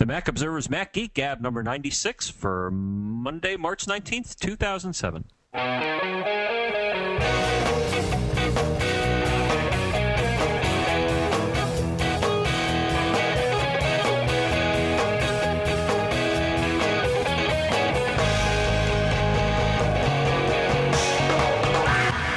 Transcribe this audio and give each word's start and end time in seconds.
The 0.00 0.06
Mac 0.06 0.28
Observer's 0.28 0.70
Mac 0.70 0.94
Geek 0.94 1.12
Gab 1.12 1.42
number 1.42 1.62
96 1.62 2.30
for 2.30 2.70
Monday, 2.70 3.56
March 3.56 3.84
19th, 3.84 4.34
2007. 4.36 5.26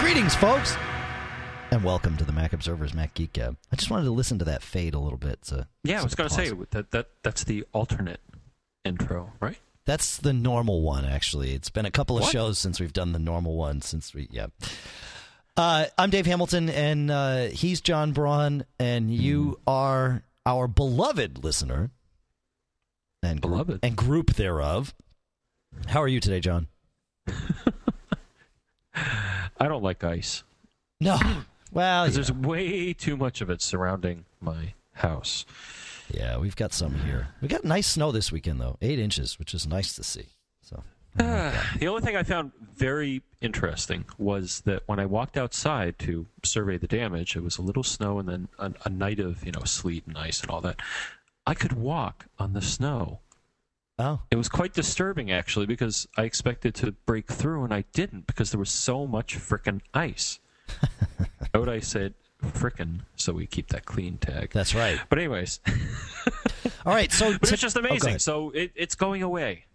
Greetings, 0.01 0.35
folks, 0.35 0.75
and 1.73 1.83
welcome 1.83 2.15
to 2.17 2.23
the 2.23 2.31
Mac 2.31 2.53
Observer's 2.53 2.93
Mac 2.93 3.15
Geek 3.15 3.33
Gab. 3.33 3.57
I 3.71 3.75
just 3.75 3.89
wanted 3.89 4.03
to 4.03 4.11
listen 4.11 4.37
to 4.37 4.45
that 4.45 4.61
fade 4.61 4.93
a 4.93 4.99
little 4.99 5.17
bit. 5.17 5.43
So 5.43 5.65
Yeah, 5.83 6.01
I 6.01 6.03
was 6.03 6.13
going 6.13 6.29
to 6.29 6.35
say 6.35 6.51
that, 6.69 6.91
that 6.91 7.07
that's 7.23 7.43
the 7.45 7.65
alternate 7.73 8.19
intro, 8.85 9.31
right? 9.39 9.57
That's 9.85 10.17
the 10.17 10.33
normal 10.33 10.83
one, 10.83 11.03
actually. 11.03 11.55
It's 11.55 11.71
been 11.71 11.87
a 11.87 11.91
couple 11.91 12.15
of 12.15 12.21
What? 12.25 12.31
shows 12.31 12.59
since 12.59 12.79
we've 12.79 12.93
done 12.93 13.11
the 13.13 13.17
normal 13.17 13.55
one. 13.57 13.81
Since 13.81 14.13
we, 14.13 14.27
yeah. 14.29 14.47
Uh, 15.57 15.85
I'm 15.97 16.11
Dave 16.11 16.27
Hamilton, 16.27 16.69
and 16.69 17.09
uh, 17.09 17.45
he's 17.47 17.81
John 17.81 18.11
Braun, 18.11 18.65
and 18.77 19.09
you 19.11 19.59
are 19.65 20.21
our 20.45 20.67
beloved 20.67 21.43
listener 21.43 21.89
and 23.23 23.41
group, 23.41 23.51
Beloved. 23.51 23.79
and 23.81 23.95
group 23.95 24.33
thereof. 24.35 24.93
How 25.87 26.03
are 26.03 26.07
you 26.07 26.19
today, 26.19 26.39
John? 26.39 26.67
I 28.95 29.67
don't 29.67 29.81
like 29.81 30.03
ice. 30.03 30.43
No. 31.01 31.17
Well, 31.73 32.05
yeah. 32.07 32.13
There's 32.13 32.31
way 32.31 32.93
too 32.93 33.17
much 33.17 33.41
of 33.41 33.49
it 33.49 33.61
surrounding 33.61 34.25
my 34.39 34.73
house. 34.93 35.45
yeah, 36.13 36.37
we've 36.37 36.55
got 36.55 36.73
some 36.73 36.93
here. 37.01 37.29
We 37.41 37.47
got 37.47 37.63
nice 37.65 37.87
snow 37.87 38.11
this 38.11 38.31
weekend, 38.31 38.61
though, 38.61 38.77
eight 38.81 38.99
inches, 38.99 39.39
which 39.39 39.53
is 39.53 39.65
nice 39.65 39.93
to 39.95 40.03
see. 40.03 40.27
So, 40.61 40.83
ah, 41.19 41.73
The 41.79 41.87
only 41.87 42.01
thing 42.01 42.15
I 42.15 42.23
found 42.23 42.51
very 42.75 43.21
interesting 43.41 44.05
was 44.17 44.61
that 44.61 44.83
when 44.85 44.99
I 44.99 45.05
walked 45.05 45.35
outside 45.37 45.97
to 45.99 46.27
survey 46.43 46.77
the 46.77 46.87
damage, 46.87 47.35
it 47.35 47.43
was 47.43 47.57
a 47.57 47.61
little 47.61 47.83
snow 47.83 48.19
and 48.19 48.29
then 48.29 48.47
a, 48.59 48.71
a 48.85 48.89
night 48.89 49.19
of 49.19 49.43
you 49.45 49.51
know 49.51 49.63
sleet 49.65 50.05
and 50.07 50.17
ice 50.17 50.41
and 50.41 50.51
all 50.51 50.61
that. 50.61 50.79
I 51.45 51.53
could 51.55 51.73
walk 51.73 52.27
on 52.39 52.53
the 52.53 52.61
snow. 52.61 53.19
oh, 53.99 54.21
It 54.31 54.37
was 54.37 54.47
quite 54.47 54.73
disturbing 54.73 55.31
actually 55.31 55.65
because 55.65 56.07
I 56.15 56.23
expected 56.23 56.73
to 56.75 56.91
break 57.05 57.29
through 57.31 57.63
and 57.65 57.73
I 57.73 57.83
didn't 57.93 58.27
because 58.27 58.51
there 58.51 58.59
was 58.59 58.69
so 58.69 59.05
much 59.07 59.37
frickin' 59.37 59.81
ice. 59.93 60.39
Note 61.53 61.69
I 61.69 61.79
said 61.79 62.13
frickin', 62.43 62.99
so 63.15 63.31
we 63.33 63.45
keep 63.47 63.67
that 63.69 63.85
clean 63.85 64.17
tag. 64.17 64.51
that's 64.53 64.75
right. 64.75 64.99
But 65.09 65.19
anyways, 65.19 65.59
All 66.85 66.93
right, 66.93 67.11
so 67.11 67.31
but 67.39 67.43
tip- 67.43 67.53
it's 67.53 67.61
just 67.61 67.77
oh, 67.77 67.81
amazing. 67.81 68.09
ahead. 68.09 68.21
so 68.21 68.49
it, 68.51 68.71
it's 68.75 68.95
going 68.95 69.23
away. 69.23 69.65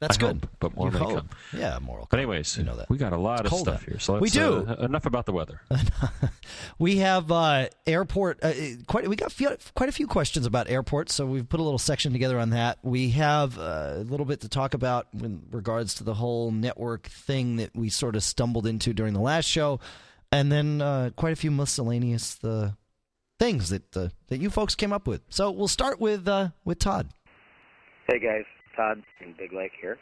That's 0.00 0.16
I 0.18 0.20
good. 0.20 0.28
hope, 0.42 0.48
but 0.58 0.76
more 0.76 0.86
You 0.88 0.92
may 0.92 0.98
hope. 0.98 1.14
come. 1.14 1.28
Yeah, 1.56 1.78
moral. 1.80 2.06
But 2.10 2.18
anyways, 2.18 2.58
You 2.58 2.64
know 2.64 2.76
that. 2.76 2.90
we 2.90 2.98
got 2.98 3.12
a 3.12 3.16
lot 3.16 3.44
It's 3.46 3.52
of 3.54 3.60
stuff 3.60 3.74
out. 3.82 3.88
here. 3.88 3.98
So 4.00 4.14
We 4.14 4.20
let's, 4.22 4.32
do. 4.32 4.66
uh, 4.68 4.84
enough 4.84 5.06
about 5.06 5.24
the 5.24 5.32
weather. 5.32 5.60
We 6.78 6.96
have 6.98 7.30
uh, 7.30 7.68
airport. 7.86 8.42
Uh, 8.42 8.52
quite. 8.86 9.08
We 9.08 9.16
got 9.16 9.32
few, 9.32 9.56
quite 9.74 9.88
a 9.88 9.92
few 9.92 10.06
questions 10.06 10.46
about 10.46 10.68
airports, 10.68 11.14
so 11.14 11.24
we've 11.26 11.48
put 11.48 11.60
a 11.60 11.62
little 11.62 11.78
section 11.78 12.12
together 12.12 12.38
on 12.38 12.50
that. 12.50 12.78
We 12.82 13.10
have 13.10 13.58
uh, 13.58 13.92
a 13.96 14.04
little 14.04 14.26
bit 14.26 14.40
to 14.40 14.48
talk 14.48 14.74
about 14.74 15.06
in 15.14 15.42
regards 15.52 15.94
to 15.96 16.04
the 16.04 16.14
whole 16.14 16.50
network 16.50 17.06
thing 17.06 17.56
that 17.56 17.74
we 17.74 17.88
sort 17.88 18.16
of 18.16 18.22
stumbled 18.24 18.66
into 18.66 18.92
during 18.92 19.14
the 19.14 19.20
last 19.20 19.46
show, 19.46 19.78
and 20.32 20.50
then 20.50 20.80
uh, 20.80 21.10
quite 21.16 21.32
a 21.32 21.36
few 21.36 21.50
miscellaneous 21.50 22.42
uh, 22.44 22.72
things 23.38 23.70
that 23.70 23.96
uh, 23.96 24.08
that 24.28 24.38
you 24.38 24.50
folks 24.50 24.74
came 24.74 24.92
up 24.92 25.06
with. 25.06 25.22
So 25.28 25.50
we'll 25.50 25.68
start 25.68 26.00
with 26.00 26.26
uh, 26.28 26.48
with 26.64 26.78
Todd. 26.78 27.08
Hey 28.08 28.18
guys, 28.18 28.44
Todd 28.76 29.02
in 29.20 29.34
Big 29.38 29.52
Lake 29.52 29.72
here. 29.80 29.98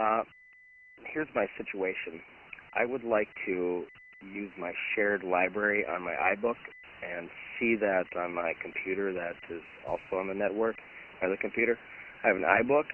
Uh, 0.00 0.22
here's 1.12 1.28
my 1.34 1.46
situation. 1.56 2.20
I 2.74 2.84
would 2.84 3.04
like 3.04 3.28
to 3.46 3.84
use 4.32 4.50
my 4.58 4.72
shared 4.94 5.22
library 5.22 5.84
on 5.86 6.02
my 6.02 6.14
iBook 6.34 6.56
and 7.02 7.28
see 7.58 7.76
that 7.76 8.04
on 8.16 8.32
my 8.34 8.54
computer 8.60 9.12
that 9.12 9.34
is 9.50 9.62
also 9.86 10.18
on 10.18 10.28
the 10.28 10.34
network, 10.34 10.76
my 11.20 11.28
other 11.28 11.36
computer. 11.40 11.78
I 12.24 12.28
have 12.28 12.36
an 12.36 12.42
iBook, 12.42 12.84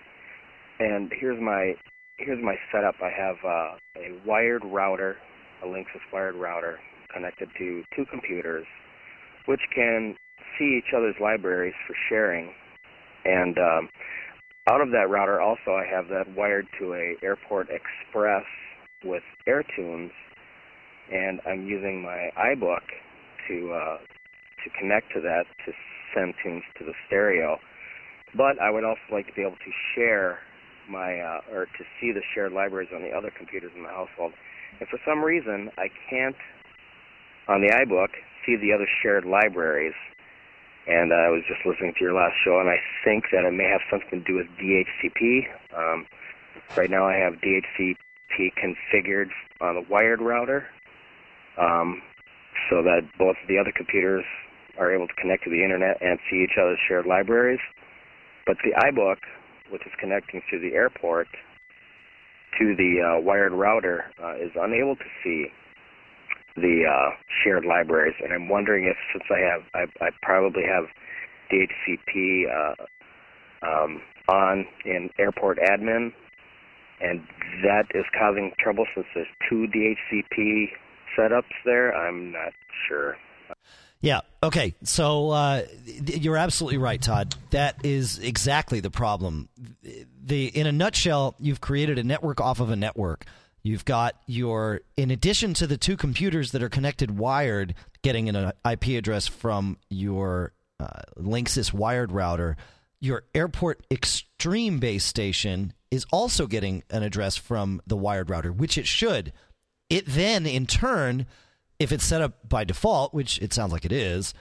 and 0.78 1.10
here's 1.18 1.40
my 1.40 1.74
here's 2.18 2.42
my 2.42 2.56
setup. 2.72 2.96
I 3.02 3.10
have 3.10 3.36
a 3.44 3.76
wired 4.26 4.62
router, 4.64 5.16
a 5.62 5.66
Linksys 5.66 6.04
wired 6.12 6.36
router, 6.36 6.78
connected 7.12 7.48
to 7.58 7.82
two 7.94 8.04
computers, 8.10 8.66
which 9.46 9.60
can 9.74 10.16
see 10.58 10.78
each 10.78 10.94
other's 10.96 11.16
libraries 11.20 11.74
for 11.86 11.94
sharing, 12.08 12.52
and 13.24 13.58
um, 13.58 13.88
out 14.70 14.80
of 14.80 14.90
that 14.90 15.08
router 15.08 15.40
also 15.40 15.72
I 15.72 15.84
have 15.90 16.08
that 16.08 16.34
wired 16.36 16.66
to 16.78 16.94
a 16.94 17.16
Airport 17.22 17.68
Express 17.70 18.44
with 19.04 19.22
AirTunes 19.48 20.10
and 21.10 21.40
I'm 21.46 21.66
using 21.66 22.02
my 22.02 22.30
iBook 22.38 22.86
to 23.48 23.72
uh, 23.72 23.98
to 23.98 24.70
connect 24.78 25.12
to 25.14 25.20
that 25.20 25.44
to 25.66 25.72
send 26.14 26.34
tunes 26.42 26.62
to 26.78 26.84
the 26.84 26.92
stereo. 27.06 27.58
But 28.36 28.60
I 28.62 28.70
would 28.70 28.84
also 28.84 29.00
like 29.10 29.26
to 29.26 29.32
be 29.32 29.42
able 29.42 29.58
to 29.58 29.72
share 29.94 30.38
my 30.88 31.18
uh, 31.18 31.40
or 31.52 31.66
to 31.66 31.84
see 32.00 32.12
the 32.12 32.22
shared 32.34 32.52
libraries 32.52 32.90
on 32.94 33.02
the 33.02 33.10
other 33.10 33.32
computers 33.36 33.72
in 33.74 33.82
the 33.82 33.88
household. 33.88 34.32
And 34.80 34.88
for 34.88 34.98
some 35.06 35.22
reason 35.22 35.70
I 35.78 35.88
can't 36.08 36.36
on 37.48 37.60
the 37.60 37.68
iBook 37.68 38.08
see 38.44 38.56
the 38.56 38.72
other 38.72 38.88
shared 39.02 39.24
libraries 39.24 39.94
and 40.86 41.12
I 41.12 41.28
was 41.28 41.42
just 41.46 41.60
listening 41.66 41.94
to 41.98 42.04
your 42.04 42.14
last 42.14 42.34
show, 42.44 42.58
and 42.58 42.68
I 42.68 42.78
think 43.04 43.24
that 43.32 43.44
it 43.44 43.52
may 43.52 43.68
have 43.68 43.80
something 43.90 44.24
to 44.24 44.26
do 44.26 44.34
with 44.36 44.48
DHCP. 44.58 45.46
Um, 45.76 46.06
right 46.76 46.90
now, 46.90 47.06
I 47.06 47.14
have 47.14 47.34
DHCP 47.34 48.50
configured 48.56 49.30
on 49.60 49.74
the 49.74 49.84
wired 49.88 50.20
router, 50.20 50.66
um, 51.58 52.02
so 52.68 52.82
that 52.82 53.02
both 53.18 53.36
the 53.46 53.58
other 53.58 53.72
computers 53.76 54.24
are 54.78 54.92
able 54.92 55.06
to 55.06 55.14
connect 55.14 55.44
to 55.44 55.50
the 55.50 55.62
internet 55.62 56.00
and 56.00 56.18
see 56.30 56.42
each 56.42 56.56
other's 56.60 56.78
shared 56.88 57.06
libraries. 57.06 57.60
But 58.46 58.56
the 58.64 58.72
iBook, 58.72 59.18
which 59.70 59.82
is 59.86 59.92
connecting 60.00 60.42
through 60.48 60.60
the 60.60 60.74
airport 60.74 61.28
to 62.58 62.74
the 62.76 63.00
uh, 63.00 63.20
wired 63.20 63.52
router, 63.52 64.04
uh, 64.22 64.34
is 64.36 64.50
unable 64.56 64.96
to 64.96 65.04
see 65.22 65.46
the 66.56 66.84
uh, 66.84 67.10
shared 67.42 67.64
libraries, 67.64 68.14
and 68.22 68.32
I'm 68.32 68.48
wondering 68.48 68.84
if 68.84 68.96
since 69.12 69.24
I 69.30 69.40
have 69.40 69.62
I, 69.74 70.04
I 70.04 70.08
probably 70.22 70.62
have 70.64 70.84
DHCP 71.52 72.44
uh, 72.50 73.66
um, 73.66 74.00
on 74.28 74.66
in 74.84 75.10
Airport 75.18 75.58
Admin, 75.58 76.12
and 77.00 77.20
that 77.62 77.84
is 77.94 78.04
causing 78.18 78.52
trouble 78.58 78.86
since 78.94 79.06
there's 79.14 79.26
two 79.48 79.66
DHCP 79.74 80.66
setups 81.18 81.54
there. 81.64 81.94
I'm 81.94 82.32
not 82.32 82.52
sure. 82.88 83.16
Yeah. 84.00 84.20
Okay. 84.42 84.74
So 84.82 85.30
uh, 85.30 85.62
you're 85.84 86.36
absolutely 86.36 86.78
right, 86.78 87.00
Todd. 87.00 87.34
That 87.50 87.84
is 87.84 88.18
exactly 88.18 88.80
the 88.80 88.90
problem. 88.90 89.48
The 90.24 90.46
in 90.46 90.66
a 90.66 90.72
nutshell, 90.72 91.34
you've 91.38 91.60
created 91.60 91.98
a 91.98 92.04
network 92.04 92.40
off 92.40 92.60
of 92.60 92.70
a 92.70 92.76
network. 92.76 93.26
You've 93.62 93.84
got 93.84 94.16
your, 94.26 94.80
in 94.96 95.10
addition 95.10 95.52
to 95.54 95.66
the 95.66 95.76
two 95.76 95.96
computers 95.96 96.52
that 96.52 96.62
are 96.62 96.70
connected 96.70 97.18
wired, 97.18 97.74
getting 98.02 98.28
an 98.28 98.52
IP 98.68 98.88
address 98.98 99.26
from 99.26 99.76
your 99.90 100.52
uh, 100.78 101.02
Linksys 101.18 101.72
wired 101.72 102.10
router. 102.10 102.56
Your 103.00 103.24
Airport 103.34 103.84
Extreme 103.90 104.78
base 104.78 105.04
station 105.04 105.74
is 105.90 106.06
also 106.10 106.46
getting 106.46 106.84
an 106.90 107.02
address 107.02 107.36
from 107.36 107.82
the 107.86 107.96
wired 107.96 108.30
router, 108.30 108.50
which 108.52 108.78
it 108.78 108.86
should. 108.86 109.32
It 109.90 110.06
then, 110.06 110.46
in 110.46 110.66
turn, 110.66 111.26
if 111.80 111.90
it's 111.90 112.04
set 112.04 112.20
up 112.20 112.46
by 112.48 112.62
default, 112.62 113.12
which 113.12 113.38
it 113.40 113.52
sounds 113.52 113.72
like 113.72 113.86
it 113.86 113.92
is, 113.92 114.34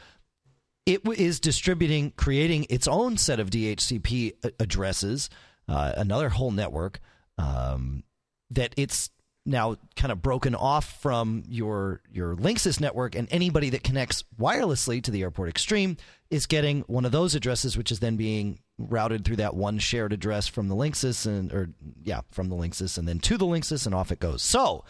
it 0.85 1.01
is 1.17 1.39
distributing, 1.39 2.11
creating 2.11 2.67
its 2.69 2.87
own 2.87 3.17
set 3.17 3.39
of 3.39 3.49
DHCP 3.49 4.53
addresses, 4.59 5.29
uh, 5.67 5.93
another 5.95 6.29
whole 6.29 6.51
network 6.51 6.99
um, 7.37 8.03
that 8.51 8.73
it's 8.75 9.09
now 9.45 9.77
kind 9.95 10.11
of 10.11 10.21
broken 10.21 10.53
off 10.53 11.01
from 11.01 11.43
your 11.47 12.01
your 12.11 12.35
Linksys 12.35 12.81
network, 12.81 13.15
and 13.15 13.27
anybody 13.31 13.69
that 13.69 13.83
connects 13.83 14.23
wirelessly 14.39 15.01
to 15.03 15.11
the 15.11 15.21
Airport 15.21 15.49
Extreme 15.49 15.97
is 16.29 16.45
getting 16.45 16.81
one 16.81 17.05
of 17.05 17.11
those 17.11 17.35
addresses, 17.35 17.77
which 17.77 17.91
is 17.91 17.99
then 17.99 18.17
being 18.17 18.59
routed 18.77 19.23
through 19.23 19.37
that 19.37 19.55
one 19.55 19.77
shared 19.79 20.11
address 20.11 20.47
from 20.47 20.67
the 20.67 20.75
Linksys 20.75 21.25
and 21.25 21.53
or 21.53 21.69
yeah 22.03 22.21
from 22.31 22.49
the 22.49 22.55
Linksys 22.55 22.97
and 22.97 23.07
then 23.07 23.19
to 23.19 23.37
the 23.37 23.45
Linksys, 23.45 23.85
and 23.85 23.95
off 23.95 24.11
it 24.11 24.19
goes. 24.19 24.41
So 24.41 24.83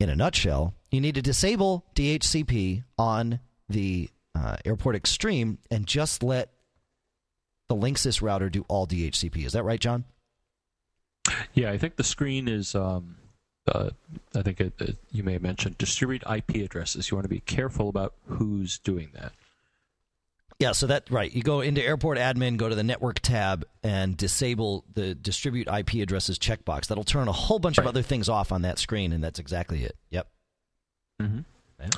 in 0.00 0.08
a 0.08 0.16
nutshell, 0.16 0.74
you 0.90 1.00
need 1.00 1.14
to 1.14 1.22
disable 1.22 1.84
DHCP 1.94 2.84
on 2.98 3.40
the 3.68 4.10
uh, 4.34 4.56
Airport 4.64 4.96
Extreme 4.96 5.58
and 5.70 5.86
just 5.86 6.22
let 6.22 6.50
the 7.68 7.74
Linksys 7.74 8.20
router 8.20 8.48
do 8.48 8.64
all 8.68 8.86
DHCP. 8.86 9.44
Is 9.44 9.52
that 9.52 9.62
right, 9.62 9.80
John? 9.80 10.04
Yeah, 11.54 11.70
I 11.70 11.78
think 11.78 11.96
the 11.96 12.04
screen 12.04 12.48
is. 12.48 12.74
Um, 12.74 13.16
uh, 13.66 13.90
I 14.34 14.42
think 14.42 14.60
it, 14.60 14.74
it, 14.78 14.98
you 15.10 15.22
may 15.22 15.32
have 15.32 15.42
mentioned 15.42 15.78
distribute 15.78 16.22
IP 16.30 16.56
addresses. 16.56 17.10
You 17.10 17.16
want 17.16 17.24
to 17.24 17.30
be 17.30 17.40
careful 17.40 17.88
about 17.88 18.12
who's 18.26 18.78
doing 18.78 19.10
that. 19.14 19.32
Yeah, 20.60 20.72
so 20.72 20.86
that 20.86 21.10
right. 21.10 21.32
You 21.32 21.42
go 21.42 21.60
into 21.60 21.84
airport 21.84 22.16
admin, 22.16 22.56
go 22.56 22.68
to 22.68 22.74
the 22.74 22.84
network 22.84 23.18
tab, 23.20 23.64
and 23.82 24.16
disable 24.16 24.84
the 24.94 25.14
distribute 25.14 25.66
IP 25.68 25.94
addresses 25.94 26.38
checkbox. 26.38 26.86
That'll 26.86 27.04
turn 27.04 27.26
a 27.28 27.32
whole 27.32 27.58
bunch 27.58 27.78
of 27.78 27.86
other 27.86 28.02
things 28.02 28.28
off 28.28 28.52
on 28.52 28.62
that 28.62 28.78
screen, 28.78 29.12
and 29.12 29.22
that's 29.22 29.38
exactly 29.40 29.82
it. 29.82 29.96
Yep. 30.10 30.28
Mm-hmm. 31.20 31.38
Yeah. 31.80 31.88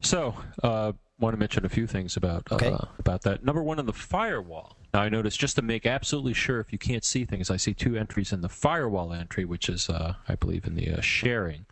So, 0.00 0.34
uh, 0.62 0.92
want 1.18 1.34
to 1.34 1.38
mention 1.38 1.66
a 1.66 1.68
few 1.68 1.86
things 1.86 2.16
about 2.16 2.50
Okay. 2.50 2.70
uh, 2.70 2.78
about 2.98 3.22
that. 3.22 3.44
Number 3.44 3.62
one 3.62 3.78
on 3.78 3.86
the 3.86 3.92
firewall. 3.92 4.76
Now, 4.94 5.02
I 5.02 5.08
noticed 5.08 5.38
just 5.38 5.56
to 5.56 5.62
make 5.62 5.84
absolutely 5.84 6.32
sure 6.32 6.60
if 6.60 6.72
you 6.72 6.78
can't 6.78 7.04
see 7.04 7.24
things, 7.24 7.50
I 7.50 7.56
see 7.58 7.74
two 7.74 7.94
entries 7.96 8.32
in 8.32 8.40
the 8.40 8.48
firewall 8.48 9.12
entry, 9.12 9.44
which 9.44 9.68
is, 9.68 9.90
uh, 9.90 10.14
I 10.28 10.34
believe, 10.34 10.66
in 10.66 10.76
the 10.76 10.90
uh, 10.92 11.00
sharing 11.02 11.66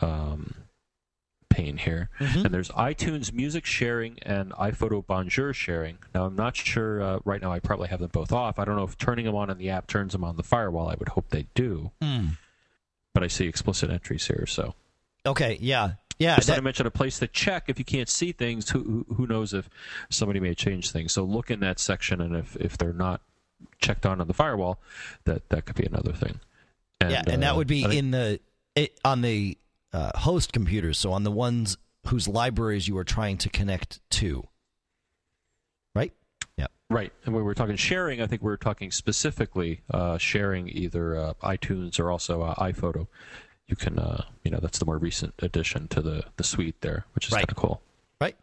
um, 0.00 0.54
pane 1.50 1.76
here. 1.76 2.08
Mhm. 2.18 2.44
And 2.46 2.54
there's 2.54 2.70
iTunes 2.70 3.32
music 3.32 3.66
sharing 3.66 4.18
and 4.22 4.52
iPhoto 4.52 5.06
Bonjour 5.06 5.52
sharing. 5.52 5.98
Now, 6.14 6.24
I'm 6.24 6.36
not 6.36 6.56
sure. 6.56 7.02
Uh, 7.02 7.18
right 7.24 7.42
now, 7.42 7.52
I 7.52 7.58
probably 7.58 7.88
have 7.88 8.00
them 8.00 8.10
both 8.12 8.32
off. 8.32 8.58
I 8.58 8.64
don't 8.64 8.76
know 8.76 8.84
if 8.84 8.96
turning 8.96 9.26
them 9.26 9.34
on 9.34 9.50
in 9.50 9.58
the 9.58 9.68
app 9.68 9.86
turns 9.86 10.12
them 10.12 10.24
on 10.24 10.36
the 10.36 10.42
firewall. 10.42 10.88
I 10.88 10.94
would 10.98 11.10
hope 11.10 11.28
they 11.30 11.46
do. 11.54 11.90
Mm. 12.00 12.38
But 13.12 13.22
I 13.24 13.26
see 13.26 13.46
explicit 13.46 13.90
entries 13.90 14.26
here, 14.28 14.46
so. 14.46 14.74
Okay. 15.26 15.58
Yeah. 15.60 15.92
Yeah. 16.18 16.36
Just 16.36 16.46
that- 16.46 16.52
want 16.54 16.58
to 16.60 16.62
mention 16.62 16.86
a 16.86 16.90
place 16.90 17.18
to 17.18 17.26
check 17.26 17.64
if 17.68 17.78
you 17.78 17.84
can't 17.84 18.08
see 18.08 18.32
things. 18.32 18.70
Who 18.70 19.04
who- 19.16 19.26
knows 19.26 19.52
if 19.52 19.68
somebody 20.08 20.38
may 20.40 20.54
change 20.54 20.90
things? 20.92 21.12
So 21.12 21.24
look 21.24 21.50
in 21.50 21.60
that 21.60 21.78
section, 21.78 22.20
and 22.20 22.34
if, 22.36 22.56
if 22.56 22.78
they're 22.78 22.92
not 22.92 23.20
checked 23.80 24.06
on 24.06 24.20
on 24.20 24.26
the 24.28 24.34
firewall, 24.34 24.80
that 25.24 25.48
that 25.50 25.66
could 25.66 25.76
be 25.76 25.84
another 25.84 26.12
thing. 26.12 26.40
And, 27.00 27.10
yeah, 27.10 27.22
and 27.26 27.42
that 27.42 27.52
uh, 27.54 27.56
would 27.56 27.66
be 27.66 27.84
I 27.84 27.88
think- 27.88 27.98
in 27.98 28.10
the 28.12 28.40
it, 28.76 28.98
on 29.04 29.22
the 29.22 29.58
uh, 29.92 30.16
host 30.18 30.52
computers. 30.52 30.98
So 30.98 31.12
on 31.12 31.24
the 31.24 31.30
ones 31.30 31.76
whose 32.06 32.26
libraries 32.28 32.88
you 32.88 32.96
are 32.96 33.04
trying 33.04 33.36
to 33.38 33.48
connect 33.48 34.00
to. 34.10 34.46
Right. 35.94 36.12
Yeah. 36.56 36.66
right. 36.88 37.12
And 37.24 37.34
when 37.34 37.44
we're 37.44 37.54
talking 37.54 37.76
sharing, 37.76 38.22
I 38.22 38.26
think 38.26 38.42
we're 38.42 38.56
talking 38.56 38.90
specifically 38.90 39.82
uh, 39.92 40.18
sharing 40.18 40.68
either 40.68 41.16
uh, 41.16 41.32
iTunes 41.42 41.98
or 41.98 42.10
also 42.10 42.42
uh, 42.42 42.54
iPhoto. 42.54 43.06
You 43.66 43.76
can, 43.76 43.98
uh, 43.98 44.24
you 44.44 44.50
know, 44.50 44.58
that's 44.60 44.78
the 44.78 44.84
more 44.84 44.98
recent 44.98 45.34
addition 45.40 45.88
to 45.88 46.00
the 46.02 46.24
the 46.36 46.44
suite 46.44 46.80
there, 46.80 47.06
which 47.14 47.26
is 47.26 47.32
Right. 47.32 47.40
kind 47.46 47.50
of 47.50 47.56
cool. 47.56 47.82
Right. 48.20 48.36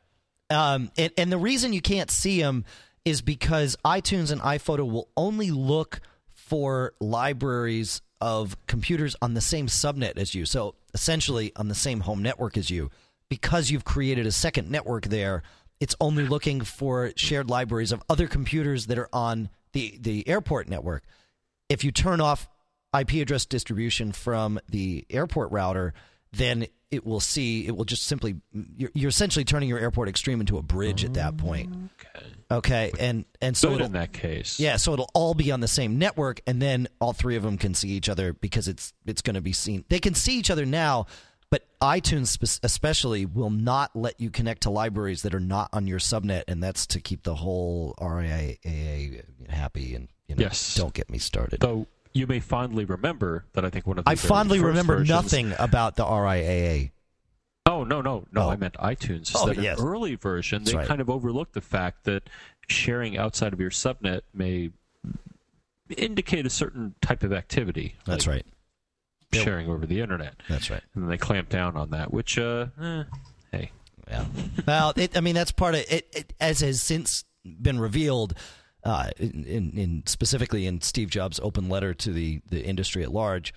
Um, 0.49 0.91
and, 0.97 1.11
and 1.17 1.31
the 1.31 1.38
reason 1.38 1.73
you 1.73 1.81
can't 1.81 2.09
see 2.11 2.41
them 2.41 2.63
is 3.03 3.21
because 3.21 3.77
iTunes 3.85 4.31
and 4.31 4.41
iPhoto 4.41 4.89
will 4.89 5.09
only 5.17 5.51
look 5.51 5.99
for 6.33 6.94
libraries 6.99 8.01
of 8.19 8.57
computers 8.67 9.15
on 9.21 9.33
the 9.33 9.41
same 9.41 9.67
subnet 9.67 10.17
as 10.17 10.33
you. 10.33 10.45
So 10.45 10.75
essentially 10.93 11.51
on 11.55 11.67
the 11.67 11.75
same 11.75 12.01
home 12.01 12.21
network 12.21 12.57
as 12.57 12.69
you. 12.69 12.89
Because 13.29 13.69
you've 13.69 13.83
created 13.83 14.25
a 14.25 14.31
second 14.31 14.71
network 14.71 15.05
there, 15.05 15.43
it's 15.79 15.95
only 15.99 16.25
looking 16.25 16.61
for 16.61 17.11
shared 17.15 17.49
libraries 17.49 17.91
of 17.91 18.01
other 18.09 18.27
computers 18.27 18.87
that 18.87 18.97
are 18.97 19.09
on 19.11 19.49
the, 19.73 19.97
the 20.01 20.27
airport 20.27 20.69
network. 20.69 21.03
If 21.69 21.83
you 21.83 21.91
turn 21.91 22.21
off 22.21 22.47
IP 22.97 23.15
address 23.15 23.45
distribution 23.45 24.11
from 24.11 24.59
the 24.69 25.05
airport 25.09 25.51
router, 25.51 25.93
then 26.33 26.68
it 26.89 27.06
will 27.06 27.19
see 27.19 27.68
it 27.68 27.75
will 27.75 27.83
just 27.85 28.03
simply 28.03 28.35
you're, 28.53 28.91
you're 28.94 29.09
essentially 29.09 29.44
turning 29.44 29.68
your 29.68 29.79
airport 29.79 30.07
extreme 30.07 30.39
into 30.39 30.57
a 30.57 30.62
bridge 30.62 31.03
at 31.03 31.13
that 31.15 31.38
point. 31.38 31.74
Okay. 32.00 32.25
Okay, 32.50 32.91
and 32.97 33.25
and 33.41 33.57
so 33.57 33.75
in 33.75 33.91
that 33.91 34.13
case. 34.13 34.57
yeah, 34.57 34.77
so 34.77 34.94
it'll 34.94 35.09
all 35.13 35.33
be 35.33 35.51
on 35.51 35.59
the 35.59 35.68
same 35.68 36.00
network, 36.00 36.39
and 36.47 36.62
then 36.62 36.88
all 37.01 37.12
three 37.12 37.35
of 37.35 37.44
them 37.44 37.57
can 37.57 37.74
see 37.74 37.89
each 37.89 38.07
other 38.07 38.31
because 38.31 38.69
it's 38.69 38.94
it's 39.06 39.21
going 39.21 39.33
to 39.33 39.41
be 39.41 39.51
seen. 39.51 39.83
They 39.89 40.00
can 40.00 40.13
see 40.13 40.39
each 40.39 40.50
other 40.50 40.65
now, 40.65 41.07
but 41.50 41.68
iTunes 41.81 42.57
especially 42.63 43.25
will 43.25 43.50
not 43.50 43.94
let 43.97 44.21
you 44.21 44.30
connect 44.30 44.62
to 44.62 44.69
libraries 44.69 45.23
that 45.23 45.35
are 45.35 45.41
not 45.41 45.68
on 45.73 45.88
your 45.88 46.00
subnet, 46.00 46.44
and 46.47 46.63
that's 46.63 46.85
to 46.88 47.01
keep 47.01 47.23
the 47.23 47.35
whole 47.35 47.94
RIAA 48.00 49.23
happy. 49.50 49.94
And 49.95 50.07
you 50.30 50.35
know, 50.35 50.44
Yes. 50.44 50.75
don't 50.75 50.94
get 50.94 51.09
me 51.09 51.18
started. 51.18 51.59
Though 51.59 51.85
you 52.17 52.27
may 52.27 52.39
fondly 52.39 52.85
remember 52.85 53.45
that 53.53 53.63
I 53.65 53.69
think 53.69 53.85
one 53.87 53.97
of 53.99 54.05
the 54.05 54.11
I 54.11 54.15
fondly 54.15 54.59
remember 54.59 54.97
versions- 54.97 55.09
nothing 55.09 55.53
about 55.57 55.95
the 55.95 56.03
RIAA. 56.03 56.91
Oh 57.65 57.83
no 57.83 58.01
no 58.01 58.25
no! 58.31 58.43
Oh. 58.43 58.49
I 58.49 58.55
meant 58.55 58.75
iTunes. 58.75 59.31
Oh, 59.35 59.45
that 59.47 59.57
yes. 59.57 59.79
an 59.79 59.85
early 59.85 60.15
version, 60.15 60.63
That's 60.63 60.71
they 60.71 60.77
right. 60.77 60.87
kind 60.87 61.01
of 61.01 61.09
overlooked 61.09 61.53
the 61.53 61.61
fact 61.61 62.05
that 62.05 62.23
sharing 62.69 63.17
outside 63.17 63.51
of 63.53 63.59
your 63.59 63.71
subnet 63.71 64.21
may 64.33 64.71
indicate 65.97 66.45
a 66.45 66.49
certain 66.49 66.95
type 67.01 67.23
of 67.23 67.33
activity. 67.33 67.95
That's 68.05 68.25
like 68.27 68.35
right. 68.37 68.45
Yep. 69.33 69.43
Sharing 69.43 69.69
over 69.69 69.85
the 69.85 69.99
internet, 69.99 70.35
That's 70.47 70.69
right. 70.69 70.81
and 70.95 71.03
then 71.03 71.09
they 71.09 71.17
clamped 71.17 71.51
down 71.51 71.75
on 71.75 71.89
that. 71.89 72.13
Which, 72.13 72.37
uh, 72.37 72.67
eh, 72.81 73.03
hey, 73.51 73.71
Yeah. 74.07 74.25
well, 74.65 74.93
it, 74.95 75.17
I 75.17 75.19
mean, 75.19 75.35
that's 75.35 75.51
part 75.51 75.75
of 75.75 75.81
it, 75.89 76.07
it. 76.13 76.33
As 76.39 76.61
has 76.61 76.81
since 76.81 77.25
been 77.43 77.77
revealed, 77.77 78.33
uh, 78.87 79.09
in, 79.17 79.43
in, 79.43 79.71
in 79.77 80.03
specifically 80.05 80.65
in 80.65 80.79
Steve 80.79 81.09
Jobs' 81.09 81.41
open 81.41 81.67
letter 81.67 81.93
to 81.93 82.13
the, 82.13 82.39
the 82.49 82.63
industry 82.63 83.03
at 83.03 83.11
large, 83.11 83.53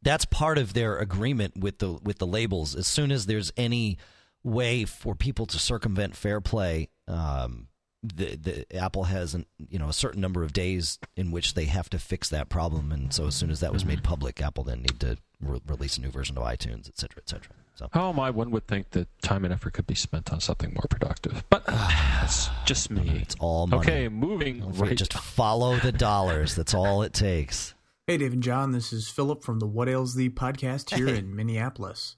that's 0.00 0.24
part 0.24 0.58
of 0.58 0.74
their 0.74 0.96
agreement 0.98 1.58
with 1.58 1.80
the 1.80 1.94
with 1.94 2.18
the 2.18 2.26
labels. 2.26 2.76
As 2.76 2.86
soon 2.86 3.10
as 3.10 3.26
there's 3.26 3.52
any 3.56 3.98
way 4.44 4.84
for 4.84 5.16
people 5.16 5.44
to 5.46 5.58
circumvent 5.58 6.14
FairPlay, 6.14 6.88
um, 7.08 7.66
the, 8.04 8.36
the 8.36 8.76
Apple 8.76 9.04
has 9.04 9.34
an, 9.34 9.44
you 9.58 9.76
know 9.76 9.88
a 9.88 9.92
certain 9.92 10.20
number 10.20 10.44
of 10.44 10.52
days 10.52 11.00
in 11.16 11.32
which 11.32 11.54
they 11.54 11.64
have 11.64 11.90
to 11.90 11.98
fix 11.98 12.28
that 12.28 12.48
problem. 12.48 12.92
And 12.92 13.12
so, 13.12 13.26
as 13.26 13.34
soon 13.34 13.50
as 13.50 13.58
that 13.58 13.72
was 13.72 13.84
made 13.84 14.04
public, 14.04 14.40
Apple 14.40 14.62
then 14.62 14.82
need 14.82 15.00
to 15.00 15.18
re- 15.40 15.60
release 15.66 15.96
a 15.96 16.00
new 16.00 16.10
version 16.10 16.38
of 16.38 16.44
iTunes, 16.44 16.88
et 16.88 16.96
cetera, 16.96 17.20
et 17.20 17.28
cetera. 17.28 17.57
So. 17.78 17.88
am 17.94 18.18
I? 18.18 18.30
one 18.30 18.50
would 18.50 18.66
think 18.66 18.90
that 18.90 19.08
time 19.22 19.44
and 19.44 19.54
effort 19.54 19.72
could 19.74 19.86
be 19.86 19.94
spent 19.94 20.32
on 20.32 20.40
something 20.40 20.70
more 20.74 20.86
productive, 20.90 21.44
but 21.48 21.62
uh, 21.68 21.88
that's 22.20 22.48
just 22.66 22.90
me. 22.90 23.20
It's 23.22 23.36
all 23.38 23.66
money. 23.68 23.80
Okay, 23.82 24.08
moving 24.08 24.58
Don't 24.60 24.72
right. 24.78 24.96
Just 24.96 25.12
follow 25.14 25.76
the 25.76 25.92
dollars. 25.92 26.54
That's 26.56 26.74
all 26.74 27.02
it 27.02 27.12
takes. 27.12 27.74
Hey, 28.06 28.16
Dave 28.16 28.32
and 28.32 28.42
John, 28.42 28.72
this 28.72 28.92
is 28.92 29.08
Philip 29.08 29.44
from 29.44 29.60
the 29.60 29.66
What 29.66 29.88
Ails 29.88 30.14
Thee 30.14 30.30
podcast 30.30 30.94
here 30.96 31.06
Hey. 31.06 31.18
in 31.18 31.36
Minneapolis. 31.36 32.16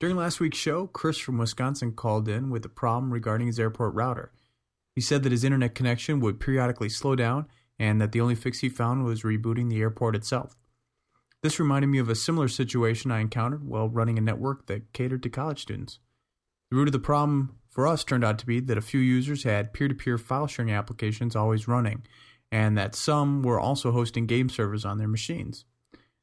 During 0.00 0.16
last 0.16 0.40
week's 0.40 0.58
show, 0.58 0.86
Chris 0.86 1.18
from 1.18 1.38
Wisconsin 1.38 1.92
called 1.92 2.28
in 2.28 2.50
with 2.50 2.64
a 2.64 2.68
problem 2.68 3.12
regarding 3.12 3.46
his 3.46 3.58
airport 3.60 3.94
router. 3.94 4.32
He 4.94 5.00
said 5.00 5.22
that 5.22 5.32
his 5.32 5.44
internet 5.44 5.74
connection 5.74 6.20
would 6.20 6.40
periodically 6.40 6.88
slow 6.88 7.14
down 7.16 7.46
and 7.78 8.00
that 8.00 8.12
the 8.12 8.20
only 8.20 8.34
fix 8.36 8.60
he 8.60 8.68
found 8.68 9.04
was 9.04 9.22
rebooting 9.22 9.68
the 9.68 9.80
airport 9.80 10.14
itself. 10.14 10.56
This 11.44 11.60
reminded 11.60 11.88
me 11.88 11.98
of 11.98 12.08
a 12.08 12.14
similar 12.14 12.48
situation 12.48 13.10
I 13.10 13.20
encountered 13.20 13.68
while 13.68 13.90
running 13.90 14.16
a 14.16 14.22
network 14.22 14.64
that 14.64 14.94
catered 14.94 15.22
to 15.24 15.28
college 15.28 15.60
students. 15.60 15.98
The 16.70 16.76
root 16.78 16.88
of 16.88 16.92
the 16.92 16.98
problem 16.98 17.58
for 17.68 17.86
us 17.86 18.02
turned 18.02 18.24
out 18.24 18.38
to 18.38 18.46
be 18.46 18.60
that 18.60 18.78
a 18.78 18.80
few 18.80 18.98
users 18.98 19.42
had 19.42 19.74
peer 19.74 19.86
to 19.86 19.94
peer 19.94 20.16
file 20.16 20.46
sharing 20.46 20.72
applications 20.72 21.36
always 21.36 21.68
running, 21.68 22.06
and 22.50 22.78
that 22.78 22.94
some 22.94 23.42
were 23.42 23.60
also 23.60 23.92
hosting 23.92 24.24
game 24.24 24.48
servers 24.48 24.86
on 24.86 24.96
their 24.96 25.06
machines. 25.06 25.66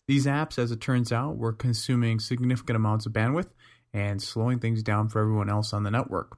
These 0.07 0.25
apps, 0.25 0.57
as 0.57 0.71
it 0.71 0.81
turns 0.81 1.11
out, 1.11 1.37
were 1.37 1.53
consuming 1.53 2.19
significant 2.19 2.75
amounts 2.75 3.05
of 3.05 3.13
bandwidth 3.13 3.51
and 3.93 4.19
slowing 4.23 4.57
things 4.57 4.81
down 4.81 5.07
for 5.07 5.21
everyone 5.21 5.51
else 5.51 5.71
on 5.71 5.83
the 5.83 5.91
network. 5.91 6.35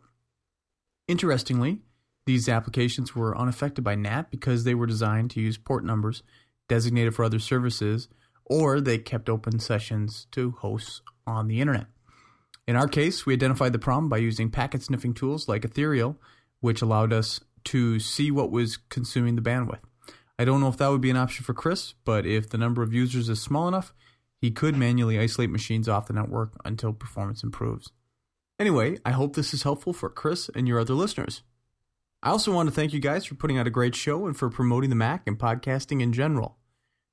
Interestingly, 1.08 1.80
these 2.26 2.50
applications 2.50 3.16
were 3.16 3.38
unaffected 3.38 3.86
by 3.86 3.96
NAT 3.96 4.30
because 4.30 4.66
they 4.66 4.76
were 4.76 4.88
designed 4.88 5.32
to 5.32 5.40
use 5.40 5.58
port 5.58 5.86
numbers 5.86 6.22
designated 6.68 7.16
for 7.16 7.24
other 7.24 7.40
services, 7.40 8.10
or 8.46 8.82
they 8.82 8.98
kept 8.98 9.30
open 9.30 9.60
sessions 9.60 10.28
to 10.32 10.52
hosts 10.52 11.02
on 11.26 11.48
the 11.48 11.62
internet. 11.62 11.88
In 12.68 12.76
our 12.76 12.88
case, 12.88 13.26
we 13.26 13.34
identified 13.34 13.74
the 13.74 13.80
problem 13.80 14.10
by 14.10 14.18
using 14.18 14.50
packet 14.50 14.84
sniffing 14.84 15.14
tools 15.14 15.48
like 15.48 15.66
Ethereal, 15.66 16.18
which 16.62 16.82
allowed 16.82 17.12
us 17.12 17.42
to 17.66 18.00
see 18.00 18.32
what 18.32 18.52
was 18.52 18.78
consuming 18.78 19.36
the 19.36 19.42
bandwidth. 19.42 19.82
I 20.40 20.46
don't 20.46 20.62
know 20.62 20.70
if 20.70 20.78
that 20.78 20.90
would 20.90 21.02
be 21.02 21.10
an 21.10 21.18
option 21.18 21.44
for 21.44 21.54
Chris, 21.54 21.94
but 22.06 22.26
if 22.26 22.50
the 22.50 22.58
number 22.58 22.82
of 22.82 22.94
users 22.94 23.30
is 23.30 23.42
small 23.42 23.68
enough, 23.68 23.94
he 24.42 24.52
could 24.52 24.76
manually 24.76 25.20
isolate 25.20 25.50
machines 25.50 25.88
off 25.88 26.08
the 26.08 26.14
network 26.14 26.54
until 26.66 26.92
performance 26.92 27.44
improves. 27.44 27.92
Anyway, 28.60 28.98
I 29.06 29.12
hope 29.12 29.36
this 29.36 29.54
is 29.54 29.64
helpful 29.64 29.94
for 29.94 30.10
Chris 30.10 30.50
and 30.56 30.68
your 30.68 30.80
other 30.80 30.94
listeners. 30.94 31.44
I 32.22 32.30
also 32.30 32.54
want 32.54 32.70
to 32.70 32.76
thank 32.76 32.94
you 32.94 33.00
guys 33.00 33.26
for 33.26 33.36
putting 33.36 33.58
out 33.58 33.68
a 33.68 33.72
great 33.72 33.96
show 33.96 34.26
and 34.26 34.36
for 34.36 34.50
promoting 34.50 34.90
the 34.90 34.96
Mac 34.96 35.28
and 35.28 35.38
podcasting 35.38 36.02
in 36.02 36.14
general. 36.14 36.58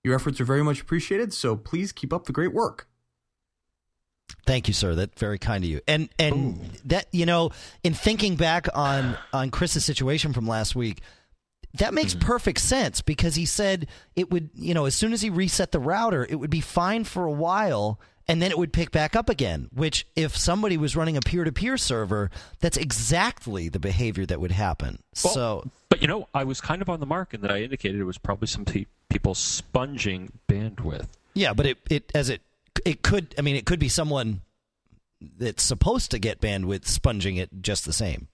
Your 0.03 0.15
efforts 0.15 0.41
are 0.41 0.45
very 0.45 0.63
much 0.63 0.81
appreciated, 0.81 1.33
so 1.33 1.57
please 1.57 1.93
keep 1.93 2.13
up 2.13 2.25
the 2.25 2.33
great 2.33 2.53
work. 2.53 2.87
Thank 4.47 4.69
you, 4.69 4.75
sir. 4.75 4.95
That's 4.95 5.19
very 5.19 5.39
kind 5.39 5.65
of 5.65 5.71
you. 5.71 5.81
And 5.87 6.09
and 6.19 6.59
that 6.87 7.07
you 7.13 7.27
know, 7.27 7.51
in 7.83 7.95
thinking 7.95 8.37
back 8.37 8.69
on 8.75 9.19
on 9.33 9.51
Chris's 9.51 9.85
situation 9.85 10.33
from 10.33 10.47
last 10.47 10.75
week, 10.75 11.03
that 11.75 11.95
makes 11.95 12.15
mm-hmm. 12.15 12.27
perfect 12.27 12.61
sense 12.61 13.03
because 13.03 13.35
he 13.35 13.45
said 13.45 13.89
it 14.17 14.31
would, 14.31 14.51
you 14.55 14.75
know, 14.75 14.87
as 14.87 14.95
soon 14.95 15.13
as 15.13 15.21
he 15.21 15.31
reset 15.31 15.73
the 15.73 15.81
router, 15.81 16.27
it 16.29 16.37
would 16.37 16.51
be 16.51 16.61
fine 16.61 17.05
for 17.05 17.27
a 17.27 17.33
while 17.33 18.01
and 18.29 18.41
then 18.41 18.53
it 18.53 18.59
would 18.59 18.73
pick 18.73 18.93
back 18.93 19.17
up 19.17 19.29
again, 19.29 19.69
which 19.73 20.07
if 20.15 20.37
somebody 20.37 20.77
was 20.77 20.95
running 20.95 21.17
a 21.17 21.21
peer-to-peer 21.21 21.77
server, 21.77 22.31
that's 22.61 22.77
exactly 22.77 23.69
the 23.69 23.81
behavior 23.81 24.25
that 24.27 24.41
would 24.41 24.53
happen. 24.53 25.03
Well, 25.25 25.35
so, 25.35 25.71
But 26.01 26.09
you 26.09 26.09
know, 26.09 26.29
I 26.33 26.45
was 26.45 26.63
kind 26.63 26.81
of 26.81 26.89
on 26.89 26.99
the 26.99 27.07
mark 27.07 27.35
in 27.35 27.43
that 27.43 27.51
I 27.51 27.61
indicated 27.61 28.01
it 28.01 28.05
was 28.05 28.17
probably 28.17 28.49
some 28.49 28.65
pe- 28.65 28.87
people 29.11 29.35
sponging 29.35 30.33
bandwidth. 30.49 31.09
Yeah, 31.35 31.53
but 31.53 31.67
it, 31.67 31.79
it 31.91 32.11
as 32.15 32.31
it 32.31 32.41
it 32.87 33.03
could 33.03 33.35
I 33.39 33.43
mean 33.43 33.55
it 33.55 33.67
could 33.67 33.79
be 33.79 33.91
someone 33.91 34.41
that's 35.21 35.63
supposed 35.63 36.11
to 36.13 36.19
get 36.19 36.41
bandwidth 36.41 36.87
sponging 36.87 37.37
it 37.37 37.51
just 37.61 37.85
the 37.85 37.93
same. 37.93 38.29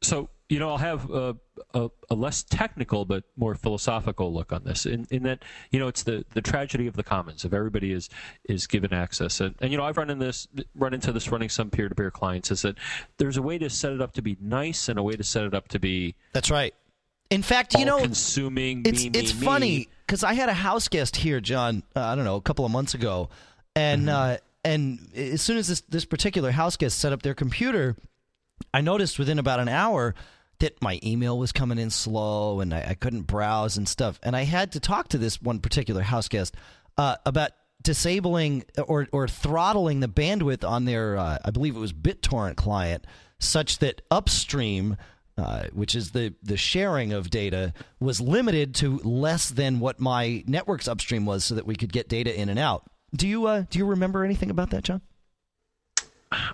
so 0.00 0.30
you 0.50 0.58
know, 0.58 0.68
I'll 0.68 0.78
have 0.78 1.08
a, 1.10 1.36
a, 1.74 1.90
a, 2.10 2.14
less 2.14 2.42
technical 2.42 3.04
but 3.04 3.22
more 3.36 3.54
philosophical 3.54 4.34
look 4.34 4.52
on 4.52 4.64
this. 4.64 4.84
In, 4.84 5.06
in 5.08 5.22
that, 5.22 5.44
you 5.70 5.78
know, 5.78 5.86
it's 5.86 6.02
the, 6.02 6.24
the 6.34 6.42
tragedy 6.42 6.88
of 6.88 6.96
the 6.96 7.04
commons. 7.04 7.44
If 7.44 7.52
everybody 7.52 7.92
is 7.92 8.10
is 8.44 8.66
given 8.66 8.92
access, 8.92 9.40
and, 9.40 9.54
and 9.60 9.70
you 9.70 9.78
know, 9.78 9.84
I've 9.84 9.96
run 9.96 10.10
in 10.10 10.18
this 10.18 10.48
run 10.74 10.92
into 10.92 11.12
this 11.12 11.30
running 11.30 11.48
some 11.48 11.70
peer 11.70 11.88
to 11.88 11.94
peer 11.94 12.10
clients. 12.10 12.50
Is 12.50 12.62
that 12.62 12.76
there's 13.18 13.36
a 13.36 13.42
way 13.42 13.58
to 13.58 13.70
set 13.70 13.92
it 13.92 14.00
up 14.00 14.12
to 14.14 14.22
be 14.22 14.36
nice 14.40 14.88
and 14.88 14.98
a 14.98 15.04
way 15.04 15.14
to 15.14 15.22
set 15.22 15.44
it 15.44 15.54
up 15.54 15.68
to 15.68 15.78
be. 15.78 16.16
That's 16.32 16.50
right. 16.50 16.74
In 17.30 17.42
fact, 17.42 17.78
you 17.78 17.84
know, 17.84 18.00
consuming. 18.00 18.82
It's 18.84 19.04
me, 19.04 19.10
it's 19.14 19.34
me, 19.34 19.46
funny 19.46 19.88
because 20.04 20.24
I 20.24 20.34
had 20.34 20.48
a 20.48 20.54
house 20.54 20.88
guest 20.88 21.14
here, 21.14 21.40
John. 21.40 21.84
Uh, 21.94 22.00
I 22.00 22.16
don't 22.16 22.24
know, 22.24 22.36
a 22.36 22.42
couple 22.42 22.64
of 22.64 22.72
months 22.72 22.94
ago, 22.94 23.30
and 23.76 24.08
mm-hmm. 24.08 24.34
uh, 24.34 24.36
and 24.64 24.98
as 25.14 25.42
soon 25.42 25.58
as 25.58 25.68
this 25.68 25.82
this 25.82 26.04
particular 26.04 26.50
house 26.50 26.76
guest 26.76 26.98
set 26.98 27.12
up 27.12 27.22
their 27.22 27.34
computer, 27.34 27.94
I 28.74 28.80
noticed 28.80 29.16
within 29.16 29.38
about 29.38 29.60
an 29.60 29.68
hour 29.68 30.16
that 30.60 30.80
my 30.82 31.00
email 31.02 31.38
was 31.38 31.52
coming 31.52 31.78
in 31.78 31.90
slow 31.90 32.60
and 32.60 32.72
I, 32.72 32.86
I, 32.90 32.94
couldn't 32.94 33.22
browse 33.22 33.76
and 33.76 33.88
stuff. 33.88 34.18
And 34.22 34.36
I 34.36 34.44
had 34.44 34.72
to 34.72 34.80
talk 34.80 35.08
to 35.08 35.18
this 35.18 35.40
one 35.42 35.58
particular 35.58 36.02
house 36.02 36.28
guest 36.28 36.54
uh, 36.96 37.16
about 37.26 37.50
disabling 37.82 38.64
or, 38.86 39.08
or 39.12 39.26
throttling 39.26 40.00
the 40.00 40.08
bandwidth 40.08 40.68
on 40.68 40.84
their, 40.84 41.16
uh, 41.16 41.38
I 41.44 41.50
believe 41.50 41.76
it 41.76 41.80
was 41.80 41.92
BitTorrent 41.92 42.56
client, 42.56 43.06
such 43.38 43.78
that 43.78 44.02
upstream. 44.10 44.96
Uh, 45.38 45.62
which 45.72 45.94
is 45.94 46.10
the 46.10 46.34
the 46.42 46.56
sharing 46.56 47.14
of 47.14 47.30
data 47.30 47.72
was 47.98 48.20
limited 48.20 48.74
to 48.74 48.98
less 48.98 49.48
than 49.48 49.80
what 49.80 49.98
my 49.98 50.44
network's 50.46 50.86
upstream 50.86 51.24
was, 51.24 51.44
so 51.44 51.54
that 51.54 51.64
we 51.64 51.76
could 51.76 51.90
get 51.90 52.08
data 52.08 52.38
in 52.38 52.50
and 52.50 52.58
out. 52.58 52.84
Do 53.14 53.26
you 53.26 53.46
uh, 53.46 53.64
do 53.70 53.78
you 53.78 53.86
remember 53.86 54.22
anything 54.22 54.50
about 54.50 54.68
that, 54.70 54.84
John? 54.84 55.00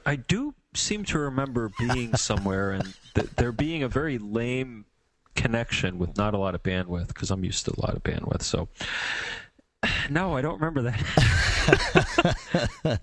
I 0.04 0.16
do 0.16 0.54
seem 0.76 1.04
to 1.06 1.18
remember 1.18 1.70
being 1.78 2.14
somewhere 2.16 2.72
and 2.72 2.94
th- 3.14 3.28
there 3.36 3.52
being 3.52 3.82
a 3.82 3.88
very 3.88 4.18
lame 4.18 4.84
connection 5.34 5.98
with 5.98 6.16
not 6.16 6.34
a 6.34 6.38
lot 6.38 6.54
of 6.54 6.62
bandwidth 6.62 7.08
because 7.08 7.30
I'm 7.30 7.44
used 7.44 7.64
to 7.66 7.74
a 7.76 7.80
lot 7.80 7.94
of 7.94 8.02
bandwidth. 8.02 8.42
So, 8.42 8.68
no, 10.10 10.36
I 10.36 10.40
don't 10.40 10.60
remember 10.60 10.82
that. 10.82 11.00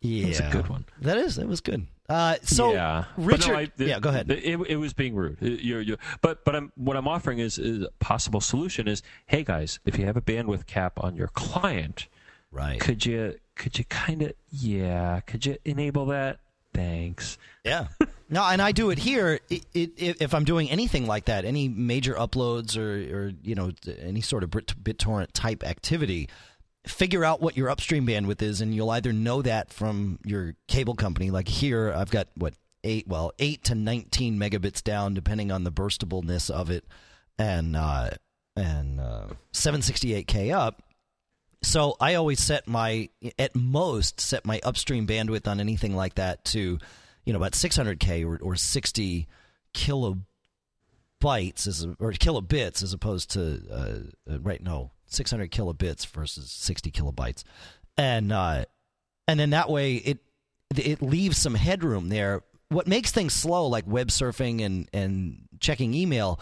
yeah, 0.00 0.26
that's 0.26 0.40
a 0.40 0.50
good 0.50 0.68
one. 0.68 0.84
That 1.00 1.18
is. 1.18 1.36
That 1.36 1.46
was 1.46 1.60
good. 1.60 1.86
Uh, 2.08 2.36
so, 2.42 2.72
yeah, 2.72 3.04
Richard. 3.18 3.52
No, 3.52 3.58
I, 3.58 3.62
it, 3.62 3.72
yeah, 3.76 4.00
go 4.00 4.08
ahead. 4.08 4.30
It, 4.30 4.58
it 4.66 4.76
was 4.76 4.94
being 4.94 5.14
rude. 5.14 5.36
You're, 5.40 5.82
you're, 5.82 5.98
but 6.22 6.42
but 6.44 6.56
I'm, 6.56 6.72
what 6.74 6.96
I'm 6.96 7.06
offering 7.06 7.38
is, 7.38 7.58
is 7.58 7.82
a 7.82 7.90
possible 7.98 8.40
solution 8.40 8.88
is, 8.88 9.02
hey 9.26 9.44
guys, 9.44 9.78
if 9.84 9.98
you 9.98 10.06
have 10.06 10.16
a 10.16 10.22
bandwidth 10.22 10.66
cap 10.66 10.98
on 11.04 11.16
your 11.16 11.28
client, 11.28 12.08
right? 12.50 12.80
Could 12.80 13.04
you 13.04 13.34
could 13.56 13.78
you 13.78 13.84
kind 13.84 14.22
of 14.22 14.32
yeah? 14.50 15.20
Could 15.20 15.44
you 15.44 15.58
enable 15.66 16.06
that? 16.06 16.38
Thanks. 16.78 17.38
Yeah. 17.64 17.88
no, 18.30 18.44
and 18.44 18.62
I 18.62 18.70
do 18.70 18.90
it 18.90 18.98
here. 18.98 19.40
It, 19.50 19.66
it, 19.74 19.92
if 20.20 20.32
I'm 20.32 20.44
doing 20.44 20.70
anything 20.70 21.08
like 21.08 21.24
that, 21.24 21.44
any 21.44 21.68
major 21.68 22.14
uploads 22.14 22.76
or, 22.76 23.16
or 23.16 23.32
you 23.42 23.56
know 23.56 23.72
any 24.00 24.20
sort 24.20 24.44
of 24.44 24.50
BitTorrent 24.50 25.28
type 25.32 25.64
activity, 25.64 26.28
figure 26.86 27.24
out 27.24 27.40
what 27.40 27.56
your 27.56 27.68
upstream 27.68 28.06
bandwidth 28.06 28.42
is, 28.42 28.60
and 28.60 28.72
you'll 28.72 28.90
either 28.90 29.12
know 29.12 29.42
that 29.42 29.72
from 29.72 30.20
your 30.24 30.54
cable 30.68 30.94
company. 30.94 31.32
Like 31.32 31.48
here, 31.48 31.92
I've 31.92 32.10
got 32.10 32.28
what 32.36 32.54
eight, 32.84 33.08
well, 33.08 33.32
eight 33.40 33.64
to 33.64 33.74
nineteen 33.74 34.38
megabits 34.38 34.82
down, 34.82 35.14
depending 35.14 35.50
on 35.50 35.64
the 35.64 35.72
burstableness 35.72 36.48
of 36.48 36.70
it, 36.70 36.84
and 37.40 37.74
uh, 37.74 38.10
and 38.54 39.00
uh, 39.00 39.26
768k 39.52 40.54
up 40.54 40.80
so 41.62 41.96
I 42.00 42.14
always 42.14 42.40
set 42.40 42.68
my 42.68 43.08
at 43.38 43.54
most 43.56 44.20
set 44.20 44.46
my 44.46 44.60
upstream 44.62 45.06
bandwidth 45.06 45.48
on 45.48 45.60
anything 45.60 45.94
like 45.94 46.14
that 46.14 46.44
to, 46.46 46.78
you 47.24 47.32
know, 47.32 47.38
about 47.38 47.52
600k 47.52 48.24
or, 48.24 48.38
or 48.42 48.56
60 48.56 49.26
kilobytes 49.74 50.26
as 51.66 51.84
a, 51.84 51.96
or 51.98 52.12
kilobits 52.12 52.82
as 52.82 52.92
opposed 52.92 53.30
to 53.32 53.62
uh, 53.70 54.32
uh 54.32 54.40
right 54.40 54.62
no 54.62 54.92
600 55.06 55.50
kilobits 55.50 56.06
versus 56.06 56.50
60 56.50 56.90
kilobytes, 56.90 57.42
and 57.96 58.32
uh, 58.32 58.64
and 59.26 59.40
then 59.40 59.50
that 59.50 59.68
way 59.68 59.96
it 59.96 60.18
it 60.76 61.02
leaves 61.02 61.38
some 61.38 61.54
headroom 61.54 62.08
there. 62.08 62.42
What 62.68 62.86
makes 62.86 63.10
things 63.10 63.32
slow, 63.32 63.66
like 63.66 63.86
web 63.86 64.08
surfing 64.08 64.64
and 64.64 64.88
and 64.92 65.48
checking 65.60 65.94
email, 65.94 66.38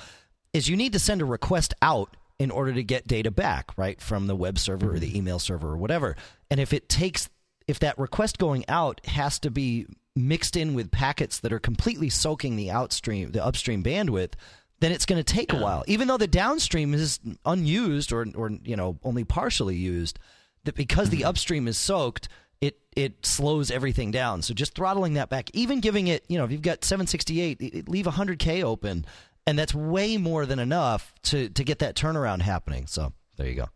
is 0.52 0.68
you 0.68 0.76
need 0.76 0.92
to 0.92 0.98
send 0.98 1.22
a 1.22 1.24
request 1.24 1.74
out 1.80 2.16
in 2.38 2.50
order 2.50 2.72
to 2.72 2.82
get 2.82 3.06
data 3.06 3.30
back, 3.30 3.70
right, 3.76 4.00
from 4.00 4.26
the 4.26 4.36
web 4.36 4.58
server 4.58 4.94
or 4.94 4.98
the 4.98 5.06
mm-hmm. 5.06 5.16
email 5.16 5.38
server 5.38 5.70
or 5.70 5.76
whatever. 5.76 6.16
And 6.50 6.60
if 6.60 6.72
it 6.72 6.88
takes, 6.88 7.28
if 7.66 7.78
that 7.80 7.98
request 7.98 8.38
going 8.38 8.64
out 8.68 9.00
has 9.06 9.38
to 9.40 9.50
be 9.50 9.86
mixed 10.14 10.56
in 10.56 10.74
with 10.74 10.90
packets 10.90 11.40
that 11.40 11.52
are 11.52 11.58
completely 11.58 12.08
soaking 12.08 12.56
the 12.56 12.70
outstream, 12.70 13.32
the 13.32 13.44
upstream 13.44 13.82
bandwidth, 13.82 14.32
then 14.80 14.92
it's 14.92 15.06
going 15.06 15.22
to 15.22 15.34
take 15.34 15.52
a 15.52 15.56
while. 15.56 15.84
Even 15.86 16.08
though 16.08 16.18
the 16.18 16.26
downstream 16.26 16.92
is 16.92 17.18
unused 17.46 18.12
or, 18.12 18.26
or 18.34 18.50
you 18.64 18.76
know, 18.76 18.98
only 19.02 19.24
partially 19.24 19.76
used, 19.76 20.18
that 20.64 20.74
because 20.74 21.08
the 21.08 21.18
mm-hmm. 21.18 21.28
upstream 21.28 21.66
is 21.66 21.78
soaked, 21.78 22.28
it 22.60 22.78
it 22.94 23.24
slows 23.24 23.70
everything 23.70 24.10
down. 24.10 24.42
So 24.42 24.52
just 24.52 24.74
throttling 24.74 25.14
that 25.14 25.30
back, 25.30 25.50
even 25.54 25.80
giving 25.80 26.08
it, 26.08 26.24
you 26.28 26.36
know, 26.38 26.44
if 26.44 26.52
you've 26.52 26.62
got 26.62 26.84
768, 26.84 27.88
leave 27.88 28.06
100k 28.06 28.62
open 28.62 29.06
and 29.46 29.58
that's 29.58 29.74
way 29.74 30.16
more 30.16 30.46
than 30.46 30.58
enough 30.58 31.14
to 31.24 31.48
to 31.50 31.64
get 31.64 31.78
that 31.78 31.94
turnaround 31.94 32.42
happening. 32.42 32.86
So 32.86 33.12
there 33.36 33.46
you 33.46 33.54
go. 33.54 33.68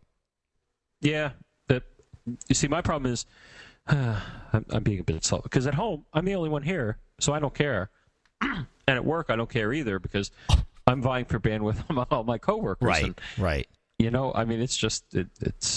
Yeah, 1.01 1.31
but 1.67 1.83
you 2.47 2.55
see, 2.55 2.67
my 2.67 2.81
problem 2.81 3.11
is 3.11 3.25
uh, 3.87 4.19
I'm, 4.53 4.65
I'm, 4.69 4.83
being 4.83 4.99
a 4.99 5.03
bit 5.03 5.23
slow 5.23 5.39
because 5.39 5.65
at 5.67 5.73
home 5.73 6.05
I'm 6.13 6.25
the 6.25 6.35
only 6.35 6.49
one 6.49 6.63
here, 6.63 6.97
so 7.19 7.33
I 7.33 7.39
don't 7.39 7.53
care, 7.53 7.89
and 8.41 8.67
at 8.87 9.05
work 9.05 9.27
I 9.29 9.35
don't 9.35 9.49
care 9.49 9.73
either 9.73 9.99
because 9.99 10.31
I'm 10.87 11.01
vying 11.01 11.25
for 11.25 11.39
bandwidth 11.39 11.83
among 11.89 12.07
all 12.11 12.23
my 12.23 12.37
coworkers. 12.37 12.85
Right, 12.85 13.03
and, 13.05 13.21
right. 13.37 13.67
You 13.97 14.09
know, 14.09 14.33
I 14.33 14.45
mean, 14.45 14.61
it's 14.61 14.75
just 14.75 15.13
it, 15.13 15.27
it's 15.41 15.67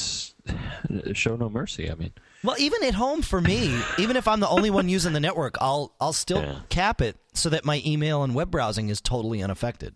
show 1.12 1.36
no 1.36 1.48
mercy. 1.48 1.90
I 1.90 1.94
mean. 1.94 2.12
Well, 2.42 2.56
even 2.58 2.84
at 2.84 2.94
home 2.94 3.22
for 3.22 3.40
me, 3.40 3.78
even 3.98 4.16
if 4.16 4.28
I'm 4.28 4.40
the 4.40 4.48
only 4.48 4.70
one 4.70 4.88
using 4.88 5.12
the 5.12 5.20
network, 5.20 5.56
I'll 5.60 5.94
I'll 6.00 6.12
still 6.12 6.42
yeah. 6.42 6.60
cap 6.68 7.00
it 7.00 7.16
so 7.32 7.48
that 7.50 7.64
my 7.64 7.82
email 7.84 8.22
and 8.22 8.34
web 8.34 8.50
browsing 8.50 8.88
is 8.88 9.00
totally 9.00 9.42
unaffected. 9.42 9.94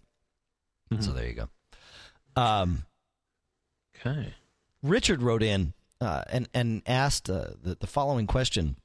Mm-hmm. 0.90 1.02
So 1.02 1.12
there 1.12 1.26
you 1.26 1.34
go. 1.34 1.48
Um, 2.40 2.84
okay. 3.98 4.34
Richard 4.82 5.22
wrote 5.22 5.42
in 5.42 5.74
uh, 6.00 6.22
and 6.30 6.48
and 6.54 6.82
asked 6.86 7.28
uh, 7.28 7.48
the 7.62 7.76
the 7.78 7.86
following 7.86 8.26
question. 8.26 8.76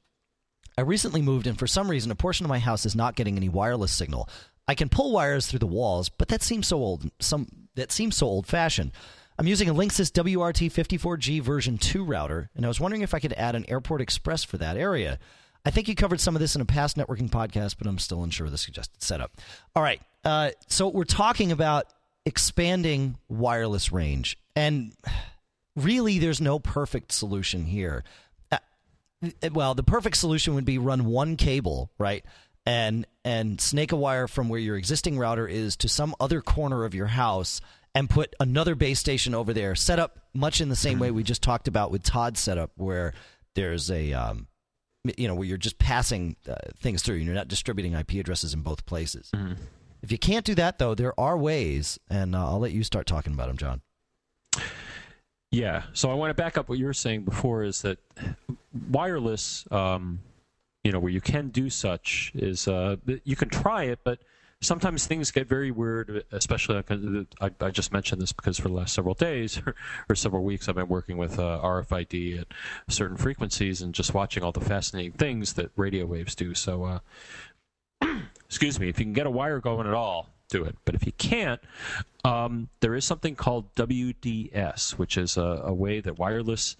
I 0.76 0.80
recently 0.80 1.22
moved, 1.22 1.46
and 1.46 1.56
for 1.56 1.68
some 1.68 1.88
reason, 1.88 2.10
a 2.10 2.16
portion 2.16 2.44
of 2.44 2.48
my 2.50 2.58
house 2.58 2.84
is 2.84 2.96
not 2.96 3.14
getting 3.14 3.36
any 3.36 3.48
wireless 3.48 3.92
signal. 3.92 4.28
I 4.66 4.74
can 4.74 4.88
pull 4.88 5.12
wires 5.12 5.46
through 5.46 5.60
the 5.60 5.66
walls, 5.66 6.08
but 6.08 6.28
that 6.28 6.42
seems 6.42 6.66
so 6.66 6.78
old. 6.78 7.10
Some 7.20 7.48
that 7.76 7.92
seems 7.92 8.16
so 8.16 8.26
old 8.26 8.46
fashioned. 8.46 8.92
I'm 9.38 9.48
using 9.48 9.68
a 9.68 9.74
Linksys 9.74 10.12
WRT54G 10.12 11.42
version 11.42 11.76
2 11.76 12.04
router, 12.04 12.50
and 12.54 12.64
I 12.64 12.68
was 12.68 12.78
wondering 12.78 13.02
if 13.02 13.14
I 13.14 13.18
could 13.18 13.32
add 13.32 13.56
an 13.56 13.64
Airport 13.68 14.00
Express 14.00 14.44
for 14.44 14.58
that 14.58 14.76
area. 14.76 15.18
I 15.66 15.70
think 15.70 15.88
you 15.88 15.96
covered 15.96 16.20
some 16.20 16.36
of 16.36 16.40
this 16.40 16.54
in 16.54 16.60
a 16.60 16.66
past 16.66 16.96
networking 16.96 17.30
podcast, 17.30 17.76
but 17.78 17.88
I'm 17.88 17.98
still 17.98 18.22
unsure 18.22 18.46
of 18.46 18.52
the 18.52 18.58
suggested 18.58 19.02
setup. 19.02 19.32
All 19.74 19.82
right. 19.82 20.00
Uh, 20.24 20.50
so 20.68 20.88
we're 20.88 21.04
talking 21.04 21.50
about 21.50 21.86
expanding 22.24 23.18
wireless 23.28 23.90
range, 23.90 24.38
and 24.54 24.92
really, 25.74 26.20
there's 26.20 26.40
no 26.40 26.60
perfect 26.60 27.10
solution 27.10 27.64
here. 27.64 28.04
Uh, 28.52 28.58
well, 29.52 29.74
the 29.74 29.82
perfect 29.82 30.16
solution 30.16 30.54
would 30.54 30.64
be 30.64 30.78
run 30.78 31.06
one 31.06 31.36
cable, 31.36 31.90
right? 31.98 32.24
And 32.64 33.06
and 33.24 33.60
snake 33.60 33.92
a 33.92 33.96
wire 33.96 34.28
from 34.28 34.48
where 34.48 34.60
your 34.60 34.76
existing 34.76 35.18
router 35.18 35.46
is 35.46 35.76
to 35.78 35.88
some 35.88 36.14
other 36.20 36.40
corner 36.40 36.84
of 36.84 36.94
your 36.94 37.08
house 37.08 37.60
and 37.94 38.10
put 38.10 38.34
another 38.40 38.74
base 38.74 38.98
station 38.98 39.34
over 39.34 39.52
there, 39.52 39.74
set 39.74 39.98
up 39.98 40.18
much 40.34 40.60
in 40.60 40.68
the 40.68 40.76
same 40.76 40.98
way 40.98 41.10
we 41.10 41.22
just 41.22 41.42
talked 41.42 41.68
about 41.68 41.90
with 41.90 42.02
Todd's 42.02 42.40
setup, 42.40 42.72
where 42.76 43.14
there's 43.54 43.90
a, 43.90 44.12
um, 44.12 44.48
you 45.16 45.28
know, 45.28 45.34
where 45.34 45.46
you're 45.46 45.56
just 45.56 45.78
passing 45.78 46.36
uh, 46.48 46.54
things 46.78 47.02
through 47.02 47.16
and 47.16 47.24
you're 47.24 47.34
not 47.34 47.48
distributing 47.48 47.92
IP 47.92 48.14
addresses 48.14 48.52
in 48.52 48.62
both 48.62 48.84
places. 48.86 49.30
Mm-hmm. 49.34 49.54
If 50.02 50.12
you 50.12 50.18
can't 50.18 50.44
do 50.44 50.54
that, 50.56 50.78
though, 50.78 50.94
there 50.94 51.18
are 51.18 51.38
ways, 51.38 51.98
and 52.10 52.34
uh, 52.34 52.46
I'll 52.46 52.58
let 52.58 52.72
you 52.72 52.82
start 52.82 53.06
talking 53.06 53.32
about 53.32 53.46
them, 53.46 53.56
John. 53.56 53.80
Yeah. 55.50 55.84
So 55.92 56.10
I 56.10 56.14
want 56.14 56.30
to 56.30 56.34
back 56.34 56.58
up 56.58 56.68
what 56.68 56.78
you 56.78 56.86
were 56.86 56.92
saying 56.92 57.22
before 57.22 57.62
is 57.62 57.82
that 57.82 57.98
wireless, 58.90 59.66
um, 59.70 60.20
you 60.82 60.92
know, 60.92 60.98
where 60.98 61.12
you 61.12 61.20
can 61.20 61.48
do 61.48 61.70
such 61.70 62.32
is 62.34 62.66
uh, 62.66 62.96
you 63.22 63.36
can 63.36 63.48
try 63.48 63.84
it, 63.84 64.00
but 64.04 64.18
sometimes 64.64 65.06
things 65.06 65.30
get 65.30 65.48
very 65.48 65.70
weird, 65.70 66.24
especially 66.32 66.82
I, 67.40 67.50
I, 67.60 67.70
just 67.70 67.92
mentioned 67.92 68.20
this 68.20 68.32
because 68.32 68.58
for 68.58 68.68
the 68.68 68.74
last 68.74 68.94
several 68.94 69.14
days 69.14 69.60
or, 69.64 69.74
or 70.08 70.14
several 70.14 70.42
weeks 70.42 70.68
I've 70.68 70.74
been 70.74 70.88
working 70.88 71.16
with 71.16 71.38
uh, 71.38 71.60
RFID 71.62 72.40
at 72.40 72.46
certain 72.88 73.16
frequencies 73.16 73.82
and 73.82 73.94
just 73.94 74.14
watching 74.14 74.42
all 74.42 74.52
the 74.52 74.60
fascinating 74.60 75.12
things 75.12 75.54
that 75.54 75.70
radio 75.76 76.06
waves 76.06 76.34
do. 76.34 76.54
So, 76.54 76.84
uh, 76.84 76.98
excuse 78.46 78.80
me, 78.80 78.88
if 78.88 78.98
you 78.98 79.04
can 79.04 79.12
get 79.12 79.26
a 79.26 79.30
wire 79.30 79.60
going 79.60 79.86
at 79.86 79.94
all, 79.94 80.30
do 80.48 80.64
it. 80.64 80.76
But 80.84 80.94
if 80.94 81.06
you 81.06 81.12
can't, 81.12 81.60
um, 82.24 82.68
there 82.80 82.94
is 82.94 83.04
something 83.04 83.36
called 83.36 83.74
WDS, 83.74 84.92
which 84.92 85.16
is 85.16 85.36
a, 85.36 85.62
a 85.64 85.72
way 85.72 86.00
that 86.00 86.18
wireless 86.18 86.76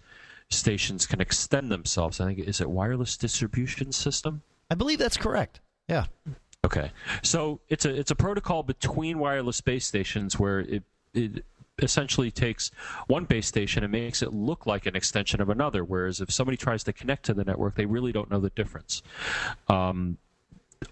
stations 0.50 1.06
can 1.06 1.20
extend 1.20 1.70
themselves. 1.70 2.20
I 2.20 2.26
think 2.26 2.38
is 2.38 2.60
it 2.60 2.70
wireless 2.70 3.16
distribution 3.16 3.92
system. 3.92 4.42
I 4.70 4.74
believe 4.74 4.98
that's 4.98 5.16
correct. 5.16 5.60
Yeah 5.88 6.06
Okay, 6.64 6.92
so 7.22 7.60
it's 7.68 7.84
a 7.84 7.94
it's 7.94 8.10
a 8.10 8.16
protocol 8.16 8.62
between 8.62 9.18
wireless 9.18 9.60
base 9.60 9.86
stations 9.86 10.38
where 10.38 10.60
it 10.60 10.82
it 11.12 11.44
essentially 11.80 12.30
takes 12.30 12.70
one 13.06 13.24
base 13.24 13.46
station 13.46 13.82
and 13.82 13.92
makes 13.92 14.22
it 14.22 14.32
look 14.32 14.64
like 14.64 14.86
an 14.86 14.96
extension 14.96 15.42
of 15.42 15.50
another. 15.50 15.84
Whereas 15.84 16.20
if 16.20 16.30
somebody 16.30 16.56
tries 16.56 16.82
to 16.84 16.92
connect 16.92 17.24
to 17.26 17.34
the 17.34 17.44
network, 17.44 17.74
they 17.74 17.84
really 17.84 18.12
don't 18.12 18.30
know 18.30 18.40
the 18.40 18.50
difference. 18.50 19.02
Um, 19.68 20.16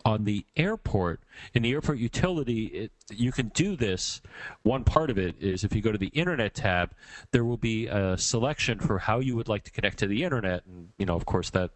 on 0.04 0.24
the 0.24 0.44
airport, 0.56 1.20
in 1.54 1.62
the 1.62 1.72
airport 1.72 1.98
utility, 1.98 2.64
it, 2.66 2.92
you 3.10 3.32
can 3.32 3.48
do 3.48 3.76
this. 3.76 4.20
One 4.62 4.84
part 4.84 5.10
of 5.10 5.18
it 5.18 5.36
is 5.40 5.64
if 5.64 5.74
you 5.74 5.82
go 5.82 5.92
to 5.92 5.98
the 5.98 6.08
Internet 6.08 6.54
tab, 6.54 6.92
there 7.30 7.44
will 7.44 7.56
be 7.56 7.86
a 7.86 8.16
selection 8.16 8.78
for 8.78 8.98
how 8.98 9.20
you 9.20 9.36
would 9.36 9.48
like 9.48 9.64
to 9.64 9.70
connect 9.70 9.98
to 9.98 10.06
the 10.06 10.24
Internet. 10.24 10.64
And, 10.66 10.88
you 10.98 11.06
know, 11.06 11.14
of 11.14 11.26
course, 11.26 11.50
that 11.50 11.70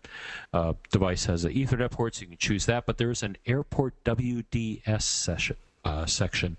uh, 0.52 0.75
device 0.90 1.26
has 1.26 1.44
an 1.44 1.52
Ethernet 1.52 1.90
port, 1.90 2.14
so 2.14 2.23
you 2.23 2.28
can 2.28 2.38
choose 2.38 2.66
that. 2.66 2.87
But 2.87 2.99
there's 2.99 3.23
an 3.23 3.37
airport 3.46 4.02
WDS 4.04 5.02
session, 5.02 5.56
uh, 5.85 6.06
section. 6.06 6.58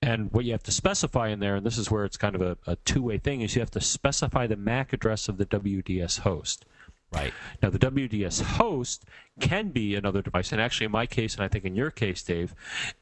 And 0.00 0.32
what 0.32 0.44
you 0.44 0.52
have 0.52 0.62
to 0.64 0.72
specify 0.72 1.28
in 1.28 1.40
there, 1.40 1.56
and 1.56 1.66
this 1.66 1.76
is 1.76 1.90
where 1.90 2.04
it's 2.04 2.16
kind 2.16 2.36
of 2.36 2.40
a, 2.40 2.56
a 2.66 2.76
two 2.76 3.02
way 3.02 3.18
thing, 3.18 3.40
is 3.40 3.56
you 3.56 3.60
have 3.60 3.70
to 3.72 3.80
specify 3.80 4.46
the 4.46 4.56
MAC 4.56 4.92
address 4.92 5.28
of 5.28 5.38
the 5.38 5.46
WDS 5.46 6.20
host. 6.20 6.64
Right. 7.10 7.32
Now, 7.62 7.70
the 7.70 7.78
WDS 7.78 8.42
host 8.42 9.04
can 9.40 9.68
be 9.70 9.94
another 9.94 10.20
device. 10.20 10.52
And 10.52 10.60
actually, 10.60 10.86
in 10.86 10.92
my 10.92 11.06
case, 11.06 11.34
and 11.34 11.42
I 11.42 11.48
think 11.48 11.64
in 11.64 11.74
your 11.74 11.90
case, 11.90 12.22
Dave, 12.22 12.54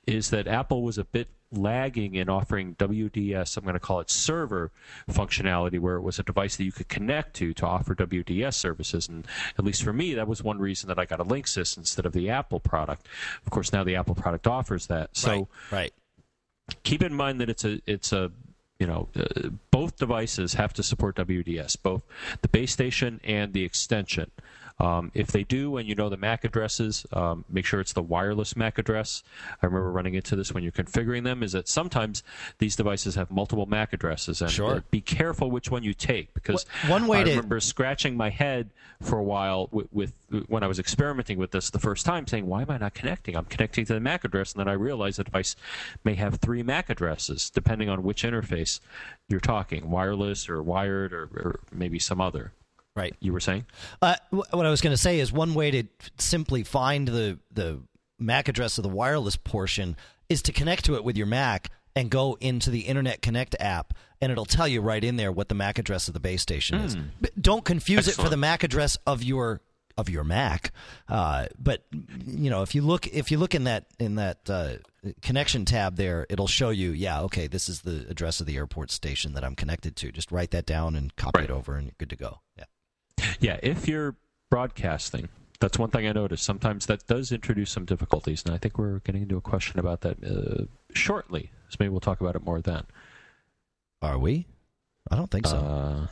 is 0.07 0.31
that 0.31 0.47
Apple 0.47 0.83
was 0.83 0.97
a 0.97 1.05
bit 1.05 1.29
lagging 1.53 2.15
in 2.15 2.29
offering 2.29 2.75
WDS, 2.75 3.57
I'm 3.57 3.65
going 3.65 3.75
to 3.75 3.81
call 3.81 4.01
it 4.01 4.11
server 4.11 4.71
functionality, 5.11 5.79
where 5.79 5.97
it 5.97 6.03
was 6.03 6.19
a 6.19 6.23
device 6.23 6.57
that 6.57 6.65
you 6.65 6.73
could 6.73 6.89
connect 6.89 7.35
to 7.37 7.53
to 7.55 7.67
offer 7.67 7.95
WDS 7.95 8.55
services. 8.55 9.09
And 9.09 9.27
at 9.59 9.65
least 9.65 9.83
for 9.83 9.93
me, 9.93 10.15
that 10.15 10.29
was 10.29 10.43
one 10.43 10.59
reason 10.59 10.89
that 10.89 10.99
I 10.99 11.05
got 11.05 11.21
a 11.21 11.25
Linksys 11.25 11.77
instead 11.77 12.07
of 12.07 12.13
the 12.13 12.31
Apple 12.31 12.61
product. 12.61 13.07
Of 13.45 13.51
course, 13.51 13.73
now 13.73 13.85
the 13.85 13.97
Apple 13.97 14.15
product 14.15 14.47
offers 14.47 14.87
that. 14.87 15.17
So 15.17 15.49
right. 15.71 15.93
right. 16.69 16.75
keep 16.83 17.03
in 17.03 17.15
mind 17.15 17.41
that 17.41 17.49
it's 17.49 17.65
a 17.65 17.81
it's 17.87 18.13
a 18.13 18.31
you 18.79 18.87
know, 18.87 19.09
uh, 19.17 19.49
both 19.71 19.97
devices 19.97 20.55
have 20.55 20.73
to 20.75 20.83
support 20.83 21.17
WDS, 21.17 21.77
both 21.83 22.05
the 22.43 22.49
base 22.49 22.73
station 22.73 23.21
and 23.25 23.53
the 23.53 23.65
extension. 23.65 24.31
Um, 24.79 25.11
if 25.15 25.29
they 25.29 25.43
do, 25.43 25.79
and 25.79 25.89
you 25.89 25.95
know 25.95 26.09
the 26.09 26.19
MAC 26.19 26.45
addresses, 26.45 27.07
um, 27.13 27.45
make 27.49 27.65
sure 27.65 27.81
it's 27.81 27.95
the 27.95 28.03
wireless 28.03 28.57
MAC 28.57 28.79
address. 28.79 29.23
I 29.63 29.67
remember 29.67 29.91
running 29.91 30.15
into 30.15 30.37
this 30.37 30.53
when 30.53 30.63
you're 30.63 30.73
configuring 30.73 31.25
them. 31.25 31.43
Is 31.43 31.53
that 31.53 31.67
sometimes 31.67 32.23
these 32.59 32.77
devices 32.77 33.15
have 33.15 33.31
multiple 33.31 33.65
MAC 33.65 33.95
addresses, 33.95 34.43
and 34.43 34.51
sure. 34.51 34.77
uh, 34.77 34.81
be 34.91 35.01
careful 35.01 35.51
which 35.51 35.71
one 35.71 35.83
you 35.83 35.95
take 35.95 36.35
because 36.35 36.67
one 36.89 37.07
way 37.07 37.21
I 37.21 37.25
to... 37.25 37.31
remember 37.31 37.59
scratching 37.61 38.17
my 38.17 38.29
head 38.29 38.71
for 39.01 39.19
a 39.19 39.23
while 39.23 39.69
with, 39.73 39.89
with, 39.93 40.13
when 40.47 40.63
I 40.63 40.67
was 40.67 40.79
experimenting 40.79 41.39
with 41.39 41.53
this 41.53 41.71
the 41.71 41.79
first 41.79 42.05
time, 42.05 42.27
saying, 42.27 42.47
"Why 42.47 42.63
am 42.63 42.71
I 42.71 42.77
not 42.77 42.93
connecting? 42.93 43.35
I'm 43.35 43.47
connecting 43.47 43.87
to 43.87 43.95
the 43.95 44.01
MAC 44.01 44.25
address," 44.25 44.53
and 44.53 44.61
then 44.61 44.69
I 44.69 44.73
realized 44.73 45.19
the 45.19 45.25
device 45.25 45.57
may 46.05 46.15
have 46.17 46.37
three 46.37 46.63
MAC 46.63 46.91
addresses 46.91 47.49
depending 47.49 47.89
on 47.89 48.03
which 48.03 48.25
interface 48.25 48.81
you're 49.29 49.41
talking, 49.41 49.91
wireless 49.91 50.51
or 50.51 50.63
wired 50.63 51.15
or, 51.15 51.25
or 51.35 51.61
maybe 51.73 51.99
some 51.99 52.21
other. 52.21 52.53
Right. 52.97 53.15
You 53.21 53.33
were 53.33 53.41
saying? 53.41 53.67
Uh, 54.01 54.17
what 54.31 54.67
I 54.67 54.71
was 54.71 54.81
going 54.81 54.95
to 54.95 55.01
say 55.01 55.21
is 55.21 55.31
one 55.33 55.53
way 55.55 55.71
to 55.71 55.85
simply 56.19 56.65
find 56.65 57.07
the 57.07 57.39
the 57.53 57.81
MAC 58.19 58.49
address 58.49 58.79
of 58.79 58.83
the 58.83 58.89
wireless 58.89 59.37
portion 59.37 59.97
is 60.31 60.41
to 60.43 60.53
connect 60.53 60.87
to 60.87 60.95
it 60.97 61.05
with 61.05 61.17
your 61.17 61.27
Mac 61.27 61.71
and 61.95 62.11
go 62.11 62.37
into 62.41 62.71
the 62.71 62.81
Internet 62.81 63.23
Connect 63.23 63.55
app, 63.61 63.95
and 64.21 64.33
it'll 64.33 64.45
tell 64.47 64.67
you 64.69 64.81
right 64.81 65.03
in 65.05 65.17
there 65.17 65.31
what 65.31 65.49
the 65.49 65.55
MAC 65.55 65.79
address 65.79 66.09
of 66.09 66.15
the 66.15 66.21
base 66.21 66.43
station 66.43 66.79
is. 66.79 66.97
But 67.21 67.31
don't 67.41 67.65
confuse 67.65 68.09
Excellent. 68.09 68.19
it 68.19 68.23
for 68.25 68.31
the 68.31 68.37
MAC 68.39 68.63
address 68.65 68.97
of 69.07 69.23
your 69.23 69.61
of 69.99 70.09
your 70.11 70.25
Mac. 70.25 70.73
Uh, 71.09 71.47
but 71.59 71.85
you 72.27 72.49
know, 72.51 72.63
if 72.63 72.75
you 72.75 72.83
look 72.83 73.07
if 73.09 73.31
you 73.31 73.39
look 73.39 73.55
in 73.55 73.65
that 73.65 73.87
in 73.99 74.15
that 74.17 74.49
uh, 74.49 74.75
connection 75.23 75.65
tab 75.65 75.97
there, 75.97 76.27
it'll 76.31 76.47
show 76.47 76.71
you. 76.71 76.91
Yeah, 76.93 77.21
okay, 77.23 77.47
this 77.47 77.69
is 77.69 77.81
the 77.83 78.07
address 78.09 78.41
of 78.41 78.47
the 78.47 78.57
airport 78.57 78.91
station 78.91 79.33
that 79.35 79.45
I'm 79.45 79.55
connected 79.55 79.97
to. 79.97 80.13
Just 80.13 80.33
write 80.33 80.51
that 80.53 80.65
down 80.67 80.97
and 80.97 81.15
copy 81.17 81.41
Right. 81.41 81.45
it 81.51 81.53
over, 81.53 81.77
and 81.77 81.85
you're 81.87 81.95
good 81.99 82.11
to 82.11 82.17
go. 82.17 82.41
Yeah. 82.59 82.65
Yeah, 83.41 83.59
if 83.63 83.89
you're 83.89 84.17
broadcasting, 84.51 85.29
that's 85.61 85.79
one 85.79 85.91
thing 85.91 86.07
I 86.07 86.13
noticed. 86.13 86.45
Sometimes 86.45 86.87
that 86.87 87.07
does 87.07 87.33
introduce 87.33 87.71
some 87.71 87.85
difficulties, 87.85 88.43
and 88.45 88.55
I 88.55 88.59
think 88.59 88.79
we're 88.79 89.01
getting 89.01 89.23
into 89.23 89.37
a 89.37 89.41
question 89.41 89.79
about 89.79 90.03
that 90.03 90.23
uh, 90.25 90.65
shortly. 90.95 91.51
So 91.69 91.77
maybe 91.81 91.91
we'll 91.91 92.01
talk 92.01 92.21
about 92.21 92.37
it 92.37 92.45
more 92.45 92.61
then. 92.61 92.85
Are 94.03 94.19
we? 94.19 94.47
I 95.11 95.17
don't 95.17 95.31
think 95.31 95.47
so. 95.47 95.57
Uh, 95.57 96.07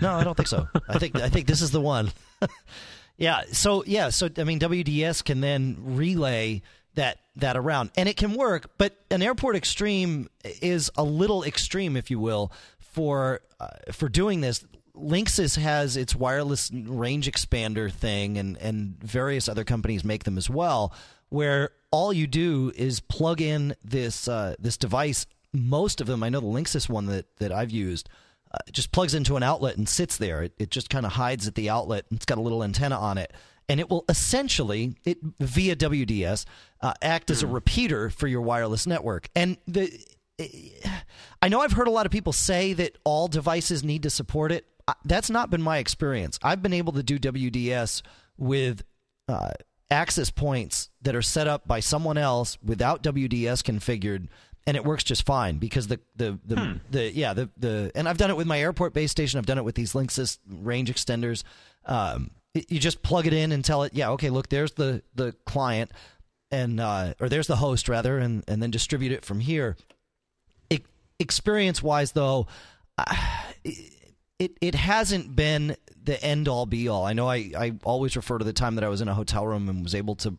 No, 0.00 0.14
I 0.14 0.24
don't 0.24 0.36
think 0.36 0.48
so. 0.48 0.68
I 0.88 0.98
think 0.98 1.16
I 1.16 1.28
think 1.28 1.46
this 1.46 1.62
is 1.62 1.70
the 1.70 1.80
one. 1.80 2.10
yeah. 3.16 3.42
So 3.52 3.84
yeah. 3.86 4.10
So 4.10 4.28
I 4.36 4.44
mean, 4.44 4.58
WDS 4.58 5.24
can 5.24 5.40
then 5.40 5.76
relay 5.80 6.62
that 6.94 7.18
that 7.36 7.56
around, 7.56 7.90
and 7.96 8.08
it 8.08 8.16
can 8.16 8.34
work. 8.34 8.70
But 8.76 8.96
an 9.10 9.22
airport 9.22 9.56
extreme 9.56 10.28
is 10.44 10.90
a 10.96 11.04
little 11.04 11.44
extreme, 11.44 11.96
if 11.96 12.10
you 12.10 12.18
will, 12.18 12.52
for 12.78 13.40
uh, 13.60 13.68
for 13.92 14.08
doing 14.08 14.40
this. 14.40 14.64
Linksys 14.94 15.56
has 15.56 15.96
its 15.96 16.14
wireless 16.14 16.70
range 16.72 17.30
expander 17.30 17.92
thing, 17.92 18.38
and 18.38 18.56
and 18.58 19.02
various 19.02 19.48
other 19.48 19.64
companies 19.64 20.04
make 20.04 20.24
them 20.24 20.38
as 20.38 20.50
well, 20.50 20.92
where 21.28 21.70
all 21.90 22.12
you 22.12 22.26
do 22.26 22.72
is 22.76 23.00
plug 23.00 23.40
in 23.40 23.74
this 23.84 24.28
uh, 24.28 24.54
this 24.58 24.76
device. 24.76 25.26
Most 25.52 26.00
of 26.00 26.06
them, 26.06 26.22
I 26.22 26.28
know 26.28 26.40
the 26.40 26.46
Linksys 26.46 26.88
one 26.88 27.06
that 27.06 27.36
that 27.38 27.52
I've 27.52 27.70
used 27.70 28.08
uh, 28.52 28.58
just 28.72 28.92
plugs 28.92 29.14
into 29.14 29.36
an 29.36 29.42
outlet 29.42 29.76
and 29.76 29.88
sits 29.88 30.16
there. 30.16 30.42
It, 30.42 30.52
it 30.58 30.70
just 30.70 30.90
kind 30.90 31.06
of 31.06 31.12
hides 31.12 31.46
at 31.46 31.54
the 31.54 31.70
outlet. 31.70 32.06
And 32.10 32.16
it's 32.16 32.26
got 32.26 32.38
a 32.38 32.40
little 32.40 32.64
antenna 32.64 32.98
on 32.98 33.18
it, 33.18 33.32
and 33.68 33.78
it 33.78 33.88
will 33.88 34.04
essentially, 34.08 34.96
it 35.04 35.18
via 35.38 35.76
WDS, 35.76 36.44
uh, 36.80 36.94
act 37.00 37.30
as 37.30 37.42
a 37.42 37.46
repeater 37.46 38.10
for 38.10 38.26
your 38.26 38.40
wireless 38.40 38.86
network. 38.86 39.28
And 39.36 39.56
the, 39.68 39.92
I 41.40 41.48
know 41.48 41.60
I've 41.60 41.72
heard 41.72 41.86
a 41.86 41.92
lot 41.92 42.06
of 42.06 42.12
people 42.12 42.32
say 42.32 42.72
that 42.72 42.96
all 43.04 43.28
devices 43.28 43.84
need 43.84 44.02
to 44.02 44.10
support 44.10 44.50
it. 44.50 44.66
Uh, 44.90 44.94
That's 45.04 45.30
not 45.30 45.50
been 45.50 45.62
my 45.62 45.78
experience. 45.78 46.38
I've 46.42 46.62
been 46.62 46.72
able 46.72 46.92
to 46.94 47.02
do 47.02 47.16
WDS 47.18 48.02
with 48.36 48.82
uh, 49.28 49.50
access 49.90 50.30
points 50.30 50.90
that 51.02 51.14
are 51.14 51.22
set 51.22 51.46
up 51.46 51.68
by 51.68 51.78
someone 51.80 52.18
else 52.18 52.58
without 52.64 53.02
WDS 53.02 53.62
configured, 53.62 54.26
and 54.66 54.76
it 54.76 54.84
works 54.84 55.04
just 55.04 55.24
fine 55.24 55.58
because 55.58 55.86
the 55.86 56.00
the 56.16 56.38
the, 56.44 56.80
the 56.90 57.12
yeah 57.12 57.34
the 57.34 57.48
the 57.56 57.92
and 57.94 58.08
I've 58.08 58.18
done 58.18 58.30
it 58.30 58.36
with 58.36 58.48
my 58.48 58.58
airport 58.60 58.92
base 58.92 59.12
station. 59.12 59.38
I've 59.38 59.46
done 59.46 59.58
it 59.58 59.64
with 59.64 59.76
these 59.76 59.92
Linksys 59.92 60.38
range 60.48 60.92
extenders. 60.92 61.44
Um, 61.86 62.32
it- 62.54 62.70
you 62.70 62.80
just 62.80 63.00
plug 63.02 63.28
it 63.28 63.32
in 63.32 63.52
and 63.52 63.64
tell 63.64 63.84
it, 63.84 63.94
yeah, 63.94 64.10
okay, 64.10 64.30
look, 64.30 64.48
there's 64.48 64.72
the 64.72 65.02
the 65.14 65.36
client, 65.46 65.92
and 66.50 66.80
uh, 66.80 67.14
or 67.20 67.28
there's 67.28 67.46
the 67.46 67.56
host 67.56 67.88
rather, 67.88 68.18
and 68.18 68.42
and 68.48 68.60
then 68.60 68.72
distribute 68.72 69.12
it 69.12 69.24
from 69.24 69.38
here. 69.38 69.76
Experience 71.22 71.82
wise, 71.82 72.12
though, 72.12 72.46
it 73.62 73.92
it 74.40 74.56
it 74.60 74.74
hasn't 74.74 75.36
been 75.36 75.76
the 76.02 76.20
end 76.24 76.48
all 76.48 76.66
be 76.66 76.88
all. 76.88 77.04
I 77.04 77.12
know 77.12 77.28
I, 77.28 77.52
I 77.56 77.72
always 77.84 78.16
refer 78.16 78.38
to 78.38 78.44
the 78.44 78.54
time 78.54 78.74
that 78.74 78.84
I 78.84 78.88
was 78.88 79.02
in 79.02 79.06
a 79.06 79.14
hotel 79.14 79.46
room 79.46 79.68
and 79.68 79.84
was 79.84 79.94
able 79.94 80.16
to 80.16 80.36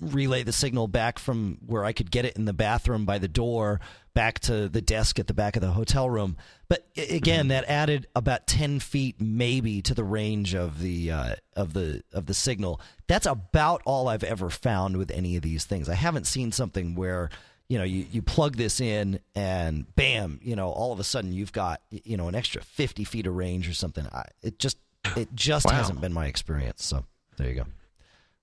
relay 0.00 0.42
the 0.42 0.52
signal 0.52 0.86
back 0.86 1.18
from 1.18 1.56
where 1.64 1.84
I 1.84 1.92
could 1.92 2.10
get 2.10 2.26
it 2.26 2.36
in 2.36 2.44
the 2.44 2.52
bathroom 2.52 3.06
by 3.06 3.16
the 3.18 3.28
door 3.28 3.80
back 4.12 4.38
to 4.40 4.68
the 4.68 4.82
desk 4.82 5.18
at 5.18 5.28
the 5.28 5.32
back 5.32 5.56
of 5.56 5.62
the 5.62 5.70
hotel 5.70 6.10
room. 6.10 6.36
But 6.68 6.86
again, 6.96 7.48
that 7.48 7.64
added 7.68 8.08
about 8.14 8.48
ten 8.48 8.80
feet 8.80 9.20
maybe 9.20 9.80
to 9.82 9.94
the 9.94 10.04
range 10.04 10.54
of 10.54 10.80
the 10.80 11.12
uh, 11.12 11.34
of 11.54 11.72
the 11.72 12.02
of 12.12 12.26
the 12.26 12.34
signal. 12.34 12.80
That's 13.06 13.26
about 13.26 13.82
all 13.86 14.08
I've 14.08 14.24
ever 14.24 14.50
found 14.50 14.96
with 14.96 15.12
any 15.12 15.36
of 15.36 15.42
these 15.42 15.64
things. 15.64 15.88
I 15.88 15.94
haven't 15.94 16.26
seen 16.26 16.50
something 16.50 16.96
where 16.96 17.30
you 17.68 17.76
know 17.78 17.84
you, 17.84 18.06
you 18.10 18.22
plug 18.22 18.56
this 18.56 18.80
in 18.80 19.20
and 19.34 19.94
bam 19.94 20.40
you 20.42 20.56
know 20.56 20.70
all 20.70 20.92
of 20.92 20.98
a 21.00 21.04
sudden 21.04 21.32
you've 21.32 21.52
got 21.52 21.80
you 21.90 22.16
know 22.16 22.28
an 22.28 22.34
extra 22.34 22.62
50 22.62 23.04
feet 23.04 23.26
of 23.26 23.34
range 23.36 23.68
or 23.68 23.74
something 23.74 24.06
I, 24.12 24.24
it 24.42 24.58
just 24.58 24.78
it 25.16 25.34
just 25.34 25.66
Wow. 25.66 25.72
hasn't 25.72 26.00
been 26.00 26.12
my 26.12 26.26
experience 26.26 26.84
so 26.84 27.04
there 27.36 27.48
you 27.48 27.54
go 27.56 27.64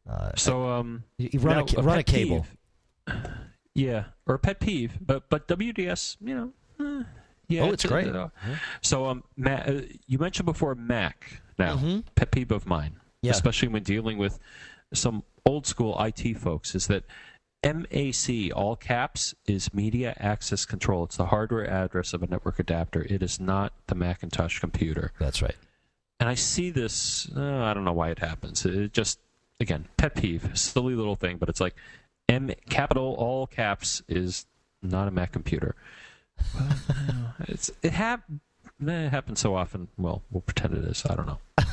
uh, 0.07 0.31
so 0.35 0.69
um, 0.69 1.03
you, 1.17 1.39
run, 1.39 1.65
now, 1.65 1.65
a, 1.77 1.81
run 1.81 1.97
a 1.97 2.03
cable 2.03 2.45
peeve- 3.07 3.15
yeah, 3.73 4.03
or 4.27 4.35
a 4.35 4.39
pet 4.39 4.59
peeve, 4.59 4.97
but 5.01 5.29
but 5.29 5.47
WDS, 5.47 6.17
you 6.21 6.35
know, 6.79 6.99
eh, 6.99 7.03
yeah, 7.47 7.61
Oh, 7.63 7.71
it's 7.71 7.85
great. 7.85 8.07
uh, 8.15 8.29
so 8.81 9.05
um, 9.05 9.23
Ma- 9.35 9.51
uh, 9.65 9.81
you 10.07 10.17
mentioned 10.19 10.45
before 10.45 10.75
Mac. 10.75 11.41
Now, 11.57 11.77
Mhm. 11.77 12.03
pet 12.15 12.29
peeve 12.31 12.51
of 12.51 12.67
mine, 12.67 12.97
Yeah. 13.23 13.31
especially 13.31 13.67
when 13.69 13.81
dealing 13.83 14.17
with 14.19 14.37
some 14.93 15.23
old 15.45 15.65
school 15.65 15.95
IT 15.99 16.35
folks, 16.35 16.75
is 16.75 16.85
that 16.87 17.03
MAC, 17.65 18.55
all 18.55 18.75
caps, 18.75 19.33
is 19.47 19.73
media 19.73 20.15
access 20.19 20.65
control. 20.65 21.03
It's 21.03 21.17
the 21.17 21.25
hardware 21.25 21.69
address 21.69 22.13
of 22.13 22.21
a 22.23 22.27
network 22.27 22.59
adapter. 22.59 23.05
It 23.09 23.23
is 23.23 23.39
not 23.39 23.73
the 23.87 23.95
Macintosh 23.95 24.59
computer. 24.59 25.11
that's 25.19 25.41
right 25.41 25.55
And 26.19 26.29
I 26.29 26.35
see 26.35 26.69
this. 26.69 27.27
Uh, 27.35 27.63
I 27.63 27.73
don't 27.73 27.83
know 27.83 27.93
why 27.93 28.09
it 28.11 28.19
happens. 28.19 28.65
It 28.65 28.93
just 28.93 29.19
again 29.59 29.87
pet 29.97 30.15
peeve, 30.15 30.49
silly 30.57 30.95
little 30.95 31.15
thing, 31.15 31.37
but 31.37 31.49
it's 31.49 31.59
like 31.61 31.75
M 32.29 32.51
capital 32.69 33.15
all 33.17 33.47
caps 33.47 34.01
is 34.07 34.45
not 34.81 35.07
a 35.07 35.11
Mac 35.11 35.31
computer. 35.31 35.75
Well, 36.53 36.77
it's 37.47 37.71
it 37.81 37.93
hap- 37.93 38.29
eh, 38.87 39.05
it 39.05 39.09
happens 39.09 39.39
so 39.39 39.55
often. 39.55 39.87
Well, 39.97 40.21
we'll 40.31 40.41
pretend 40.41 40.75
it 40.75 40.85
is. 40.85 41.03
I 41.09 41.15
don't 41.15 41.27
know. 41.27 41.39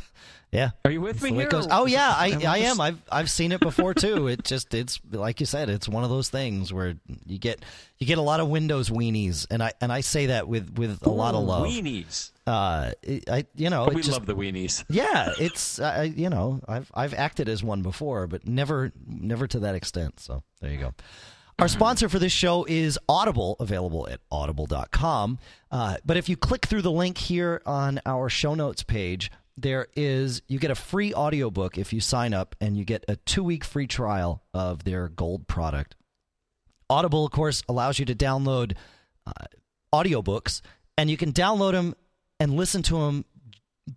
yeah. 0.52 0.70
Are 0.84 0.90
you 0.90 1.00
with 1.00 1.22
me 1.22 1.30
So 1.30 1.38
it 1.38 1.52
here? 1.52 1.62
oh 1.70 1.86
yeah, 1.86 2.12
I, 2.16 2.28
Am 2.28 2.46
I 2.46 2.58
am. 2.58 2.80
I've 2.80 3.02
I've 3.10 3.30
seen 3.30 3.52
it 3.52 3.60
before 3.60 3.94
too. 3.94 4.26
It 4.32 4.44
just 4.44 4.74
it's 4.74 5.00
like 5.10 5.40
you 5.40 5.46
said, 5.46 5.68
it's 5.68 5.88
one 5.88 6.04
of 6.04 6.10
those 6.10 6.28
things 6.28 6.72
where 6.72 6.94
you 7.26 7.38
get 7.38 7.62
you 7.98 8.06
get 8.06 8.18
a 8.18 8.22
lot 8.22 8.40
of 8.40 8.48
Windows 8.48 8.90
weenies, 8.90 9.46
and 9.50 9.62
I 9.62 9.72
and 9.80 9.92
I 9.92 10.00
say 10.00 10.26
that 10.26 10.48
with 10.48 10.78
with 10.78 11.06
a 11.06 11.10
lot 11.10 11.34
of 11.34 11.44
love. 11.44 11.66
Weenies. 11.66 12.30
Uh, 12.46 12.92
it- 13.02 13.28
I 13.30 13.46
you 13.54 13.70
know 13.70 13.88
we 13.92 14.02
just, 14.02 14.12
love 14.12 14.26
the 14.26 14.34
weenies. 14.34 14.84
yeah, 14.90 15.32
it's 15.38 15.80
I 15.80 16.04
you 16.04 16.28
know 16.30 16.60
I've 16.68 16.90
I've 16.94 17.14
acted 17.14 17.48
as 17.48 17.62
one 17.62 17.82
before, 17.82 18.26
but 18.26 18.46
never 18.46 18.92
never 19.06 19.46
to 19.46 19.60
that 19.60 19.74
extent. 19.74 20.20
So 20.20 20.42
there 20.60 20.70
you 20.70 20.78
go. 20.78 20.94
Our 21.58 21.68
sponsor 21.68 22.08
for 22.08 22.18
this 22.18 22.32
show 22.32 22.64
is 22.68 22.98
Audible, 23.08 23.54
available 23.60 24.08
at 24.08 24.18
audible.com. 24.32 25.38
Uh, 25.70 25.96
but 26.04 26.16
if 26.16 26.28
you 26.28 26.36
click 26.36 26.66
through 26.66 26.82
the 26.82 26.90
link 26.90 27.18
here 27.18 27.62
on 27.66 28.00
our 28.04 28.28
show 28.28 28.54
notes 28.54 28.82
page, 28.82 29.30
there 29.56 29.86
is 29.94 30.42
you 30.48 30.58
get 30.58 30.70
a 30.70 30.74
free 30.74 31.12
audiobook 31.14 31.76
if 31.78 31.92
you 31.92 32.00
sign 32.00 32.32
up 32.34 32.56
and 32.60 32.76
you 32.76 32.84
get 32.84 33.04
a 33.08 33.16
2-week 33.16 33.64
free 33.64 33.86
trial 33.86 34.42
of 34.54 34.84
their 34.84 35.08
gold 35.08 35.46
product. 35.46 35.94
Audible, 36.88 37.24
of 37.24 37.32
course, 37.32 37.62
allows 37.68 37.98
you 37.98 38.04
to 38.06 38.14
download 38.14 38.76
uh, 39.26 39.32
audiobooks, 39.94 40.60
and 40.98 41.10
you 41.10 41.16
can 41.16 41.32
download 41.32 41.72
them 41.72 41.94
and 42.40 42.54
listen 42.54 42.82
to 42.82 42.98
them 42.98 43.24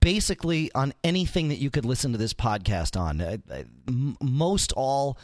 basically 0.01 0.71
on 0.73 0.93
anything 1.03 1.49
that 1.49 1.57
you 1.57 1.69
could 1.69 1.85
listen 1.85 2.11
to 2.11 2.17
this 2.17 2.33
podcast 2.33 2.99
on. 2.99 3.21
I- 3.21 3.39
I- 3.51 3.65
m- 3.87 4.17
most 4.21 4.71
all 4.73 5.17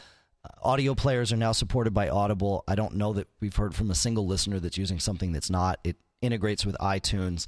uh, 0.44 0.48
audio 0.62 0.94
players 0.94 1.32
are 1.32 1.36
now 1.36 1.52
supported 1.52 1.92
by 1.94 2.08
Audible. 2.08 2.64
I 2.68 2.74
don't 2.74 2.94
know 2.96 3.12
that 3.14 3.28
we've 3.40 3.56
heard 3.56 3.74
from 3.74 3.90
a 3.90 3.94
single 3.94 4.26
listener 4.26 4.60
that's 4.60 4.78
using 4.78 4.98
something 4.98 5.32
that's 5.32 5.50
not. 5.50 5.78
It 5.84 5.96
integrates 6.20 6.64
with 6.66 6.76
iTunes. 6.78 7.46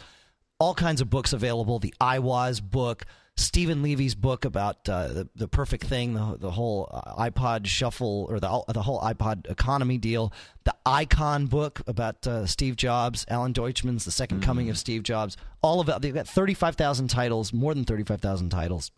All 0.59 0.75
kinds 0.75 1.01
of 1.01 1.11
books 1.11 1.33
available. 1.33 1.79
The 1.79 1.95
iWoz 2.01 2.63
book, 2.63 3.05
Steven 3.37 3.83
Levy's 3.83 4.15
book 4.15 4.45
about 4.45 4.89
uh, 4.89 5.09
the 5.09 5.29
the 5.35 5.49
perfect 5.49 5.85
thing, 5.85 6.15
the 6.15 6.37
the 6.39 6.51
whole 6.53 6.89
uh, 6.93 7.29
iPod 7.29 7.67
shuffle 7.67 8.27
or 8.31 8.39
the 8.39 8.65
the 8.69 8.83
whole 8.83 9.01
iPod 9.01 9.51
economy 9.51 9.99
deal. 9.99 10.33
The 10.65 10.75
iCon 10.87 11.51
book 11.51 11.83
about 11.87 12.27
uh, 12.27 12.47
Steve 12.47 12.77
Jobs, 12.77 13.27
Alan 13.29 13.53
Deutschman's 13.53 14.05
The 14.05 14.13
Second 14.13 14.43
Coming 14.43 14.71
of 14.71 14.79
Steve 14.79 15.03
Jobs. 15.03 15.37
All 15.63 15.81
of 15.81 15.89
it. 15.89 16.01
They've 16.01 16.15
got 16.15 16.29
thirty 16.29 16.55
five 16.55 16.77
thousand 16.77 17.09
titles, 17.09 17.53
more 17.53 17.75
than 17.75 17.85
thirty 17.85 18.05
five 18.05 18.21
thousand 18.21 18.51
titles 18.51 18.93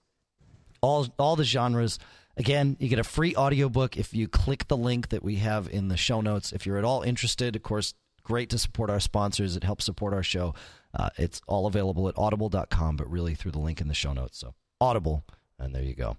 all 0.87 1.07
all 1.19 1.37
the 1.37 1.45
genres. 1.45 1.99
Again, 2.37 2.77
you 2.79 2.89
get 2.89 2.99
a 2.99 3.05
free 3.05 3.35
audiobook 3.35 3.97
if 3.97 4.13
you 4.13 4.29
click 4.29 4.69
the 4.69 4.77
link 4.77 5.09
that 5.09 5.23
we 5.23 5.37
have 5.37 5.69
in 5.69 5.89
the 5.89 5.97
show 5.97 6.21
notes. 6.21 6.53
If 6.53 6.67
you're 6.67 6.77
at 6.79 6.85
all 6.85 7.03
interested, 7.03 7.57
of 7.57 7.63
course, 7.63 7.95
great 8.27 8.51
to 8.51 8.59
support 8.59 8.91
our 8.91 8.99
sponsors. 8.99 9.57
It 9.57 9.63
helps 9.63 9.85
support 9.85 10.13
our 10.13 10.23
show. 10.23 10.53
Uh, 10.93 11.11
it's 11.17 11.41
all 11.47 11.67
available 11.67 12.09
at 12.09 12.19
audible.com, 12.19 12.97
but 12.97 13.09
really 13.09 13.37
through 13.37 13.53
the 13.53 13.61
link 13.61 13.81
in 13.81 13.87
the 13.87 13.95
show 13.95 14.13
notes. 14.13 14.39
So, 14.39 14.55
Audible, 14.81 15.25
and 15.61 15.73
there 15.73 15.83
you 15.83 15.95
go. 15.95 16.17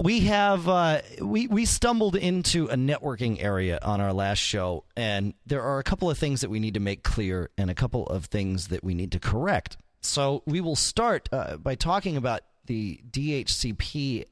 We 0.00 0.20
have 0.20 0.66
uh, 0.68 1.02
we 1.20 1.48
we 1.48 1.64
stumbled 1.66 2.16
into 2.16 2.66
a 2.68 2.76
networking 2.76 3.42
area 3.42 3.80
on 3.82 4.00
our 4.00 4.12
last 4.12 4.38
show, 4.38 4.84
and 4.96 5.34
there 5.44 5.62
are 5.62 5.78
a 5.78 5.82
couple 5.82 6.08
of 6.08 6.16
things 6.16 6.40
that 6.40 6.50
we 6.50 6.60
need 6.60 6.74
to 6.74 6.80
make 6.80 7.02
clear, 7.02 7.50
and 7.58 7.68
a 7.68 7.74
couple 7.74 8.06
of 8.06 8.26
things 8.26 8.68
that 8.68 8.82
we 8.82 8.94
need 8.94 9.12
to 9.12 9.18
correct. 9.18 9.76
So 10.00 10.42
we 10.46 10.60
will 10.60 10.76
start 10.76 11.28
uh, 11.32 11.56
by 11.56 11.74
talking 11.74 12.16
about 12.16 12.42
the 12.66 13.00
DHCP 13.10 14.24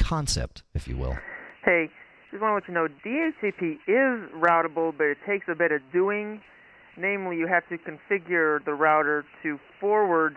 concept, 0.00 0.62
if 0.74 0.88
you 0.88 0.96
will. 0.96 1.16
Hey, 1.64 1.90
just 2.32 2.40
want 2.40 2.64
to 2.64 2.64
let 2.64 2.68
you 2.68 2.74
know 2.74 2.88
DHCP 3.04 3.74
is 3.86 4.30
routable, 4.32 4.96
but 4.96 5.04
it 5.04 5.18
takes 5.26 5.46
a 5.48 5.54
bit 5.54 5.70
of 5.70 5.82
doing. 5.92 6.40
Namely, 6.96 7.36
you 7.36 7.46
have 7.46 7.68
to 7.68 7.76
configure 7.76 8.64
the 8.64 8.72
router 8.72 9.24
to 9.42 9.58
forward 9.78 10.36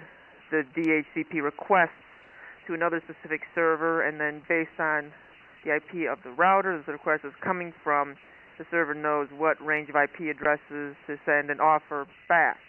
the 0.52 0.64
DHCP 0.76 1.42
requests 1.42 1.90
to 2.68 2.74
another 2.74 3.02
specific 3.04 3.42
server, 3.54 4.06
and 4.06 4.20
then 4.20 4.42
based 4.48 4.78
on 4.78 5.12
the 5.64 5.76
IP 5.76 6.12
of 6.12 6.20
the 6.24 6.32
router 6.32 6.84
the 6.86 6.92
request 6.92 7.24
is 7.24 7.34
coming 7.42 7.74
from, 7.82 8.16
the 8.58 8.66
server 8.72 8.94
knows 8.94 9.30
what 9.38 9.56
range 9.66 9.90
of 9.90 9.96
IP 9.96 10.36
addresses 10.36 10.96
to 11.08 11.18
send 11.26 11.50
an 11.50 11.60
offer 11.60 12.06
back. 12.28 12.60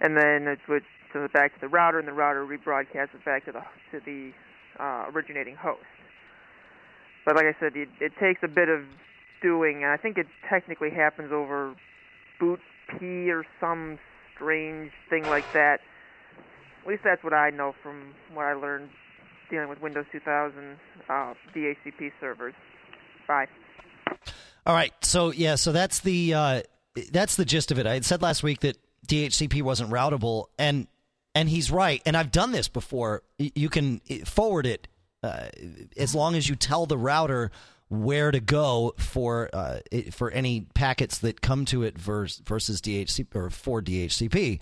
And 0.00 0.16
then 0.16 0.46
it 0.48 0.58
would 0.68 0.82
send 1.12 1.24
it 1.24 1.32
back 1.32 1.54
to 1.54 1.60
the 1.60 1.68
router, 1.68 2.00
and 2.00 2.08
the 2.08 2.12
router 2.12 2.44
rebroadcasts 2.44 3.14
it 3.14 3.24
back 3.24 3.44
to 3.44 3.52
the 3.52 3.62
to 3.92 4.04
the 4.04 4.32
uh, 4.82 5.06
originating 5.12 5.54
host. 5.54 5.97
But 7.28 7.36
like 7.36 7.44
I 7.44 7.60
said, 7.60 7.76
it, 7.76 7.90
it 8.00 8.12
takes 8.18 8.40
a 8.42 8.48
bit 8.48 8.70
of 8.70 8.80
doing, 9.42 9.82
and 9.84 9.92
I 9.92 9.98
think 9.98 10.16
it 10.16 10.26
technically 10.48 10.88
happens 10.88 11.30
over 11.30 11.74
boot 12.40 12.58
P 12.98 13.30
or 13.30 13.44
some 13.60 13.98
strange 14.34 14.92
thing 15.10 15.24
like 15.24 15.44
that. 15.52 15.80
At 16.80 16.88
least 16.88 17.02
that's 17.04 17.22
what 17.22 17.34
I 17.34 17.50
know 17.50 17.74
from 17.82 18.14
what 18.32 18.46
I 18.46 18.54
learned 18.54 18.88
dealing 19.50 19.68
with 19.68 19.78
Windows 19.82 20.06
2000 20.10 20.78
uh, 21.10 21.34
DHCP 21.54 22.12
servers. 22.18 22.54
Bye. 23.26 23.48
All 24.64 24.74
right, 24.74 24.94
so 25.02 25.30
yeah, 25.30 25.56
so 25.56 25.70
that's 25.70 26.00
the 26.00 26.32
uh, 26.32 26.62
that's 27.12 27.36
the 27.36 27.44
gist 27.44 27.70
of 27.70 27.78
it. 27.78 27.86
I 27.86 27.92
had 27.92 28.06
said 28.06 28.22
last 28.22 28.42
week 28.42 28.60
that 28.60 28.78
DHCP 29.06 29.60
wasn't 29.60 29.90
routable, 29.90 30.46
and 30.58 30.86
and 31.34 31.50
he's 31.50 31.70
right. 31.70 32.00
And 32.06 32.16
I've 32.16 32.32
done 32.32 32.52
this 32.52 32.68
before. 32.68 33.22
You 33.36 33.68
can 33.68 34.00
uh, 34.10 34.24
forward 34.24 34.64
it 34.64 34.87
uh, 35.22 35.48
as 35.96 36.14
long 36.14 36.34
as 36.34 36.48
you 36.48 36.54
tell 36.54 36.86
the 36.86 36.98
router 36.98 37.50
where 37.88 38.30
to 38.30 38.40
go 38.40 38.94
for 38.98 39.48
uh, 39.52 39.78
for 40.12 40.30
any 40.30 40.66
packets 40.74 41.18
that 41.18 41.40
come 41.40 41.64
to 41.66 41.82
it 41.82 41.98
versus, 41.98 42.42
versus 42.44 42.80
DHCP 42.80 43.34
or 43.34 43.50
for 43.50 43.82
DHCP. 43.82 44.60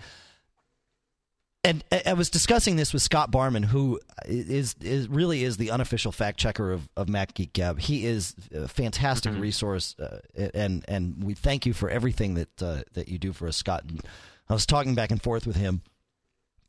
And 1.65 1.83
I 1.91 2.03
I 2.07 2.13
was 2.13 2.31
discussing 2.31 2.77
this 2.77 2.93
with 2.93 3.03
Scott 3.03 3.31
Barman, 3.33 3.65
who 3.65 4.01
is 4.27 4.77
is 4.81 5.09
really 5.09 5.43
is 5.43 5.57
the 5.57 5.73
unofficial 5.73 6.13
fact 6.13 6.39
checker 6.39 6.71
of, 6.71 6.89
of 6.97 7.09
Mac 7.09 7.35
Geek 7.35 7.53
Gab. 7.53 7.81
He 7.81 8.07
is 8.07 8.35
a 8.55 8.69
fantastic 8.69 9.35
resource, 9.37 9.97
uh, 9.99 10.21
and 10.55 10.85
and 10.87 11.23
we 11.23 11.35
thank 11.35 11.67
you 11.67 11.73
for 11.73 11.91
everything 11.91 12.35
that 12.35 12.63
uh, 12.63 12.83
that 12.93 13.09
you 13.09 13.19
do 13.19 13.33
for 13.33 13.49
us, 13.49 13.57
Scott. 13.57 13.85
And 13.89 14.01
I 14.49 14.53
was 14.53 14.67
talking 14.67 14.95
back 14.95 15.11
and 15.11 15.21
forth 15.21 15.47
with 15.47 15.57
him, 15.57 15.83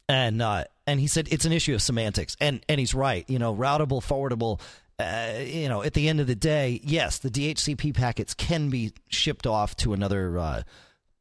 and 0.10 0.42
uh, 0.42 0.64
and 0.88 1.00
he 1.00 1.08
said 1.08 1.28
it's 1.30 1.46
an 1.46 1.52
issue 1.52 1.76
of 1.76 1.82
semantics, 1.82 2.36
and 2.40 2.66
and 2.68 2.80
he's 2.80 2.96
right. 2.96 3.30
You 3.30 3.38
know, 3.38 3.54
routable, 3.54 4.02
forwardable. 4.02 4.60
Uh, 5.00 5.44
you 5.44 5.70
know, 5.70 5.84
at 5.84 5.94
the 5.94 6.10
end 6.10 6.20
of 6.20 6.26
the 6.26 6.36
day, 6.36 6.82
yes, 6.84 7.20
the 7.20 7.30
DHCP 7.30 7.94
packets 7.94 8.34
can 8.34 8.70
be 8.70 8.94
shipped 9.10 9.46
off 9.46 9.76
to 9.76 9.94
another, 9.94 10.40
uh, 10.40 10.64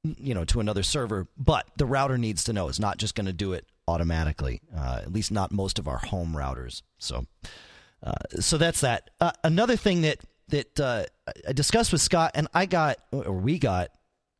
you 0.02 0.32
know, 0.32 0.46
to 0.46 0.60
another 0.60 0.82
server, 0.82 1.28
but 1.36 1.66
the 1.76 1.84
router 1.84 2.16
needs 2.16 2.44
to 2.44 2.54
know. 2.54 2.68
It's 2.68 2.78
not 2.78 2.96
just 2.96 3.14
going 3.14 3.26
to 3.26 3.34
do 3.34 3.52
it 3.52 3.66
automatically. 3.86 4.62
Uh, 4.74 5.00
at 5.02 5.12
least 5.12 5.30
not 5.30 5.52
most 5.52 5.78
of 5.78 5.88
our 5.88 5.98
home 5.98 6.32
routers. 6.34 6.80
So, 6.96 7.26
uh, 8.02 8.14
so 8.40 8.56
that's 8.56 8.80
that. 8.80 9.10
Uh, 9.20 9.32
another 9.44 9.76
thing 9.76 10.02
that 10.02 10.20
that 10.48 10.80
uh, 10.80 11.04
I 11.46 11.52
discussed 11.52 11.92
with 11.92 12.00
Scott, 12.00 12.30
and 12.34 12.48
I 12.54 12.66
got 12.66 12.96
or 13.12 13.32
we 13.32 13.58
got 13.58 13.90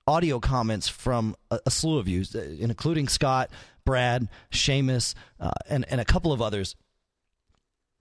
audio 0.06 0.40
comments 0.40 0.88
from 0.88 1.36
a, 1.50 1.60
a 1.66 1.70
slew 1.70 1.98
of 1.98 2.08
you, 2.08 2.24
uh, 2.34 2.40
including 2.58 3.08
Scott, 3.08 3.50
Brad, 3.84 4.28
Seamus, 4.50 5.14
uh, 5.40 5.50
and 5.68 5.84
and 5.90 6.00
a 6.00 6.04
couple 6.04 6.32
of 6.32 6.40
others. 6.40 6.76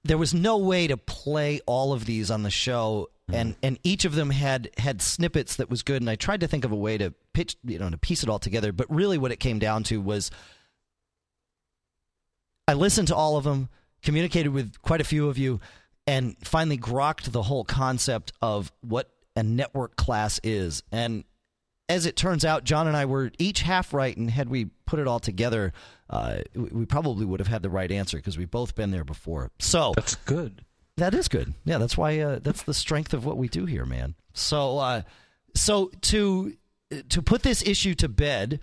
There 0.04 0.18
was 0.18 0.34
no 0.34 0.58
way 0.58 0.88
to 0.88 0.98
play 0.98 1.62
all 1.66 1.92
of 1.92 2.06
these 2.06 2.30
on 2.30 2.44
the 2.44 2.52
show, 2.52 3.10
and 3.32 3.56
and 3.64 3.80
each 3.84 4.06
of 4.06 4.14
them 4.14 4.30
had 4.30 4.70
had 4.78 5.02
snippets 5.02 5.56
that 5.56 5.70
was 5.70 5.82
good. 5.82 6.02
And 6.02 6.10
I 6.10 6.16
tried 6.16 6.42
to 6.42 6.48
think 6.48 6.64
of 6.64 6.72
a 6.72 6.76
way 6.76 6.98
to 6.98 7.14
pitch, 7.34 7.56
you 7.64 7.80
know, 7.80 7.90
to 7.90 7.98
piece 7.98 8.24
it 8.24 8.30
all 8.30 8.40
together. 8.40 8.72
But 8.72 8.94
really, 8.94 9.18
what 9.18 9.32
it 9.32 9.40
came 9.40 9.60
down 9.60 9.84
to 9.86 10.00
was 10.00 10.30
I 12.68 12.74
listened 12.74 13.08
to 13.10 13.16
all 13.16 13.38
of 13.38 13.44
them, 13.44 13.70
communicated 14.02 14.50
with 14.50 14.82
quite 14.82 15.02
a 15.02 15.06
few 15.06 15.30
of 15.30 15.38
you, 15.38 15.60
and 16.08 16.36
finally 16.44 16.78
grokked 16.78 17.32
the 17.32 17.44
whole 17.44 17.64
concept 17.64 18.32
of 18.42 18.72
what 18.82 19.10
a 19.36 19.44
network 19.44 19.96
class 19.96 20.40
is. 20.44 20.84
And 20.92 21.24
as 21.88 22.06
it 22.06 22.16
turns 22.16 22.44
out, 22.44 22.64
John 22.64 22.88
and 22.88 22.98
I 22.98 23.06
were 23.06 23.32
each 23.38 23.62
half 23.62 23.94
right, 23.94 24.16
and 24.16 24.30
had 24.32 24.50
we 24.50 24.66
put 24.86 25.00
it 25.00 25.08
all 25.08 25.20
together, 25.20 25.72
uh, 26.10 26.38
we 26.56 26.86
probably 26.86 27.26
would 27.26 27.40
have 27.40 27.48
had 27.48 27.62
the 27.62 27.70
right 27.70 27.92
answer 27.92 28.18
because 28.18 28.38
we've 28.38 28.50
both 28.52 28.76
been 28.76 28.92
there 28.92 29.04
before. 29.04 29.52
So 29.60 29.94
That's 29.96 30.16
good. 30.16 30.64
that 30.98 31.14
is 31.14 31.28
good. 31.28 31.54
Yeah, 31.64 31.78
that's 31.78 31.98
why. 31.98 32.20
Uh, 32.20 32.40
that's 32.42 32.64
the 32.64 32.74
strength 32.74 33.14
of 33.14 33.26
what 33.26 33.38
we 33.38 33.48
do 33.48 33.66
here, 33.66 33.86
man. 33.86 34.16
So, 34.34 34.78
uh, 34.80 35.02
so 35.54 35.92
to 36.02 36.54
to 37.10 37.22
put 37.22 37.44
this 37.44 37.62
issue 37.66 37.94
to 37.96 38.10
bed, 38.10 38.62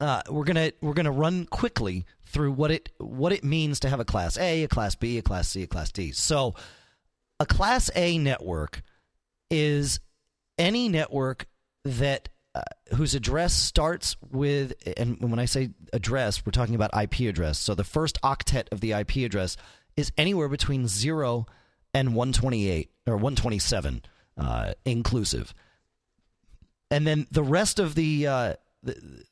uh, 0.00 0.22
we're 0.30 0.44
gonna 0.44 0.72
we're 0.80 0.94
gonna 0.94 1.12
run 1.12 1.46
quickly 1.46 2.04
through 2.24 2.52
what 2.52 2.70
it 2.70 2.90
what 2.98 3.32
it 3.32 3.44
means 3.44 3.80
to 3.80 3.88
have 3.88 4.00
a 4.00 4.04
class 4.04 4.38
A, 4.38 4.64
a 4.64 4.68
class 4.68 4.94
B, 4.94 5.18
a 5.18 5.22
class 5.22 5.48
C, 5.48 5.62
a 5.62 5.66
class 5.66 5.92
D. 5.92 6.12
So, 6.12 6.54
a 7.40 7.46
class 7.46 7.90
A 7.94 8.18
network 8.18 8.82
is 9.50 10.00
any 10.58 10.88
network 10.88 11.46
that 11.86 12.28
uh, 12.54 12.62
whose 12.94 13.14
address 13.14 13.52
starts 13.52 14.16
with 14.30 14.74
and 14.96 15.18
when 15.20 15.38
I 15.38 15.44
say 15.44 15.70
address, 15.92 16.44
we're 16.44 16.52
talking 16.52 16.74
about 16.74 16.90
IP 16.96 17.20
address. 17.20 17.58
So 17.58 17.74
the 17.74 17.84
first 17.84 18.20
octet 18.22 18.68
of 18.72 18.80
the 18.80 18.92
IP 18.92 19.16
address 19.16 19.56
is 19.96 20.12
anywhere 20.16 20.48
between 20.48 20.88
0 20.88 21.46
and 21.94 22.14
128 22.14 22.90
or 23.06 23.16
127 23.16 24.02
uh, 24.38 24.74
inclusive. 24.84 25.54
And 26.90 27.06
then 27.06 27.26
the 27.30 27.42
rest 27.42 27.78
of 27.78 27.94
the, 27.94 28.26
uh, 28.26 28.54
the 28.82 29.24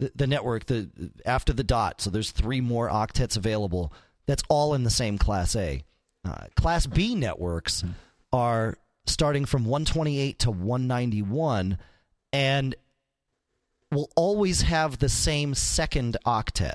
the, 0.00 0.10
the 0.14 0.26
network 0.26 0.66
the 0.66 0.90
after 1.24 1.52
the 1.52 1.62
dot. 1.62 2.00
So 2.00 2.10
there's 2.10 2.32
three 2.32 2.60
more 2.60 2.88
octets 2.88 3.36
available. 3.36 3.92
That's 4.26 4.42
all 4.48 4.74
in 4.74 4.82
the 4.82 4.90
same 4.90 5.18
Class 5.18 5.54
A. 5.54 5.84
Uh, 6.24 6.46
class 6.56 6.86
B 6.86 7.14
networks 7.14 7.84
are 8.32 8.76
starting 9.06 9.44
from 9.44 9.64
128 9.64 10.38
to 10.40 10.50
191, 10.50 11.78
and 12.32 12.74
will 13.90 14.10
always 14.16 14.62
have 14.62 14.98
the 14.98 15.08
same 15.08 15.54
second 15.54 16.16
octet. 16.24 16.74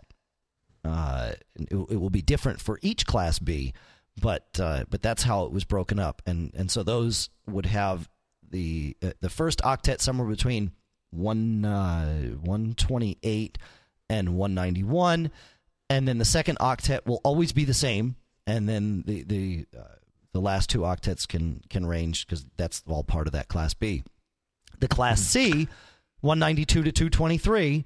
Uh, 0.83 1.33
it, 1.55 1.71
it 1.71 1.99
will 1.99 2.09
be 2.09 2.21
different 2.21 2.61
for 2.61 2.79
each 2.81 3.05
Class 3.05 3.39
B, 3.39 3.73
but 4.21 4.47
uh, 4.59 4.85
but 4.89 5.01
that's 5.01 5.23
how 5.23 5.45
it 5.45 5.51
was 5.51 5.63
broken 5.63 5.99
up, 5.99 6.21
and 6.25 6.51
and 6.55 6.69
so 6.69 6.83
those 6.83 7.29
would 7.47 7.65
have 7.65 8.09
the 8.51 8.95
uh, 9.01 9.11
the 9.19 9.29
first 9.29 9.61
octet 9.61 9.99
somewhere 9.99 10.27
between 10.27 10.71
one 11.09 11.65
uh, 11.65 12.05
128 12.41 13.57
and 14.09 14.37
191, 14.37 15.31
and 15.89 16.07
then 16.07 16.17
the 16.19 16.25
second 16.25 16.59
octet 16.59 17.05
will 17.05 17.21
always 17.23 17.51
be 17.51 17.65
the 17.65 17.73
same, 17.73 18.15
and 18.45 18.69
then 18.69 19.03
the 19.07 19.23
the 19.23 19.65
uh, 19.75 19.95
the 20.33 20.41
last 20.41 20.69
two 20.69 20.81
octets 20.81 21.27
can 21.27 21.61
can 21.69 21.85
range 21.85 22.27
because 22.27 22.45
that's 22.57 22.83
all 22.87 23.03
part 23.03 23.25
of 23.25 23.33
that 23.33 23.47
Class 23.47 23.73
B. 23.73 24.03
The 24.79 24.87
Class 24.87 25.21
C, 25.21 25.67
192 26.21 26.83
to 26.83 26.91
223, 26.91 27.85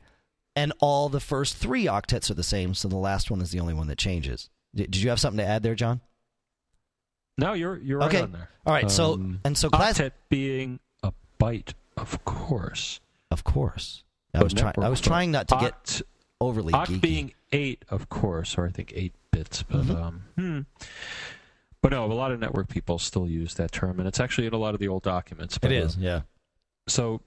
and 0.55 0.73
all 0.79 1.09
the 1.09 1.19
first 1.19 1.55
three 1.55 1.85
octets 1.85 2.29
are 2.29 2.33
the 2.35 2.43
same, 2.43 2.73
so 2.73 2.87
the 2.87 2.97
last 2.97 3.29
one 3.31 3.41
is 3.41 3.51
the 3.51 3.59
only 3.59 3.73
one 3.73 3.87
that 3.87 3.97
changes. 3.97 4.49
Did, 4.75 4.91
did 4.91 5.01
you 5.01 5.09
have 5.09 5.19
something 5.19 5.37
to 5.37 5.45
add 5.45 5.63
there, 5.63 5.75
John? 5.75 6.01
No, 7.37 7.53
you're 7.53 7.77
you're 7.77 7.99
right 7.99 8.13
on 8.23 8.31
there. 8.33 8.49
All 8.65 8.73
right, 8.73 8.91
so- 8.91 9.13
Um, 9.13 9.39
and 9.45 9.57
so 9.57 9.69
class- 9.69 9.97
octet 9.99 10.11
being 10.29 10.79
a 11.03 11.13
byte, 11.39 11.73
of 11.97 12.23
course. 12.25 12.99
Of 13.31 13.43
course. 13.43 14.03
I 14.33 14.43
was 14.43 14.53
trying. 14.53 14.73
I 14.77 14.89
was 14.89 15.01
trying 15.01 15.31
not 15.31 15.47
to 15.49 15.57
get 15.59 15.83
Oct- 15.85 16.01
overly 16.41 16.73
Oct 16.73 16.85
geeky. 16.87 17.01
being 17.01 17.33
eight, 17.51 17.83
of 17.89 18.09
course, 18.09 18.57
or 18.57 18.67
I 18.67 18.71
think 18.71 18.91
eight 18.95 19.13
bits, 19.31 19.63
but 19.63 19.85
Mhm. 19.85 20.01
um, 20.01 20.23
hmm. 20.35 20.59
But 21.81 21.91
no, 21.91 22.05
a 22.05 22.13
lot 22.13 22.31
of 22.31 22.39
network 22.39 22.67
people 22.67 22.99
still 22.99 23.27
use 23.27 23.53
that 23.55 23.71
term, 23.71 23.99
and 23.99 24.07
it's 24.07 24.19
actually 24.19 24.45
in 24.47 24.53
a 24.53 24.57
lot 24.57 24.73
of 24.73 24.79
the 24.81 24.87
old 24.89 25.01
documents. 25.03 25.55
it 25.55 25.61
But, 25.61 25.71
is, 25.71 25.95
um, 25.95 26.01
yeah. 26.03 26.21
So 26.89 27.21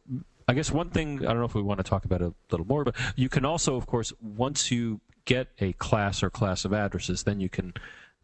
I 0.48 0.54
guess 0.54 0.70
one 0.70 0.90
thing 0.90 1.20
I 1.20 1.28
don't 1.28 1.38
know 1.38 1.44
if 1.44 1.54
we 1.54 1.62
want 1.62 1.78
to 1.78 1.84
talk 1.84 2.04
about 2.04 2.20
it 2.20 2.26
a 2.26 2.34
little 2.50 2.66
more, 2.66 2.84
but 2.84 2.94
you 3.16 3.28
can 3.28 3.44
also, 3.44 3.76
of 3.76 3.86
course, 3.86 4.12
once 4.20 4.70
you 4.70 5.00
get 5.24 5.48
a 5.60 5.72
class 5.74 6.22
or 6.22 6.30
class 6.30 6.64
of 6.64 6.72
addresses, 6.72 7.22
then 7.22 7.40
you 7.40 7.48
can 7.48 7.72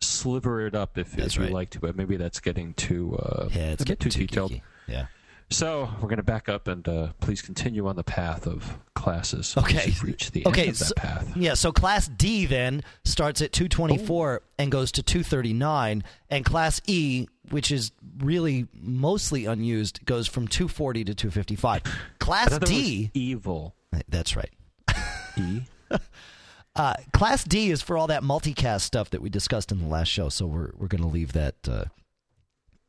sliver 0.00 0.66
it 0.66 0.74
up 0.74 0.98
if, 0.98 1.16
if 1.18 1.36
you 1.36 1.46
like 1.46 1.70
to. 1.70 1.80
But 1.80 1.96
maybe 1.96 2.16
that's 2.16 2.40
getting 2.40 2.74
too 2.74 3.16
uh, 3.16 3.48
Yeah, 3.52 3.70
it's 3.70 3.84
getting 3.84 4.10
too, 4.10 4.26
detailed. 4.26 4.52
geeky. 4.52 4.62
Yeah. 4.88 5.06
So 5.50 5.88
we're 5.96 6.08
going 6.08 6.18
to 6.18 6.22
back 6.22 6.48
up 6.48 6.68
and 6.68 6.86
uh, 6.86 7.08
please 7.20 7.40
continue 7.40 7.86
on 7.86 7.96
the 7.96 8.04
path 8.04 8.46
of 8.46 8.78
classes. 8.94 9.54
Okay. 9.56 9.86
You've 10.02 10.30
the 10.32 10.46
Okay, 10.46 10.62
end 10.62 10.70
of 10.72 10.78
that 10.78 10.84
so- 10.86 10.94
path. 10.94 11.36
Yeah, 11.36 11.54
so 11.54 11.72
class 11.72 12.06
D 12.08 12.44
then 12.44 12.82
starts 13.04 13.40
at 13.40 13.52
224 13.52 14.40
Oh. 14.42 14.46
and 14.58 14.70
goes 14.70 14.92
to 14.92 15.02
239 15.02 16.04
and 16.28 16.44
class 16.44 16.82
E, 16.86 17.28
which 17.50 17.70
is 17.70 17.92
really 18.18 18.66
mostly 18.74 19.46
unused, 19.46 20.04
goes 20.04 20.28
from 20.28 20.48
240 20.48 21.04
to 21.04 21.14
255. 21.14 21.82
Class 22.18 22.48
thought 22.50 22.60
that 22.60 22.68
was 22.68 22.70
D, 22.70 23.10
evil. 23.14 23.74
that's 24.08 24.36
right. 24.36 24.50
E. 25.38 25.62
Uh, 26.76 26.94
class 27.12 27.42
D 27.42 27.70
is 27.72 27.82
for 27.82 27.96
all 27.98 28.06
that 28.06 28.22
multicast 28.22 28.82
stuff 28.82 29.10
that 29.10 29.20
we 29.20 29.28
discussed 29.28 29.72
in 29.72 29.80
the 29.80 29.86
last 29.88 30.06
show, 30.06 30.28
so 30.28 30.46
we're 30.46 30.70
we're 30.76 30.86
going 30.86 31.02
to 31.02 31.08
leave 31.08 31.32
that 31.32 31.56
uh, 31.68 31.86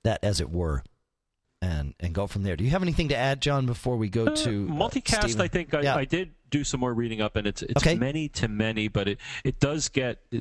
that 0.04 0.20
as 0.24 0.40
it 0.40 0.52
were, 0.52 0.84
and 1.62 1.94
and 2.00 2.14
go 2.14 2.28
from 2.28 2.44
there. 2.44 2.56
Do 2.56 2.64
you 2.64 2.70
have 2.72 2.84
anything 2.84 3.10
to 3.10 3.16
add, 3.18 3.42
John, 3.42 3.66
before 3.66 3.98
we 3.98 4.10
go 4.10 4.28
Uh, 4.28 4.36
to 4.36 4.68
uh, 4.70 4.74
multicast. 4.74 5.24
Steven? 5.24 5.42
I 5.42 5.48
think 5.48 5.74
I, 5.74 5.82
Yeah. 5.82 5.96
I 5.96 6.06
did 6.06 6.32
do 6.50 6.64
some 6.64 6.80
more 6.80 6.94
reading 6.94 7.22
up, 7.22 7.36
and 7.36 7.46
it's 7.46 7.62
it's 7.62 7.78
Okay. 7.84 7.96
many 7.96 8.28
to 8.30 8.48
many, 8.48 8.88
but 8.88 9.08
it 9.08 9.20
it 9.44 9.60
does 9.60 9.90
get. 9.90 10.20
uh, 10.34 10.38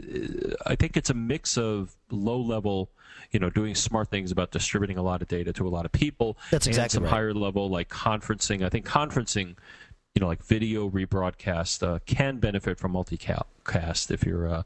I 0.66 0.76
think 0.76 0.96
it's 0.96 1.10
a 1.10 1.14
mix 1.14 1.58
of 1.58 1.96
low 2.10 2.40
level, 2.40 2.90
you 3.32 3.40
know, 3.40 3.50
doing 3.50 3.74
smart 3.74 4.10
things 4.10 4.30
about 4.30 4.52
distributing 4.52 4.96
a 4.96 5.02
lot 5.02 5.20
of 5.22 5.28
data 5.28 5.52
to 5.54 5.66
a 5.66 5.70
lot 5.70 5.84
of 5.84 5.92
people. 5.92 6.38
That's 6.50 6.66
and 6.66 6.72
exactly 6.72 6.94
some 6.96 7.04
right. 7.04 7.10
higher 7.12 7.34
level 7.34 7.68
like 7.68 7.88
conferencing. 7.88 8.64
I 8.64 8.68
think 8.68 8.86
conferencing. 8.86 9.56
You 10.14 10.20
know, 10.20 10.26
like 10.26 10.42
video 10.42 10.90
rebroadcast 10.90 11.86
uh, 11.86 12.00
can 12.04 12.38
benefit 12.38 12.76
from 12.78 12.92
multicast 12.92 14.10
if 14.10 14.24
you're, 14.24 14.48
uh, 14.48 14.62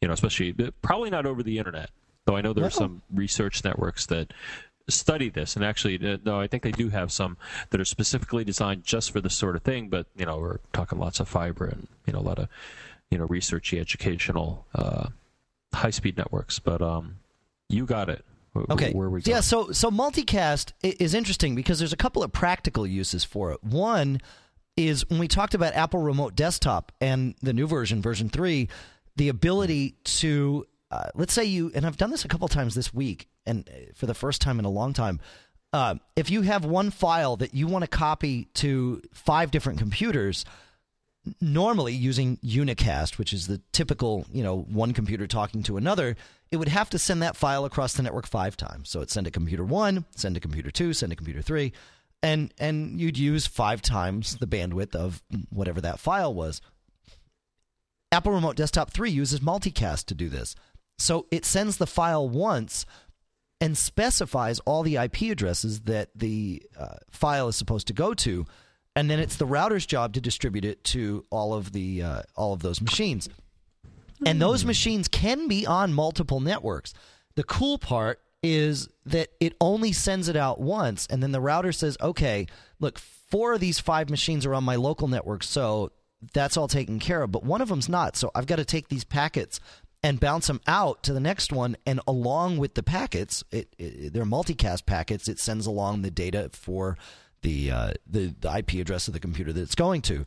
you 0.00 0.06
know, 0.06 0.14
especially 0.14 0.52
probably 0.80 1.10
not 1.10 1.26
over 1.26 1.42
the 1.42 1.58
internet. 1.58 1.90
Though 2.24 2.36
I 2.36 2.40
know 2.40 2.52
there 2.52 2.64
are 2.64 2.70
some 2.70 3.02
research 3.12 3.64
networks 3.64 4.06
that 4.06 4.32
study 4.88 5.28
this 5.28 5.56
and 5.56 5.64
actually 5.64 5.96
uh, 6.06 6.18
no 6.24 6.40
i 6.40 6.46
think 6.46 6.62
they 6.62 6.72
do 6.72 6.88
have 6.88 7.12
some 7.12 7.36
that 7.70 7.80
are 7.80 7.84
specifically 7.84 8.44
designed 8.44 8.84
just 8.84 9.10
for 9.10 9.20
this 9.20 9.34
sort 9.34 9.56
of 9.56 9.62
thing 9.62 9.88
but 9.88 10.06
you 10.16 10.26
know 10.26 10.38
we're 10.38 10.58
talking 10.72 10.98
lots 10.98 11.20
of 11.20 11.28
fiber 11.28 11.66
and 11.66 11.86
you 12.06 12.12
know 12.12 12.18
a 12.18 12.20
lot 12.20 12.38
of 12.38 12.48
you 13.10 13.18
know 13.18 13.26
researchy 13.28 13.80
educational 13.80 14.66
uh, 14.74 15.08
high 15.72 15.90
speed 15.90 16.16
networks 16.16 16.58
but 16.58 16.82
um 16.82 17.16
you 17.68 17.86
got 17.86 18.08
it 18.08 18.24
Okay. 18.54 18.92
where 18.92 19.08
we 19.08 19.22
going? 19.22 19.34
Yeah, 19.34 19.40
so 19.40 19.72
so 19.72 19.90
multicast 19.90 20.72
is 20.82 21.14
interesting 21.14 21.54
because 21.54 21.78
there's 21.78 21.94
a 21.94 21.96
couple 21.96 22.22
of 22.22 22.32
practical 22.32 22.86
uses 22.86 23.24
for 23.24 23.50
it. 23.52 23.64
One 23.64 24.20
is 24.76 25.08
when 25.08 25.18
we 25.18 25.26
talked 25.26 25.54
about 25.54 25.74
Apple 25.74 26.00
Remote 26.00 26.34
Desktop 26.34 26.92
and 27.00 27.34
the 27.40 27.54
new 27.54 27.66
version, 27.66 28.02
version 28.02 28.28
3, 28.28 28.68
the 29.16 29.28
ability 29.30 29.96
to 30.04 30.66
uh, 30.90 31.04
let's 31.14 31.32
say 31.32 31.44
you 31.44 31.72
and 31.74 31.86
I've 31.86 31.96
done 31.96 32.10
this 32.10 32.26
a 32.26 32.28
couple 32.28 32.46
times 32.48 32.74
this 32.74 32.92
week 32.92 33.28
and 33.46 33.68
uh, 33.68 33.92
for 33.94 34.06
the 34.06 34.14
first 34.14 34.40
time 34.40 34.58
in 34.58 34.64
a 34.64 34.70
long 34.70 34.92
time. 34.92 35.20
Uh, 35.72 35.94
if 36.16 36.30
you 36.30 36.42
have 36.42 36.64
one 36.64 36.90
file 36.90 37.36
that 37.36 37.54
you 37.54 37.66
want 37.66 37.82
to 37.82 37.88
copy 37.88 38.44
to 38.54 39.00
five 39.14 39.50
different 39.50 39.78
computers, 39.78 40.44
normally 41.40 41.92
using 41.92 42.36
unicast 42.38 43.16
which 43.16 43.32
is 43.32 43.46
the 43.46 43.60
typical 43.72 44.26
you 44.32 44.42
know 44.42 44.62
one 44.62 44.92
computer 44.92 45.26
talking 45.26 45.62
to 45.62 45.76
another 45.76 46.16
it 46.50 46.56
would 46.56 46.68
have 46.68 46.90
to 46.90 46.98
send 46.98 47.22
that 47.22 47.36
file 47.36 47.64
across 47.64 47.94
the 47.94 48.02
network 48.02 48.26
five 48.26 48.56
times 48.56 48.90
so 48.90 49.00
it 49.00 49.10
send 49.10 49.24
to 49.24 49.30
computer 49.30 49.64
one 49.64 50.04
send 50.16 50.34
to 50.34 50.40
computer 50.40 50.70
two 50.70 50.92
send 50.92 51.10
to 51.10 51.16
computer 51.16 51.40
three 51.40 51.72
and 52.22 52.52
and 52.58 53.00
you'd 53.00 53.16
use 53.16 53.46
five 53.46 53.80
times 53.80 54.36
the 54.38 54.46
bandwidth 54.46 54.96
of 54.96 55.22
whatever 55.50 55.80
that 55.80 56.00
file 56.00 56.34
was 56.34 56.60
apple 58.10 58.32
remote 58.32 58.56
desktop 58.56 58.90
3 58.90 59.08
uses 59.08 59.38
multicast 59.38 60.06
to 60.06 60.14
do 60.14 60.28
this 60.28 60.56
so 60.98 61.26
it 61.30 61.44
sends 61.44 61.76
the 61.76 61.86
file 61.86 62.28
once 62.28 62.84
and 63.62 63.78
specifies 63.78 64.58
all 64.60 64.82
the 64.82 64.96
ip 64.96 65.20
addresses 65.22 65.80
that 65.82 66.10
the 66.14 66.62
uh, 66.78 66.96
file 67.10 67.48
is 67.48 67.56
supposed 67.56 67.86
to 67.86 67.92
go 67.92 68.12
to 68.12 68.44
and 68.94 69.10
then 69.10 69.18
it's 69.18 69.36
the 69.36 69.46
router's 69.46 69.86
job 69.86 70.12
to 70.14 70.20
distribute 70.20 70.64
it 70.64 70.84
to 70.84 71.24
all 71.30 71.54
of 71.54 71.72
the 71.72 72.02
uh, 72.02 72.22
all 72.36 72.52
of 72.52 72.60
those 72.60 72.80
machines. 72.80 73.28
And 74.24 74.40
those 74.40 74.64
machines 74.64 75.08
can 75.08 75.48
be 75.48 75.66
on 75.66 75.92
multiple 75.92 76.38
networks. 76.38 76.94
The 77.34 77.42
cool 77.42 77.76
part 77.76 78.20
is 78.40 78.88
that 79.04 79.30
it 79.40 79.56
only 79.60 79.92
sends 79.92 80.28
it 80.28 80.36
out 80.36 80.60
once, 80.60 81.08
and 81.10 81.22
then 81.22 81.32
the 81.32 81.40
router 81.40 81.72
says, 81.72 81.96
"Okay, 82.00 82.46
look, 82.78 82.98
four 82.98 83.54
of 83.54 83.60
these 83.60 83.80
five 83.80 84.10
machines 84.10 84.46
are 84.46 84.54
on 84.54 84.62
my 84.62 84.76
local 84.76 85.08
network, 85.08 85.42
so 85.42 85.90
that's 86.32 86.56
all 86.56 86.68
taken 86.68 87.00
care 87.00 87.22
of. 87.22 87.32
But 87.32 87.44
one 87.44 87.60
of 87.60 87.68
them's 87.68 87.88
not, 87.88 88.16
so 88.16 88.30
I've 88.32 88.46
got 88.46 88.56
to 88.56 88.64
take 88.64 88.88
these 88.88 89.04
packets." 89.04 89.58
And 90.04 90.18
bounce 90.18 90.48
them 90.48 90.60
out 90.66 91.04
to 91.04 91.12
the 91.12 91.20
next 91.20 91.52
one, 91.52 91.76
and 91.86 92.00
along 92.08 92.58
with 92.58 92.74
the 92.74 92.82
packets, 92.82 93.44
it, 93.52 93.72
it, 93.78 94.12
they're 94.12 94.24
multicast 94.24 94.84
packets. 94.84 95.28
It 95.28 95.38
sends 95.38 95.64
along 95.64 96.02
the 96.02 96.10
data 96.10 96.50
for 96.52 96.98
the, 97.42 97.70
uh, 97.70 97.92
the 98.04 98.34
the 98.40 98.56
IP 98.58 98.74
address 98.74 99.06
of 99.06 99.14
the 99.14 99.20
computer 99.20 99.52
that 99.52 99.60
it's 99.60 99.76
going 99.76 100.02
to. 100.02 100.26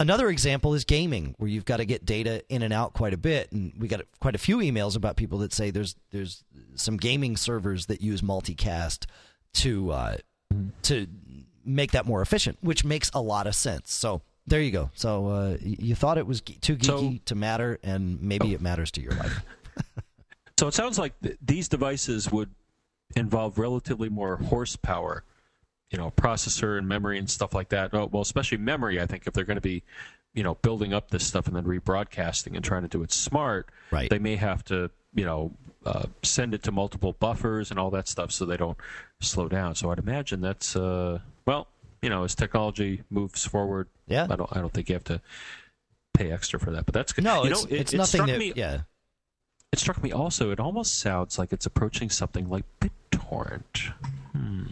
Another 0.00 0.30
example 0.30 0.74
is 0.74 0.84
gaming, 0.84 1.34
where 1.38 1.48
you've 1.48 1.64
got 1.64 1.76
to 1.76 1.84
get 1.84 2.04
data 2.04 2.42
in 2.48 2.62
and 2.62 2.72
out 2.72 2.92
quite 2.92 3.12
a 3.12 3.16
bit, 3.16 3.52
and 3.52 3.72
we 3.78 3.86
got 3.86 4.00
quite 4.18 4.34
a 4.34 4.38
few 4.38 4.58
emails 4.58 4.96
about 4.96 5.16
people 5.16 5.38
that 5.38 5.52
say 5.52 5.70
there's 5.70 5.94
there's 6.10 6.42
some 6.74 6.96
gaming 6.96 7.36
servers 7.36 7.86
that 7.86 8.00
use 8.00 8.20
multicast 8.20 9.06
to 9.54 9.92
uh, 9.92 10.16
to 10.82 11.06
make 11.64 11.92
that 11.92 12.06
more 12.06 12.22
efficient, 12.22 12.58
which 12.62 12.84
makes 12.84 13.10
a 13.14 13.20
lot 13.20 13.46
of 13.46 13.54
sense. 13.54 13.92
So 13.92 14.22
there 14.46 14.60
you 14.60 14.70
go. 14.70 14.90
So 14.94 15.28
uh, 15.28 15.56
you 15.62 15.94
thought 15.94 16.18
it 16.18 16.26
was 16.26 16.40
too 16.40 16.76
geeky 16.76 16.84
So- 16.84 17.14
to 17.26 17.34
matter, 17.34 17.78
and 17.82 18.20
maybe 18.20 18.54
it 18.54 18.60
matters 18.60 18.90
to 18.92 19.00
your 19.02 19.12
life. 19.12 19.42
so 20.58 20.66
it 20.68 20.74
sounds 20.74 20.98
like 20.98 21.18
th- 21.22 21.38
these 21.40 21.68
devices 21.68 22.30
would 22.30 22.50
involve 23.16 23.58
relatively 23.58 24.08
more 24.08 24.36
horsepower 24.36 25.24
you 25.90 25.98
know 25.98 26.10
processor 26.12 26.78
and 26.78 26.88
memory 26.88 27.18
and 27.18 27.28
stuff 27.28 27.52
like 27.52 27.68
that 27.68 27.90
Oh, 27.92 28.08
well 28.10 28.22
especially 28.22 28.56
memory 28.56 28.98
i 28.98 29.04
think 29.04 29.26
if 29.26 29.34
they're 29.34 29.44
going 29.44 29.58
to 29.58 29.60
be 29.60 29.82
you 30.32 30.42
know 30.42 30.54
building 30.54 30.94
up 30.94 31.10
this 31.10 31.26
stuff 31.26 31.46
and 31.46 31.54
then 31.54 31.64
rebroadcasting 31.64 32.54
and 32.56 32.64
trying 32.64 32.80
to 32.82 32.88
do 32.88 33.02
it 33.02 33.12
smart 33.12 33.68
Right. 33.90 34.08
they 34.08 34.18
may 34.18 34.36
have 34.36 34.64
to 34.66 34.90
you 35.14 35.26
know 35.26 35.52
uh, 35.84 36.04
send 36.22 36.54
it 36.54 36.62
to 36.62 36.72
multiple 36.72 37.12
buffers 37.20 37.70
and 37.70 37.78
all 37.78 37.90
that 37.90 38.08
stuff 38.08 38.32
so 38.32 38.46
they 38.46 38.56
don't 38.56 38.78
slow 39.20 39.46
down 39.46 39.74
so 39.74 39.90
i'd 39.90 39.98
imagine 39.98 40.40
that's 40.40 40.74
uh, 40.74 41.18
well 41.44 41.68
you 42.02 42.10
know 42.10 42.24
as 42.24 42.34
technology 42.34 43.02
moves 43.10 43.44
forward 43.44 43.88
Yeah. 44.08 44.26
i 44.30 44.36
don't 44.36 44.54
i 44.56 44.60
don't 44.60 44.72
think 44.72 44.88
you 44.88 44.94
have 44.94 45.04
to 45.04 45.20
pay 46.14 46.30
extra 46.32 46.58
for 46.60 46.70
that 46.72 46.84
but 46.84 46.92
that's 46.94 47.12
good 47.12 47.24
No, 47.24 47.44
you 47.44 47.50
it's 47.52 47.62
know, 47.62 47.68
it, 47.70 47.80
it's 47.80 47.92
it 47.94 47.96
nothing 47.98 48.26
that. 48.26 48.38
me, 48.38 48.52
yeah. 48.56 48.80
it 49.72 49.78
struck 49.78 50.02
me 50.02 50.12
also 50.12 50.50
it 50.50 50.60
almost 50.60 50.98
sounds 50.98 51.38
like 51.38 51.52
it's 51.52 51.64
approaching 51.66 52.10
something 52.10 52.48
like 52.50 52.64
bittorrent 52.80 53.92
hmm 54.32 54.64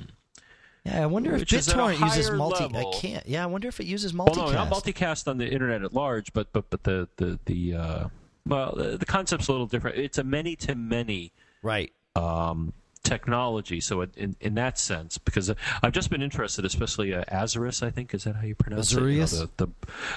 Yeah, 0.84 1.02
I 1.02 1.06
wonder 1.06 1.34
if 1.34 1.40
Which 1.40 1.52
a 1.52 1.56
BitTorrent 1.56 2.00
uses 2.00 2.30
multi. 2.30 2.64
level. 2.64 2.92
I 2.94 2.98
can't. 2.98 3.26
Yeah, 3.28 3.42
I 3.42 3.46
wonder 3.46 3.68
if 3.68 3.80
it 3.80 3.86
uses 3.86 4.14
Well, 4.14 4.26
multicast. 4.28 4.52
no, 4.52 4.64
not 4.64 4.70
multicast 4.70 5.28
on 5.28 5.36
the 5.38 5.46
internet 5.46 5.82
at 5.82 5.92
large, 5.92 6.32
but 6.32 6.52
but 6.54 6.68
but 6.70 6.82
the 6.84 7.06
the 7.16 7.38
the 7.44 7.74
uh, 7.74 8.04
well, 8.46 8.74
the, 8.74 8.96
the 8.96 9.04
concept's 9.06 9.48
a 9.48 9.52
little 9.52 9.66
different. 9.66 9.98
It's 9.98 10.16
a 10.18 10.24
many 10.24 10.56
to 10.56 10.74
many 10.74 11.32
right. 11.62 11.92
um, 12.16 12.72
technology. 13.02 13.80
So 13.80 14.02
in 14.02 14.36
in 14.40 14.54
that 14.54 14.78
sense, 14.78 15.18
because 15.18 15.52
I've 15.82 15.92
just 15.92 16.10
been 16.10 16.22
interested, 16.22 16.64
especially 16.64 17.14
uh, 17.14 17.24
Azureus, 17.24 17.82
I 17.82 17.90
think 17.90 18.14
is 18.14 18.24
that 18.24 18.36
how 18.36 18.42
you 18.42 18.54
pronounce 18.54 18.92
Azureus? 18.92 19.32
it? 19.32 19.36
You 19.36 19.40
know, 19.40 19.50
the, 19.56 19.66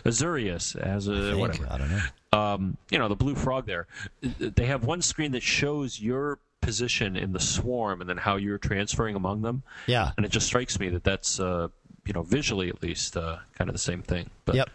the 0.03 0.09
Azureus, 0.09 0.75
as 0.75 1.07
a 1.07 1.37
whatever. 1.37 1.67
I 1.69 1.77
don't 1.77 1.91
know. 1.91 2.01
Um, 2.31 2.77
you 2.89 2.97
know, 2.97 3.07
the 3.07 3.15
blue 3.15 3.35
frog 3.35 3.65
there. 3.67 3.87
They 4.21 4.65
have 4.65 4.85
one 4.85 5.01
screen 5.01 5.31
that 5.33 5.43
shows 5.43 5.99
your 5.99 6.39
position 6.61 7.15
in 7.15 7.33
the 7.33 7.39
swarm 7.39 8.01
and 8.01 8.09
then 8.09 8.17
how 8.17 8.37
you're 8.37 8.57
transferring 8.57 9.15
among 9.15 9.41
them. 9.41 9.63
Yeah. 9.85 10.11
And 10.15 10.25
it 10.25 10.31
just 10.31 10.47
strikes 10.47 10.79
me 10.79 10.89
that 10.89 11.03
that's 11.03 11.39
uh, 11.39 11.67
you 12.05 12.13
know 12.13 12.23
visually 12.23 12.69
at 12.69 12.81
least 12.81 13.17
uh, 13.17 13.37
kind 13.55 13.69
of 13.69 13.73
the 13.73 13.79
same 13.79 14.01
thing. 14.01 14.29
But, 14.45 14.55
Yep. 14.55 14.69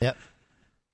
Yep. 0.00 0.16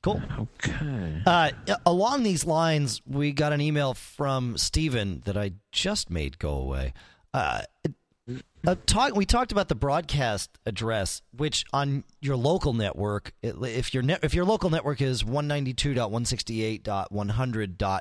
Cool. 0.07 0.23
Okay. 0.39 1.23
Uh, 1.27 1.51
along 1.85 2.23
these 2.23 2.45
lines, 2.45 3.03
we 3.07 3.33
got 3.33 3.53
an 3.53 3.61
email 3.61 3.95
from 3.95 4.57
Steven 4.57 5.23
that 5.25 5.37
I 5.37 5.55
just 5.73 6.11
made 6.11 6.39
go 6.39 6.51
away. 6.51 6.95
Uh, 7.35 7.63
uh, 8.67 8.77
talk, 8.87 9.17
we 9.17 9.27
talked 9.27 9.51
about 9.51 9.67
the 9.69 9.75
broadcast 9.75 10.61
address, 10.65 11.23
which 11.37 11.65
on 11.73 12.05
your 12.21 12.37
local 12.37 12.73
network, 12.73 13.33
if 13.43 13.93
your 13.93 14.05
net, 14.05 14.21
if 14.23 14.33
your 14.33 14.45
local 14.45 14.71
network 14.71 15.01
is 15.01 15.25
192.168.100. 15.25 18.01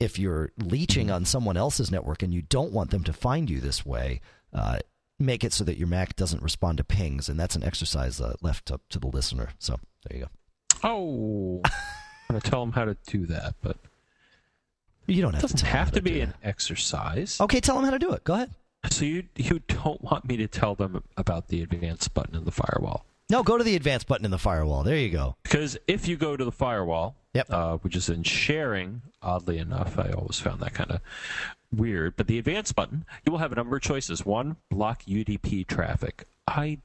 if 0.00 0.18
you're 0.18 0.50
leeching 0.58 1.10
on 1.10 1.24
someone 1.24 1.56
else's 1.56 1.90
network 1.90 2.22
and 2.22 2.34
you 2.34 2.42
don't 2.42 2.72
want 2.72 2.90
them 2.90 3.04
to 3.04 3.12
find 3.12 3.48
you 3.48 3.60
this 3.60 3.86
way, 3.86 4.20
uh, 4.52 4.78
make 5.18 5.44
it 5.44 5.52
so 5.52 5.64
that 5.64 5.78
your 5.78 5.86
Mac 5.86 6.16
doesn't 6.16 6.42
respond 6.42 6.78
to 6.78 6.84
pings, 6.84 7.28
and 7.28 7.38
that's 7.38 7.56
an 7.56 7.64
exercise 7.64 8.20
uh, 8.20 8.34
left 8.42 8.70
up 8.70 8.82
to 8.90 8.98
the 8.98 9.06
listener. 9.06 9.50
So 9.58 9.78
there 10.04 10.18
you 10.18 10.24
go. 10.24 10.30
Oh, 10.84 11.60
I'm 11.64 11.70
gonna 12.30 12.40
tell 12.40 12.60
them 12.60 12.72
how 12.72 12.84
to 12.84 12.96
do 13.06 13.26
that, 13.26 13.54
but 13.62 13.76
You 15.06 15.22
don't 15.22 15.32
have 15.34 15.40
to 15.42 15.46
doesn't 15.48 15.60
them 15.66 15.70
have 15.76 15.92
to 15.92 16.02
be 16.02 16.20
an 16.20 16.34
exercise. 16.44 17.40
Okay, 17.40 17.60
tell 17.60 17.76
them 17.76 17.84
how 17.84 17.90
to 17.90 17.98
do 17.98 18.12
it. 18.12 18.24
Go 18.24 18.34
ahead. 18.34 18.50
So 18.90 19.04
you 19.04 19.24
you 19.36 19.60
don't 19.68 20.00
want 20.02 20.26
me 20.28 20.36
to 20.36 20.46
tell 20.46 20.74
them 20.74 21.02
about 21.16 21.48
the 21.48 21.62
advanced 21.62 22.14
button 22.14 22.34
in 22.36 22.44
the 22.44 22.52
firewall? 22.52 23.04
No, 23.30 23.42
go 23.42 23.58
to 23.58 23.64
the 23.64 23.76
advanced 23.76 24.06
button 24.06 24.24
in 24.24 24.30
the 24.30 24.38
firewall. 24.38 24.82
There 24.84 24.96
you 24.96 25.10
go. 25.10 25.36
Because 25.42 25.76
if 25.86 26.08
you 26.08 26.16
go 26.16 26.36
to 26.36 26.44
the 26.44 26.52
firewall, 26.52 27.14
Yep. 27.34 27.46
uh, 27.50 27.76
which 27.78 27.94
is 27.94 28.08
in 28.08 28.22
sharing, 28.22 29.02
oddly 29.20 29.58
enough, 29.58 29.98
I 29.98 30.10
always 30.12 30.40
found 30.40 30.60
that 30.60 30.72
kind 30.72 30.90
of 30.90 31.00
weird. 31.70 32.16
But 32.16 32.26
the 32.26 32.38
advanced 32.38 32.74
button, 32.74 33.04
you 33.26 33.32
will 33.32 33.38
have 33.38 33.52
a 33.52 33.54
number 33.54 33.76
of 33.76 33.82
choices. 33.82 34.24
One, 34.24 34.56
block 34.70 35.02
UDP 35.06 35.66
traffic. 35.66 36.24
I 36.46 36.78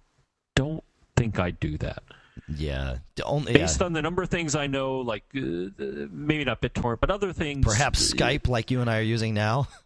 don't 0.56 0.84
think 1.16 1.40
I 1.40 1.52
do 1.52 1.78
that. 1.78 2.04
Yeah. 2.48 2.98
Only, 3.24 3.54
Based 3.54 3.80
yeah. 3.80 3.86
on 3.86 3.94
the 3.94 4.02
number 4.02 4.24
of 4.24 4.30
things 4.30 4.56
I 4.56 4.68
know, 4.68 4.98
like 5.00 5.24
uh, 5.36 5.40
maybe 5.80 6.44
not 6.44 6.62
BitTorrent, 6.62 7.00
but 7.00 7.12
other 7.12 7.32
things. 7.34 7.66
Perhaps 7.66 8.12
uh, 8.14 8.16
Skype, 8.16 8.48
like 8.48 8.72
you 8.72 8.82
and 8.82 8.90
I 8.90 9.00
are 9.00 9.04
using 9.04 9.34
now. 9.34 9.68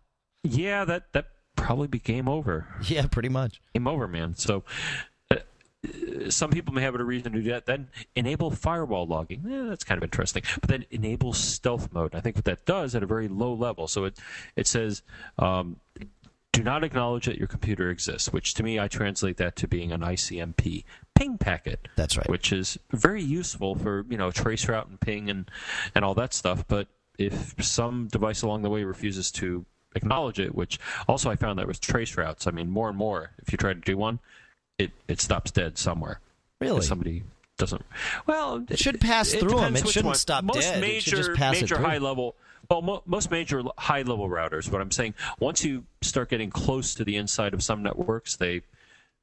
Yeah, 0.44 0.86
that 0.86 1.12
that 1.12 1.26
probably 1.58 1.88
be 1.88 2.00
game 2.00 2.30
over. 2.30 2.68
yeah, 2.84 3.08
pretty 3.08 3.28
much. 3.28 3.60
Game 3.74 3.88
over, 3.88 4.08
man. 4.08 4.36
So. 4.36 4.64
uh, 5.30 5.38
uh, 5.86 6.30
Some 6.30 6.52
people 6.52 6.74
may 6.74 6.84
have 6.84 6.96
a 6.96 7.04
reason 7.04 7.34
to 7.34 7.42
do 7.42 7.50
that. 7.52 7.66
Then 7.66 7.90
enable 8.16 8.52
firewall 8.52 9.06
logging. 9.08 9.44
Eh, 9.52 9.68
that's 9.68 9.84
kind 9.84 9.98
of 9.98 10.04
interesting. 10.04 10.44
But 10.62 10.70
then 10.70 10.86
enable 10.90 11.34
stealth 11.34 11.92
mode. 11.92 12.16
I 12.16 12.22
think 12.22 12.38
what 12.38 12.46
that 12.46 12.66
does 12.66 12.96
at 12.96 13.04
a 13.04 13.08
very 13.08 13.28
low 13.28 13.54
level. 13.54 13.88
So 13.90 14.06
it 14.06 14.18
it 14.56 14.68
says 14.68 15.02
um, 15.38 15.78
do 16.54 16.64
not 16.64 16.84
acknowledge 16.84 17.26
that 17.26 17.38
your 17.38 17.48
computer 17.48 17.90
exists, 17.90 18.32
which 18.32 18.54
to 18.54 18.64
me 18.64 18.80
I 18.80 18.88
translate 18.88 19.38
that 19.38 19.56
to 19.58 19.68
being 19.68 19.92
an 19.92 20.02
ICMP 20.02 20.86
ping 21.18 21.38
packet. 21.38 21.88
That's 21.96 22.18
right. 22.18 22.30
Which 22.30 22.52
is 22.54 22.78
very 22.92 23.24
useful 23.24 23.76
for 23.76 24.06
you 24.10 24.18
know 24.18 24.30
traceroute 24.30 24.88
and 24.90 25.00
ping 25.00 25.30
and 25.30 25.50
and 25.96 26.04
all 26.06 26.14
that 26.16 26.34
stuff. 26.34 26.66
But 26.68 26.88
if 27.18 27.56
some 27.64 28.08
device 28.08 28.42
along 28.42 28.62
the 28.62 28.70
way 28.70 28.84
refuses 28.84 29.32
to 29.34 29.66
acknowledge 29.96 30.40
it, 30.40 30.54
which 30.54 30.80
also 31.08 31.30
I 31.32 31.36
found 31.36 31.58
that 31.60 31.68
with 31.68 31.80
trace 31.82 32.16
routes, 32.18 32.46
I 32.48 32.52
mean 32.52 32.70
more 32.70 32.90
and 32.90 32.98
more, 32.98 33.32
if 33.40 33.52
you 33.52 33.58
try 33.58 33.74
to 33.74 33.80
do 33.80 33.98
one, 33.98 34.20
it 34.78 34.92
it 35.08 35.20
stops 35.22 35.52
dead 35.52 35.78
somewhere. 35.78 36.20
Really? 36.60 36.82
Somebody 36.82 37.24
doesn't. 37.58 37.84
Well, 38.28 38.64
It 38.70 38.78
should 38.80 39.02
pass 39.02 39.34
it 39.34 39.40
through 39.40 39.58
'em. 39.60 39.74
depends 39.74 39.82
It 39.82 39.94
shouldn't 39.94 40.06
one. 40.08 40.16
stop 40.16 40.44
most 40.44 40.62
dead. 40.62 40.78
It 40.78 40.82
Major, 40.82 41.10
should 41.10 41.18
just 41.18 41.34
pass 41.34 41.58
it 41.58 41.62
major 41.62 41.76
through. 41.78 41.86
high 41.86 41.98
level. 41.98 42.36
Well, 42.70 42.82
mo- 42.84 43.04
most 43.08 43.32
major 43.32 43.64
high 43.80 44.04
level 44.04 44.30
routers. 44.30 44.70
But 44.70 44.82
I'm 44.82 44.92
saying 44.92 45.16
once 45.40 45.64
you 45.66 45.86
start 46.02 46.30
getting 46.30 46.50
close 46.52 46.94
to 46.96 47.04
the 47.04 47.16
inside 47.16 47.54
of 47.56 47.64
some 47.64 47.82
networks, 47.82 48.36
they, 48.36 48.62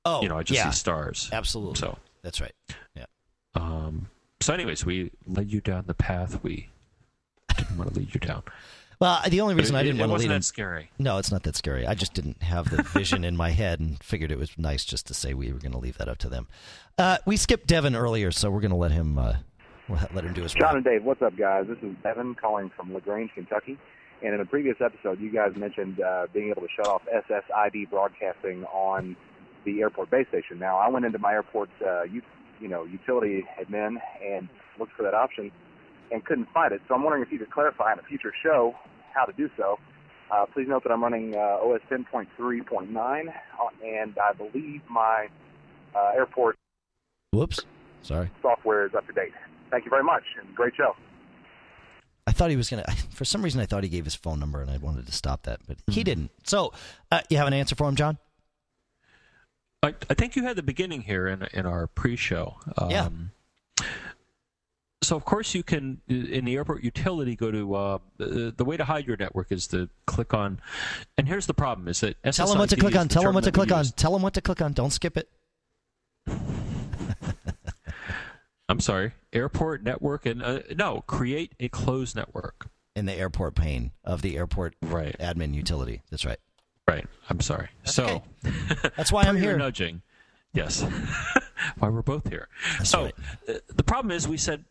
Oh, 0.06 0.22
you 0.22 0.28
know, 0.28 0.38
I 0.38 0.42
just 0.42 0.58
yeah. 0.58 0.70
see 0.70 0.76
stars. 0.76 1.28
Absolutely. 1.32 1.76
So, 1.76 1.98
That's 2.22 2.40
right. 2.40 2.52
Yeah. 2.96 3.06
um, 3.54 4.08
so 4.40 4.52
anyways, 4.52 4.84
we 4.84 5.10
led 5.26 5.50
you 5.52 5.60
down 5.60 5.84
the 5.86 5.94
path 5.94 6.42
we 6.42 6.68
didn't 7.56 7.78
want 7.78 7.92
to 7.92 7.98
lead 7.98 8.14
you 8.14 8.20
down. 8.20 8.42
Well, 9.00 9.20
the 9.28 9.40
only 9.40 9.56
reason 9.56 9.74
It- 9.74 9.80
I 9.80 9.82
didn't 9.82 9.96
it, 9.98 10.02
want 10.02 10.10
to 10.10 10.12
wasn't 10.12 10.28
lead 10.30 10.34
that 10.34 10.36
him. 10.36 10.42
scary. 10.42 10.90
No, 11.00 11.18
it's 11.18 11.32
not 11.32 11.42
that 11.42 11.56
scary. 11.56 11.84
I 11.84 11.94
just 11.94 12.14
didn't 12.14 12.40
have 12.44 12.70
the 12.70 12.82
vision 12.84 13.24
in 13.24 13.36
my 13.36 13.50
head 13.50 13.80
and 13.80 14.00
figured 14.02 14.30
it 14.30 14.38
was 14.38 14.56
nice 14.56 14.84
just 14.84 15.08
to 15.08 15.14
say 15.14 15.34
we 15.34 15.52
were 15.52 15.58
going 15.58 15.72
to 15.72 15.78
leave 15.78 15.98
that 15.98 16.08
up 16.08 16.16
to 16.18 16.28
them. 16.28 16.46
Uh, 16.96 17.18
we 17.26 17.36
skipped 17.36 17.66
Devin 17.66 17.96
earlier, 17.96 18.30
so 18.30 18.52
we're 18.52 18.60
going 18.60 18.70
to 18.70 18.76
let 18.76 18.92
him 18.92 19.18
uh, 19.18 19.34
we'll 19.88 19.98
let 20.14 20.24
him 20.24 20.32
do 20.32 20.42
his 20.42 20.54
John 20.54 20.76
and 20.76 20.84
Dave, 20.84 21.02
what's 21.02 21.22
up, 21.22 21.36
guys? 21.36 21.66
This 21.68 21.76
is 21.82 21.94
Devin 22.04 22.36
calling 22.36 22.70
from 22.76 22.94
LaGrange, 22.94 23.32
Kentucky. 23.34 23.78
And 24.22 24.32
in 24.32 24.40
a 24.40 24.46
previous 24.46 24.76
episode, 24.80 25.20
you 25.20 25.30
guys 25.30 25.52
mentioned 25.56 26.00
uh, 26.00 26.28
being 26.32 26.50
able 26.50 26.62
to 26.62 26.68
shut 26.74 26.86
off 26.86 27.02
SSID 27.12 27.90
broadcasting 27.90 28.62
on 28.66 29.16
the 29.64 29.80
airport 29.80 30.10
base 30.10 30.26
station. 30.28 30.58
Now, 30.58 30.78
I 30.78 30.88
went 30.88 31.04
into 31.04 31.18
my 31.18 31.32
airport, 31.32 31.70
uh, 31.84 32.02
you, 32.04 32.22
you 32.60 32.68
know, 32.68 32.84
utility 32.84 33.44
admin 33.60 33.96
and 34.24 34.48
looked 34.78 34.92
for 34.96 35.02
that 35.02 35.14
option 35.14 35.50
and 36.10 36.24
couldn't 36.24 36.48
find 36.52 36.72
it. 36.72 36.80
So 36.88 36.94
I'm 36.94 37.02
wondering 37.02 37.22
if 37.22 37.32
you 37.32 37.38
could 37.38 37.50
clarify 37.50 37.92
in 37.92 37.98
a 37.98 38.02
future 38.02 38.32
show 38.42 38.74
how 39.14 39.24
to 39.24 39.32
do 39.32 39.48
so. 39.56 39.78
Uh, 40.30 40.46
please 40.46 40.66
note 40.68 40.82
that 40.84 40.90
I'm 40.92 41.02
running 41.02 41.34
uh, 41.36 41.58
OS 41.62 41.80
10.3.9, 41.90 43.28
uh, 43.28 43.32
and 43.86 44.18
I 44.18 44.32
believe 44.32 44.80
my 44.88 45.28
uh, 45.94 46.12
airport 46.14 46.56
Whoops. 47.32 47.60
Sorry. 48.02 48.30
software 48.42 48.86
is 48.86 48.94
up 48.94 49.06
to 49.06 49.12
date. 49.12 49.32
Thank 49.70 49.84
you 49.84 49.90
very 49.90 50.04
much, 50.04 50.22
and 50.40 50.54
great 50.54 50.74
show. 50.76 50.94
I 52.26 52.32
thought 52.32 52.50
he 52.50 52.56
was 52.56 52.70
going 52.70 52.82
to. 52.82 52.90
For 53.14 53.24
some 53.24 53.42
reason, 53.42 53.60
I 53.60 53.66
thought 53.66 53.84
he 53.84 53.88
gave 53.88 54.04
his 54.04 54.14
phone 54.14 54.40
number, 54.40 54.60
and 54.60 54.70
I 54.70 54.78
wanted 54.78 55.06
to 55.06 55.12
stop 55.12 55.44
that, 55.44 55.60
but 55.66 55.76
he 55.86 56.02
didn't. 56.02 56.30
So, 56.44 56.72
uh, 57.12 57.20
you 57.30 57.36
have 57.36 57.46
an 57.46 57.52
answer 57.52 57.74
for 57.76 57.88
him, 57.88 57.94
John? 57.96 58.18
I, 59.84 59.94
I 60.08 60.14
think 60.14 60.34
you 60.34 60.44
had 60.44 60.56
the 60.56 60.62
beginning 60.62 61.02
here 61.02 61.28
in 61.28 61.46
in 61.52 61.66
our 61.66 61.86
pre-show. 61.86 62.56
Um, 62.78 62.90
Yeah. 62.90 63.08
So 65.02 65.16
of 65.16 65.24
course 65.26 65.54
you 65.54 65.62
can 65.62 66.00
in 66.08 66.46
the 66.46 66.56
airport 66.56 66.82
utility 66.82 67.36
go 67.36 67.50
to 67.50 67.74
uh, 67.74 67.98
the, 68.16 68.64
way 68.64 68.78
to 68.78 68.84
hide 68.86 69.06
your 69.06 69.18
network 69.18 69.52
is 69.52 69.66
to 69.68 69.90
click 70.06 70.32
on, 70.32 70.62
and 71.18 71.28
here's 71.28 71.44
the 71.46 71.52
problem: 71.52 71.88
is 71.88 72.00
that 72.00 72.16
Tell 72.32 72.46
them 72.46 72.58
what 72.58 72.70
to 72.70 72.76
click 72.76 72.96
on. 72.96 73.08
Tell 73.08 73.22
term 73.22 73.34
what 73.34 73.44
to 73.44 73.52
click 73.52 73.70
on. 73.70 73.80
use. 73.80 73.92
Tell 73.92 74.16
him 74.16 74.22
what 74.22 74.32
to 74.32 74.40
click 74.40 74.62
on. 74.62 74.72
Don't 74.72 74.92
skip 74.92 75.18
it. 75.18 75.28
I'm 78.68 78.80
sorry, 78.80 79.12
airport 79.34 79.82
network 79.82 80.24
and 80.24 80.42
uh, 80.42 80.60
no, 80.74 81.02
create 81.06 81.52
a 81.60 81.68
closed 81.68 82.16
network. 82.16 82.70
In 82.96 83.06
the 83.06 83.14
airport 83.14 83.56
pane 83.56 83.90
of 84.04 84.22
the 84.22 84.36
airport 84.36 84.76
Right, 84.80 85.16
admin 85.18 85.52
utility. 85.52 86.02
That's 86.10 86.24
right. 86.24 86.38
Right. 86.88 87.06
I'm 87.30 87.40
sorry. 87.40 87.68
so. 87.84 88.22
That's 88.96 89.10
why 89.12 89.24
I'm 89.24 89.36
here. 89.38 89.56
nudging. 89.56 90.02
Yes. 90.52 90.82
Why 91.78 91.88
we're 91.88 92.02
both 92.02 92.28
here. 92.28 92.48
That's 92.78 92.90
so 92.90 93.04
right. 93.04 93.14
uh, 93.48 93.54
the 93.74 93.82
problem 93.82 94.12
is 94.12 94.28
we 94.28 94.36
said 94.36 94.64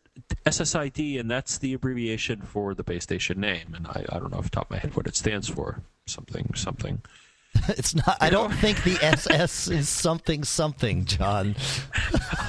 SSID, 0.46 1.18
and 1.20 1.30
that's 1.30 1.58
the 1.58 1.74
abbreviation 1.74 2.40
for 2.40 2.72
the 2.72 2.82
base 2.84 3.02
station 3.02 3.40
name. 3.40 3.74
And 3.74 3.86
I, 3.88 4.04
I 4.10 4.18
don't 4.18 4.30
know 4.30 4.38
off 4.38 4.44
the 4.44 4.50
top 4.50 4.66
of 4.66 4.70
my 4.70 4.78
head 4.78 4.94
what 4.96 5.06
it 5.06 5.16
stands 5.16 5.48
for. 5.48 5.82
Something, 6.06 6.52
something. 6.54 7.02
It's 7.68 7.94
not. 7.94 8.16
I 8.20 8.30
don't 8.30 8.52
think 8.52 8.82
the 8.84 8.98
SS 9.02 9.68
is 9.68 9.88
something 9.88 10.44
something, 10.44 11.04
John. 11.04 11.54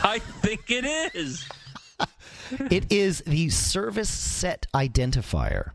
I 0.03 0.19
think 0.41 0.69
it 0.69 0.85
is. 1.15 1.47
It 2.71 2.91
is 2.91 3.21
the 3.25 3.49
service 3.49 4.09
set 4.09 4.65
identifier. 4.73 5.71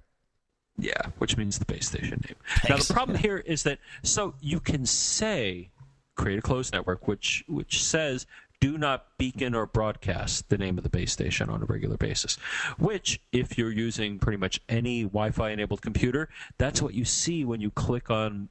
Yeah, 0.79 1.03
which 1.18 1.37
means 1.37 1.59
the 1.59 1.64
base 1.66 1.87
station 1.89 2.23
name. 2.27 2.37
Now 2.68 2.77
the 2.79 2.93
problem 2.93 3.18
here 3.18 3.39
is 3.39 3.64
that 3.64 3.79
so 4.03 4.35
you 4.41 4.61
can 4.61 4.87
say 4.87 5.71
create 6.16 6.39
a 6.39 6.43
closed 6.43 6.73
network, 6.73 7.07
which 7.07 7.45
which 7.49 7.83
says 7.83 8.27
do 8.61 8.77
not 8.77 9.07
beacon 9.18 9.55
or 9.55 9.66
broadcast 9.66 10.49
the 10.51 10.59
name 10.59 10.77
of 10.77 10.85
the 10.85 10.91
base 10.91 11.12
station 11.12 11.49
on 11.49 11.62
a 11.62 11.64
regular 11.64 11.97
basis. 11.97 12.37
Which, 12.79 13.18
if 13.33 13.57
you're 13.57 13.73
using 13.73 14.18
pretty 14.18 14.37
much 14.37 14.61
any 14.68 15.03
Wi-Fi 15.05 15.51
enabled 15.51 15.81
computer, 15.81 16.29
that's 16.59 16.83
what 16.83 16.93
you 16.93 17.07
see 17.07 17.43
when 17.45 17.62
you 17.62 17.71
click 17.71 18.11
on 18.11 18.51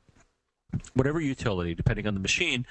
whatever 0.95 1.21
utility, 1.21 1.75
depending 1.75 2.07
on 2.07 2.15
the 2.15 2.19
machine. 2.19 2.65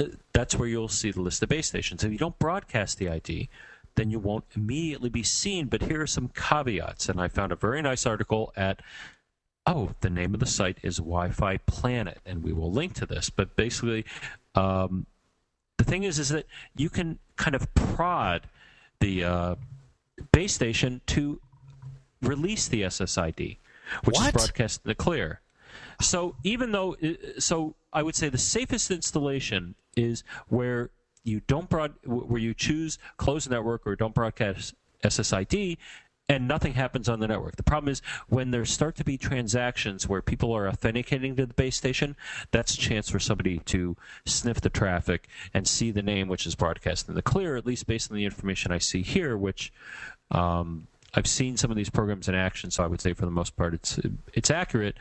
uh, 0.00 0.04
That's 0.32 0.54
where 0.54 0.68
you'll 0.68 0.88
see 0.88 1.10
the 1.10 1.20
list 1.20 1.42
of 1.42 1.48
base 1.48 1.66
stations. 1.66 2.04
If 2.04 2.12
you 2.12 2.18
don't 2.18 2.38
broadcast 2.38 2.98
the 2.98 3.08
ID, 3.08 3.48
then 3.96 4.10
you 4.10 4.18
won't 4.18 4.44
immediately 4.54 5.08
be 5.08 5.22
seen. 5.22 5.66
But 5.66 5.82
here 5.82 6.02
are 6.02 6.06
some 6.06 6.28
caveats, 6.28 7.08
and 7.08 7.20
I 7.20 7.28
found 7.28 7.52
a 7.52 7.56
very 7.56 7.82
nice 7.82 8.06
article 8.06 8.52
at 8.56 8.80
oh, 9.66 9.90
the 10.00 10.10
name 10.10 10.32
of 10.32 10.40
the 10.40 10.46
site 10.46 10.78
is 10.82 10.98
Wi-Fi 10.98 11.56
Planet, 11.66 12.18
and 12.24 12.42
we 12.42 12.52
will 12.52 12.70
link 12.70 12.94
to 12.94 13.06
this. 13.06 13.30
But 13.30 13.56
basically, 13.56 14.04
um, 14.54 15.06
the 15.76 15.84
thing 15.84 16.04
is, 16.04 16.18
is 16.18 16.28
that 16.28 16.46
you 16.76 16.88
can 16.88 17.18
kind 17.36 17.56
of 17.56 17.74
prod 17.74 18.42
the 19.00 19.24
uh, 19.24 19.54
base 20.32 20.54
station 20.54 21.00
to 21.06 21.40
release 22.22 22.68
the 22.68 22.82
SSID, 22.82 23.58
which 24.04 24.14
What? 24.14 24.26
is 24.28 24.32
broadcast 24.32 24.82
in 24.84 24.88
the 24.88 24.94
clear. 24.94 25.40
So 26.00 26.36
even 26.44 26.72
though, 26.72 26.94
uh, 27.02 27.40
so 27.40 27.74
I 27.92 28.02
would 28.02 28.14
say 28.14 28.28
the 28.28 28.38
safest 28.38 28.90
installation 28.90 29.74
is 29.96 30.22
where 30.48 30.90
you 31.26 31.40
don't 31.46 31.68
broad, 31.68 31.94
where 32.04 32.40
you 32.40 32.54
choose 32.54 32.98
close 33.16 33.44
the 33.44 33.50
network 33.50 33.86
or 33.86 33.96
don't 33.96 34.14
broadcast 34.14 34.74
SSID, 35.02 35.76
and 36.28 36.48
nothing 36.48 36.74
happens 36.74 37.08
on 37.08 37.20
the 37.20 37.28
network. 37.28 37.56
The 37.56 37.62
problem 37.62 37.90
is 37.90 38.02
when 38.28 38.50
there 38.50 38.64
start 38.64 38.96
to 38.96 39.04
be 39.04 39.16
transactions 39.16 40.08
where 40.08 40.22
people 40.22 40.52
are 40.52 40.68
authenticating 40.68 41.36
to 41.36 41.46
the 41.46 41.54
base 41.54 41.76
station, 41.76 42.16
that's 42.50 42.74
a 42.74 42.78
chance 42.78 43.08
for 43.08 43.18
somebody 43.18 43.58
to 43.66 43.96
sniff 44.24 44.60
the 44.60 44.70
traffic 44.70 45.28
and 45.54 45.68
see 45.68 45.90
the 45.90 46.02
name 46.02 46.28
which 46.28 46.46
is 46.46 46.54
broadcast 46.54 47.08
in 47.08 47.14
the 47.14 47.22
clear, 47.22 47.56
at 47.56 47.66
least 47.66 47.86
based 47.86 48.10
on 48.10 48.16
the 48.16 48.24
information 48.24 48.72
I 48.72 48.78
see 48.78 49.02
here, 49.02 49.36
which 49.36 49.72
um, 50.32 50.88
I've 51.14 51.26
seen 51.26 51.56
some 51.56 51.70
of 51.70 51.76
these 51.76 51.90
programs 51.90 52.28
in 52.28 52.34
action, 52.34 52.70
so 52.70 52.82
I 52.82 52.86
would 52.86 53.00
say 53.00 53.12
for 53.12 53.24
the 53.24 53.30
most 53.30 53.56
part 53.56 53.74
it's 53.74 53.98
it's 54.34 54.50
accurate. 54.50 54.96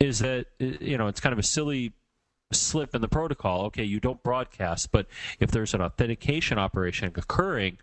Is 0.00 0.20
that 0.20 0.46
you 0.58 0.96
know 0.96 1.08
it's 1.08 1.20
kind 1.20 1.32
of 1.32 1.38
a 1.38 1.42
silly 1.42 1.92
slip 2.52 2.94
in 2.94 3.00
the 3.00 3.08
protocol. 3.08 3.66
Okay, 3.66 3.84
you 3.84 4.00
don't 4.00 4.22
broadcast, 4.22 4.90
but 4.90 5.06
if 5.40 5.50
there's 5.50 5.74
an 5.74 5.82
authentication 5.82 6.58
operation 6.58 7.12
occurring, 7.14 7.78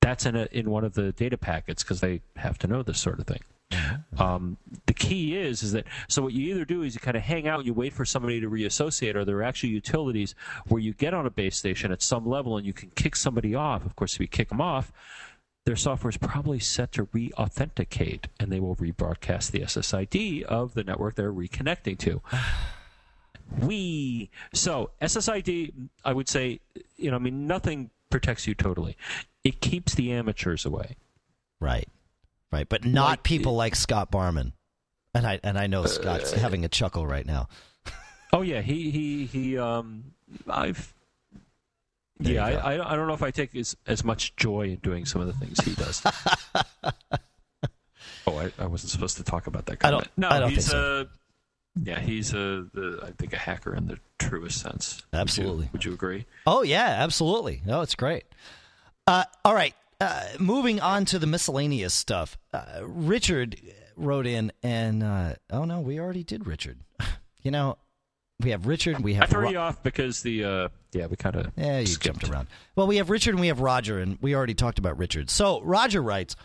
that's 0.00 0.24
in 0.24 0.36
a, 0.36 0.48
in 0.52 0.70
one 0.70 0.84
of 0.84 0.94
the 0.94 1.12
data 1.12 1.36
packets 1.36 1.82
because 1.82 2.00
they 2.00 2.20
have 2.36 2.58
to 2.58 2.66
know 2.66 2.82
this 2.82 2.98
sort 2.98 3.18
of 3.18 3.26
thing. 3.26 3.40
Um, 4.16 4.58
the 4.86 4.94
key 4.94 5.36
is 5.36 5.64
is 5.64 5.72
that 5.72 5.86
so 6.06 6.22
what 6.22 6.32
you 6.32 6.54
either 6.54 6.64
do 6.64 6.82
is 6.82 6.94
you 6.94 7.00
kind 7.00 7.16
of 7.16 7.24
hang 7.24 7.48
out, 7.48 7.64
you 7.64 7.74
wait 7.74 7.92
for 7.92 8.04
somebody 8.04 8.40
to 8.40 8.48
reassociate, 8.48 9.16
or 9.16 9.24
there 9.24 9.36
are 9.38 9.42
actually 9.42 9.70
utilities 9.70 10.36
where 10.68 10.80
you 10.80 10.92
get 10.94 11.12
on 11.12 11.26
a 11.26 11.30
base 11.30 11.56
station 11.56 11.90
at 11.90 12.00
some 12.00 12.26
level 12.26 12.56
and 12.56 12.64
you 12.64 12.72
can 12.72 12.90
kick 12.90 13.16
somebody 13.16 13.54
off. 13.54 13.84
Of 13.84 13.96
course, 13.96 14.14
if 14.14 14.20
you 14.20 14.28
kick 14.28 14.50
them 14.50 14.60
off, 14.60 14.92
their 15.64 15.74
software 15.74 16.10
is 16.10 16.16
probably 16.16 16.60
set 16.60 16.92
to 16.92 17.08
re-authenticate, 17.12 18.28
and 18.38 18.52
they 18.52 18.60
will 18.60 18.76
rebroadcast 18.76 19.50
the 19.50 19.60
SSID 19.60 20.44
of 20.44 20.74
the 20.74 20.84
network 20.84 21.16
they're 21.16 21.32
reconnecting 21.32 21.98
to. 21.98 22.22
We 23.60 24.30
so 24.52 24.90
SSID, 25.00 25.72
I 26.04 26.12
would 26.12 26.28
say, 26.28 26.60
you 26.96 27.10
know, 27.10 27.16
I 27.16 27.20
mean, 27.20 27.46
nothing 27.46 27.90
protects 28.10 28.46
you 28.46 28.54
totally. 28.54 28.96
It 29.44 29.60
keeps 29.60 29.94
the 29.94 30.12
amateurs 30.12 30.64
away. 30.64 30.96
Right. 31.60 31.88
Right. 32.52 32.68
But 32.68 32.84
not 32.84 33.08
Like- 33.08 33.22
people 33.22 33.54
like 33.54 33.76
Scott 33.76 34.10
Barman. 34.10 34.52
And 35.14 35.26
I 35.26 35.40
and 35.42 35.58
I 35.58 35.66
know 35.66 35.86
Scott's 35.86 36.32
having 36.32 36.64
a 36.64 36.68
chuckle 36.68 37.06
right 37.06 37.26
now. 37.26 37.48
Oh 38.32 38.42
yeah, 38.42 38.60
he 38.60 38.90
he 38.90 39.24
he. 39.24 39.56
Um, 39.56 40.12
I've. 40.48 40.92
There 42.18 42.34
yeah. 42.34 42.44
I, 42.44 42.74
I 42.74 42.92
I 42.92 42.96
don't 42.96 43.06
know 43.06 43.14
if 43.14 43.22
I 43.22 43.30
take 43.30 43.54
as 43.54 43.76
as 43.86 44.04
much 44.04 44.34
joy 44.36 44.62
in 44.70 44.76
doing 44.76 45.06
some 45.06 45.20
of 45.22 45.28
the 45.28 45.32
things 45.32 45.58
he 45.64 45.74
does. 45.74 46.02
oh, 48.26 48.36
I, 48.36 48.50
I 48.58 48.66
wasn't 48.66 48.90
supposed 48.90 49.16
to 49.18 49.22
talk 49.22 49.46
about 49.46 49.66
that. 49.66 49.82
I 49.84 49.90
don't- 49.90 50.08
No, 50.16 50.28
I 50.28 50.40
don't 50.40 50.50
he's 50.50 50.68
think 50.68 50.72
so. 50.72 51.02
a. 51.02 51.06
Yeah, 51.82 52.00
he's 52.00 52.32
a. 52.32 52.66
The, 52.72 53.00
I 53.02 53.10
think 53.12 53.32
a 53.32 53.36
hacker 53.38 53.74
in 53.74 53.86
the 53.88 53.98
truest 54.18 54.60
sense. 54.60 55.02
Would 55.12 55.16
you- 55.16 55.20
Absolutely. 55.20 55.68
Would 55.72 55.84
you, 55.84 55.92
agree? 55.92 56.26
Oh 56.46 56.62
yeah, 56.62 56.86
absolutely. 56.98 57.62
No, 57.66 57.82
it's 57.82 57.94
great. 57.94 58.24
Uh, 59.06 59.24
all 59.44 59.54
right, 59.54 59.74
uh, 60.00 60.24
moving 60.38 60.80
on 60.80 61.04
to 61.06 61.18
the 61.18 61.26
miscellaneous 61.26 61.94
stuff. 61.94 62.36
Uh, 62.52 62.80
Richard 62.82 63.60
wrote 63.96 64.26
in, 64.26 64.52
and 64.62 65.02
uh, 65.02 65.34
oh 65.50 65.64
no, 65.64 65.80
we 65.80 66.00
already 66.00 66.24
did 66.24 66.46
Richard. 66.46 66.78
you 67.42 67.50
know, 67.50 67.78
we 68.42 68.50
have 68.50 68.66
Richard. 68.66 69.00
We 69.00 69.14
have 69.14 69.24
I 69.24 69.26
threw 69.26 69.42
Ro- 69.42 69.50
you 69.50 69.58
off 69.58 69.82
because 69.82 70.22
the. 70.22 70.44
Uh, 70.44 70.68
yeah, 70.92 71.06
we 71.06 71.16
kind 71.16 71.36
of. 71.36 71.52
Yeah, 71.56 71.80
you 71.80 71.94
jumped 71.96 72.28
around. 72.28 72.48
Well, 72.74 72.86
we 72.86 72.96
have 72.96 73.10
Richard 73.10 73.30
and 73.34 73.40
we 73.40 73.48
have 73.48 73.60
Roger, 73.60 73.98
and 73.98 74.18
we 74.22 74.34
already 74.34 74.54
talked 74.54 74.78
about 74.78 74.98
Richard. 74.98 75.28
So 75.30 75.60
Roger 75.62 76.02
writes. 76.02 76.36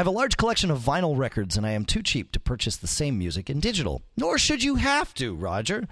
I 0.00 0.02
have 0.02 0.06
a 0.06 0.12
large 0.12 0.38
collection 0.38 0.70
of 0.70 0.78
vinyl 0.78 1.14
records, 1.18 1.58
and 1.58 1.66
I 1.66 1.72
am 1.72 1.84
too 1.84 2.02
cheap 2.02 2.32
to 2.32 2.40
purchase 2.40 2.74
the 2.78 2.86
same 2.86 3.18
music 3.18 3.50
in 3.50 3.60
digital. 3.60 4.00
Nor 4.16 4.38
should 4.38 4.62
you 4.64 4.76
have 4.76 5.12
to, 5.16 5.34
Roger. 5.34 5.86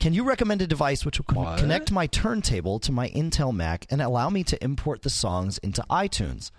Can 0.00 0.14
you 0.14 0.24
recommend 0.24 0.62
a 0.62 0.66
device 0.66 1.04
which 1.04 1.20
will 1.20 1.32
What? 1.32 1.60
connect 1.60 1.92
my 1.92 2.08
turntable 2.08 2.80
to 2.80 2.90
my 2.90 3.08
Intel 3.10 3.54
Mac 3.54 3.86
and 3.88 4.02
allow 4.02 4.30
me 4.30 4.42
to 4.42 4.64
import 4.64 5.02
the 5.02 5.10
songs 5.10 5.58
into 5.58 5.80
iTunes? 5.88 6.50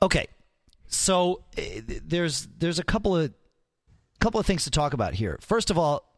Okay, 0.00 0.28
so 0.86 1.42
uh, 1.58 1.62
there's 2.02 2.48
there's 2.58 2.78
a 2.78 2.84
couple 2.84 3.14
of 3.14 3.34
couple 4.18 4.40
of 4.40 4.46
things 4.46 4.64
to 4.64 4.70
talk 4.70 4.94
about 4.94 5.12
here. 5.12 5.38
First 5.42 5.70
of 5.70 5.76
all, 5.76 6.10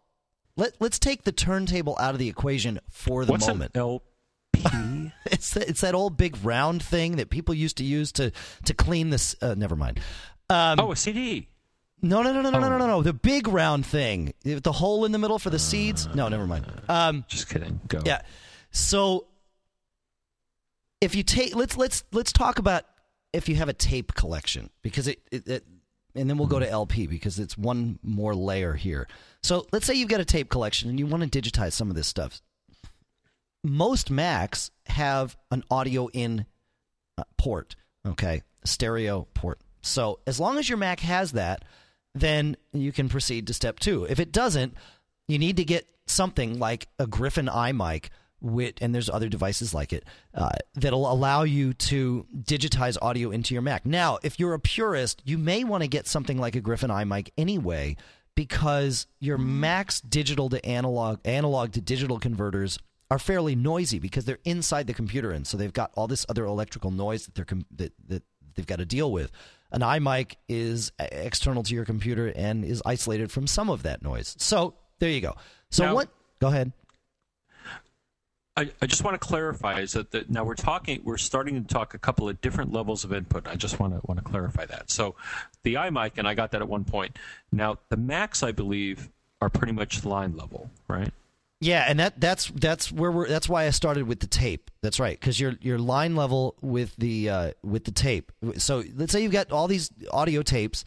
let 0.54 0.74
let's 0.78 1.00
take 1.00 1.24
the 1.24 1.32
turntable 1.32 1.96
out 1.98 2.14
of 2.14 2.20
the 2.20 2.28
equation 2.28 2.78
for 2.88 3.24
the 3.24 3.32
What's 3.32 3.48
moment. 3.48 3.72
an 3.74 3.80
It's 5.30 5.52
the, 5.52 5.68
it's 5.68 5.82
that 5.82 5.94
old 5.94 6.16
big 6.16 6.36
round 6.42 6.82
thing 6.82 7.16
that 7.16 7.30
people 7.30 7.54
used 7.54 7.76
to 7.78 7.84
use 7.84 8.12
to 8.12 8.32
to 8.64 8.74
clean 8.74 9.10
this. 9.10 9.36
Uh, 9.40 9.54
never 9.54 9.76
mind. 9.76 10.00
Um, 10.50 10.80
oh, 10.80 10.92
a 10.92 10.96
CD. 10.96 11.48
no, 12.00 12.22
no, 12.22 12.32
no, 12.32 12.40
no, 12.40 12.50
no, 12.50 12.58
no, 12.60 12.78
no, 12.78 12.84
oh. 12.84 12.86
no. 12.86 13.02
The 13.02 13.12
big 13.12 13.46
round 13.46 13.84
thing, 13.84 14.32
the 14.42 14.72
hole 14.72 15.04
in 15.04 15.12
the 15.12 15.18
middle 15.18 15.38
for 15.38 15.50
the 15.50 15.58
seeds. 15.58 16.08
No, 16.14 16.28
never 16.28 16.46
mind. 16.46 16.66
Um, 16.88 17.24
Just 17.28 17.48
kidding. 17.48 17.80
Go. 17.88 18.00
yeah. 18.04 18.22
So 18.70 19.26
if 21.00 21.14
you 21.14 21.22
take 21.22 21.54
let's 21.54 21.76
let's 21.76 22.04
let's 22.12 22.32
talk 22.32 22.58
about 22.58 22.84
if 23.32 23.48
you 23.48 23.56
have 23.56 23.68
a 23.68 23.74
tape 23.74 24.14
collection 24.14 24.70
because 24.82 25.06
it, 25.08 25.20
it, 25.30 25.46
it 25.46 25.64
and 26.14 26.28
then 26.28 26.38
we'll 26.38 26.48
go 26.48 26.58
to 26.58 26.68
LP 26.68 27.06
because 27.06 27.38
it's 27.38 27.56
one 27.56 27.98
more 28.02 28.34
layer 28.34 28.74
here. 28.74 29.06
So 29.42 29.66
let's 29.72 29.86
say 29.86 29.94
you've 29.94 30.08
got 30.08 30.20
a 30.20 30.24
tape 30.24 30.48
collection 30.48 30.88
and 30.88 30.98
you 30.98 31.06
want 31.06 31.30
to 31.30 31.42
digitize 31.42 31.72
some 31.72 31.90
of 31.90 31.96
this 31.96 32.08
stuff. 32.08 32.40
Most 33.64 34.10
Macs 34.10 34.70
have 34.86 35.36
an 35.50 35.64
audio 35.70 36.08
in 36.08 36.46
uh, 37.16 37.24
port, 37.36 37.76
okay, 38.06 38.42
stereo 38.64 39.26
port. 39.34 39.60
So 39.82 40.20
as 40.26 40.38
long 40.38 40.58
as 40.58 40.68
your 40.68 40.78
Mac 40.78 41.00
has 41.00 41.32
that, 41.32 41.64
then 42.14 42.56
you 42.72 42.92
can 42.92 43.08
proceed 43.08 43.46
to 43.46 43.54
step 43.54 43.78
two. 43.78 44.04
If 44.04 44.20
it 44.20 44.32
doesn't, 44.32 44.74
you 45.26 45.38
need 45.38 45.56
to 45.56 45.64
get 45.64 45.86
something 46.06 46.58
like 46.58 46.88
a 46.98 47.06
Griffin 47.06 47.46
iMic 47.46 48.06
with, 48.40 48.74
and 48.80 48.94
there's 48.94 49.10
other 49.10 49.28
devices 49.28 49.74
like 49.74 49.92
it 49.92 50.04
uh, 50.34 50.50
that'll 50.74 51.10
allow 51.10 51.42
you 51.42 51.74
to 51.74 52.26
digitize 52.42 52.96
audio 53.02 53.30
into 53.30 53.54
your 53.54 53.62
Mac. 53.62 53.84
Now, 53.84 54.18
if 54.22 54.38
you're 54.38 54.54
a 54.54 54.60
purist, 54.60 55.22
you 55.24 55.36
may 55.38 55.64
want 55.64 55.82
to 55.82 55.88
get 55.88 56.06
something 56.06 56.38
like 56.38 56.54
a 56.54 56.60
Griffin 56.60 56.90
iMic 56.90 57.30
anyway, 57.36 57.96
because 58.34 59.08
your 59.18 59.38
Mac's 59.38 60.00
digital 60.00 60.48
to 60.50 60.64
analog, 60.64 61.18
analog 61.24 61.72
to 61.72 61.80
digital 61.80 62.20
converters 62.20 62.78
are 63.10 63.18
fairly 63.18 63.54
noisy 63.56 63.98
because 63.98 64.24
they're 64.24 64.38
inside 64.44 64.86
the 64.86 64.94
computer, 64.94 65.30
and 65.30 65.46
so 65.46 65.56
they've 65.56 65.72
got 65.72 65.90
all 65.94 66.06
this 66.06 66.26
other 66.28 66.44
electrical 66.44 66.90
noise 66.90 67.24
that 67.24 67.34
they're 67.34 67.44
com- 67.44 67.66
that, 67.76 67.92
that 68.08 68.22
they've 68.54 68.66
got 68.66 68.78
to 68.78 68.84
deal 68.86 69.10
with. 69.10 69.30
An 69.70 69.80
iMic 69.80 70.34
is 70.48 70.92
external 70.98 71.62
to 71.62 71.74
your 71.74 71.84
computer 71.84 72.32
and 72.34 72.64
is 72.64 72.82
isolated 72.86 73.30
from 73.30 73.46
some 73.46 73.68
of 73.70 73.82
that 73.82 74.02
noise. 74.02 74.34
So 74.38 74.74
there 74.98 75.10
you 75.10 75.20
go. 75.20 75.36
So 75.70 75.84
Now- 75.86 75.94
what? 75.94 76.08
Go 76.40 76.48
ahead. 76.48 76.72
I, 78.56 78.70
I 78.82 78.86
just 78.86 79.04
want 79.04 79.14
to 79.14 79.24
clarify 79.24 79.80
is 79.80 79.92
that 79.92 80.10
the, 80.10 80.24
now 80.28 80.42
we're 80.42 80.56
talking 80.56 81.00
we're 81.04 81.16
starting 81.16 81.62
to 81.62 81.68
talk 81.72 81.94
a 81.94 81.98
couple 81.98 82.28
of 82.28 82.40
different 82.40 82.72
levels 82.72 83.04
of 83.04 83.12
input. 83.12 83.46
I 83.46 83.54
just 83.54 83.78
want 83.78 83.94
to 83.94 84.00
want 84.08 84.18
to 84.18 84.24
clarify 84.24 84.66
that. 84.66 84.90
So 84.90 85.14
the 85.62 85.74
iMic 85.74 86.12
and 86.16 86.26
I 86.26 86.34
got 86.34 86.50
that 86.50 86.60
at 86.60 86.68
one 86.68 86.82
point. 86.82 87.16
Now 87.52 87.78
the 87.88 87.96
Macs 87.96 88.42
I 88.42 88.50
believe 88.50 89.10
are 89.40 89.48
pretty 89.48 89.72
much 89.72 90.04
line 90.04 90.36
level, 90.36 90.70
right? 90.88 91.12
Yeah, 91.60 91.84
and 91.88 91.98
that 91.98 92.20
that's 92.20 92.46
that's 92.54 92.92
where 92.92 93.10
we're 93.10 93.28
that's 93.28 93.48
why 93.48 93.66
I 93.66 93.70
started 93.70 94.06
with 94.06 94.20
the 94.20 94.28
tape. 94.28 94.70
That's 94.80 95.00
right, 95.00 95.18
because 95.18 95.40
you're 95.40 95.54
you're 95.60 95.78
line 95.78 96.14
level 96.14 96.54
with 96.60 96.94
the 96.96 97.30
uh, 97.30 97.50
with 97.64 97.84
the 97.84 97.90
tape. 97.90 98.30
So 98.58 98.84
let's 98.94 99.12
say 99.12 99.22
you've 99.22 99.32
got 99.32 99.50
all 99.50 99.66
these 99.66 99.90
audio 100.12 100.42
tapes. 100.42 100.84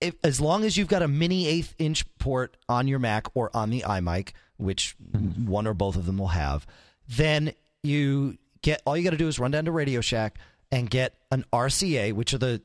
If, 0.00 0.14
as 0.22 0.40
long 0.40 0.64
as 0.64 0.76
you've 0.76 0.88
got 0.88 1.02
a 1.02 1.08
mini 1.08 1.46
eighth 1.46 1.74
inch 1.78 2.04
port 2.18 2.56
on 2.68 2.88
your 2.88 2.98
Mac 2.98 3.28
or 3.34 3.50
on 3.54 3.70
the 3.70 3.82
iMic, 3.82 4.30
which 4.56 4.96
one 5.44 5.66
or 5.66 5.74
both 5.74 5.96
of 5.96 6.06
them 6.06 6.18
will 6.18 6.28
have, 6.28 6.66
then 7.08 7.52
you 7.82 8.36
get 8.62 8.82
all 8.84 8.96
you 8.96 9.04
got 9.04 9.10
to 9.10 9.16
do 9.16 9.28
is 9.28 9.38
run 9.38 9.52
down 9.52 9.64
to 9.64 9.72
Radio 9.72 10.00
Shack 10.00 10.38
and 10.72 10.90
get 10.90 11.14
an 11.30 11.44
RCA, 11.52 12.12
which 12.12 12.34
are 12.34 12.38
the 12.38 12.60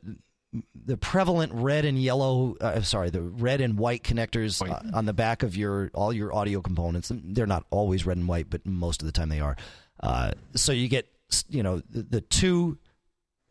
the 0.86 0.98
prevalent 0.98 1.52
red 1.54 1.84
and 1.86 1.98
yellow 2.02 2.56
uh, 2.62 2.82
sorry 2.82 3.10
the 3.10 3.22
red 3.22 3.60
and 3.62 3.78
white 3.78 4.04
connectors 4.04 4.62
uh, 4.72 4.82
on 4.94 5.06
the 5.06 5.14
back 5.14 5.42
of 5.44 5.56
your 5.58 5.90
all 5.94 6.14
your 6.14 6.34
audio 6.34 6.62
components 6.62 7.12
they're 7.14 7.48
not 7.48 7.66
always 7.72 8.06
red 8.06 8.18
and 8.18 8.28
white 8.28 8.50
but 8.50 8.66
most 8.66 9.02
of 9.02 9.06
the 9.08 9.12
time 9.12 9.30
they 9.30 9.40
are. 9.40 9.56
Uh, 10.02 10.32
so 10.56 10.72
you 10.72 10.88
get 10.88 11.08
you 11.50 11.64
know 11.64 11.82
the, 11.90 12.04
the 12.04 12.22
two 12.22 12.78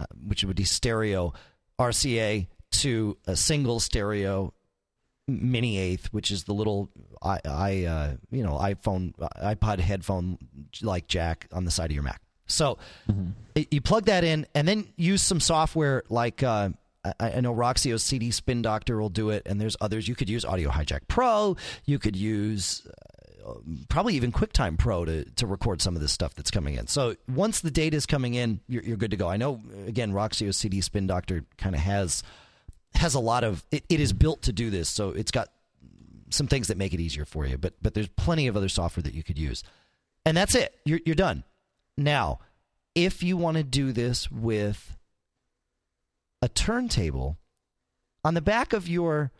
uh, 0.01 0.05
which 0.27 0.45
would 0.45 0.57
be 0.57 0.65
stereo 0.65 1.33
RCA 1.81 2.47
to 2.73 3.17
a 3.27 3.35
single 3.37 3.81
stereo 3.81 4.53
mini 5.29 5.79
eighth 5.79 6.07
which 6.13 6.31
is 6.31 6.45
the 6.45 6.53
little 6.53 6.91
i, 7.23 7.39
I 7.45 7.85
uh, 7.85 8.13
you 8.31 8.43
know 8.43 8.59
iphone 8.59 9.15
ipod 9.43 9.79
headphone 9.79 10.39
like 10.83 11.07
jack 11.07 11.47
on 11.53 11.65
the 11.65 11.71
side 11.71 11.91
of 11.91 11.95
your 11.95 12.03
mac. 12.03 12.21
So 12.47 12.77
y- 13.57 13.67
you 13.71 13.81
plug 13.81 14.07
that 14.07 14.25
in 14.25 14.47
and 14.55 14.69
then 14.69 14.87
use 14.97 15.23
some 15.23 15.41
software 15.41 16.03
like 16.09 16.43
uh, 16.43 16.71
I, 17.05 17.15
I 17.21 17.41
know 17.41 17.53
Roxio's 17.53 18.03
CD 18.03 18.31
Spin 18.31 18.63
Doctor 18.63 19.01
will 19.01 19.09
do 19.09 19.31
it, 19.31 19.43
and 19.47 19.61
there's 19.61 19.77
others. 19.81 20.09
You 20.09 20.15
could 20.15 20.29
use 20.29 20.45
Audio 20.45 20.71
Hijack 20.71 21.09
Pro. 21.09 21.57
You 21.85 21.99
could 21.99 22.17
use 22.17 22.87
uh, 23.45 23.55
probably 23.89 24.15
even 24.15 24.33
QuickTime 24.33 24.79
Pro 24.79 25.05
to, 25.05 25.25
to 25.25 25.47
record 25.47 25.83
some 25.83 25.97
of 25.97 26.03
this 26.03 26.13
stuff 26.13 26.35
that's 26.35 26.51
coming 26.51 26.75
in. 26.75 26.87
So 26.87 27.17
once 27.29 27.61
the 27.61 27.71
data 27.71 27.97
is 27.97 28.07
coming 28.07 28.35
in, 28.35 28.61
you're, 28.69 28.83
you're 28.83 28.97
good 28.97 29.11
to 29.11 29.17
go. 29.17 29.29
I 29.29 29.37
know 29.37 29.61
again, 29.87 30.13
Roxio's 30.13 30.57
CD 30.57 30.81
Spin 30.81 31.07
Doctor 31.07 31.45
kind 31.59 31.75
of 31.75 31.81
has 31.81 32.23
has 32.95 33.15
a 33.15 33.21
lot 33.21 33.43
of 33.43 33.65
it, 33.71 33.85
it 33.89 34.01
is 34.01 34.13
built 34.13 34.43
to 34.43 34.53
do 34.53 34.71
this, 34.71 34.89
so 34.89 35.11
it's 35.11 35.31
got 35.31 35.49
some 36.31 36.47
things 36.47 36.69
that 36.69 36.77
make 36.77 36.93
it 36.95 37.01
easier 37.01 37.25
for 37.25 37.47
you. 37.47 37.59
But 37.59 37.75
but 37.83 37.95
there's 37.95 38.09
plenty 38.09 38.47
of 38.47 38.57
other 38.57 38.69
software 38.69 39.03
that 39.03 39.15
you 39.15 39.23
could 39.23 39.39
use, 39.39 39.65
and 40.25 40.37
that's 40.37 40.55
it. 40.55 40.79
You're 40.85 41.01
you're 41.05 41.15
done. 41.15 41.45
Now, 41.97 42.41
if 42.95 43.23
you 43.23 43.37
want 43.37 43.57
to 43.57 43.63
do 43.63 43.93
this 43.93 44.31
with 44.31 44.97
a 46.43 46.49
turntable 46.49 47.39
on 48.25 48.35
the 48.35 48.43
back 48.43 48.73
of 48.73 48.89
your 48.89 49.31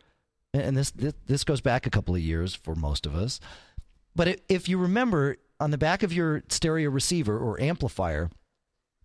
and 0.53 0.77
this 0.77 0.91
this, 0.91 1.43
goes 1.43 1.61
back 1.61 1.85
a 1.85 1.89
couple 1.89 2.15
of 2.15 2.21
years 2.21 2.55
for 2.55 2.75
most 2.75 3.05
of 3.05 3.15
us 3.15 3.39
but 4.15 4.41
if 4.49 4.67
you 4.69 4.77
remember 4.77 5.37
on 5.59 5.71
the 5.71 5.77
back 5.77 6.01
of 6.01 6.13
your 6.13 6.43
stereo 6.49 6.89
receiver 6.89 7.37
or 7.37 7.59
amplifier 7.61 8.29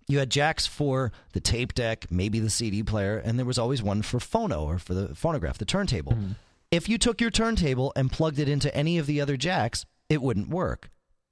you 0.07 0.18
had 0.18 0.30
jacks 0.30 0.66
for 0.66 1.12
the 1.32 1.40
tape 1.40 1.74
deck 1.74 2.07
maybe 2.11 2.38
the 2.38 2.51
cd 2.51 2.82
player 2.82 3.18
and 3.18 3.38
there 3.38 3.46
was 3.46 3.59
always 3.59 3.82
one 3.82 4.03
for 4.03 4.18
phono 4.18 4.62
or 4.62 4.78
for 4.78 4.94
the 4.94 5.14
phonograph 5.14 5.59
the 5.59 5.64
turntable. 5.64 6.14
Hmm. 6.14 6.32
If 6.70 6.86
you 6.86 6.99
took 6.99 7.20
your 7.20 7.30
turntable 7.30 7.94
and 7.96 8.12
plugged 8.12 8.38
it 8.38 8.49
into 8.49 8.74
any 8.74 8.99
of 8.99 9.07
the 9.07 9.20
other 9.20 9.36
jacks 9.36 9.86
it 10.09 10.22
wouldn't 10.22 10.49
work. 10.49 10.90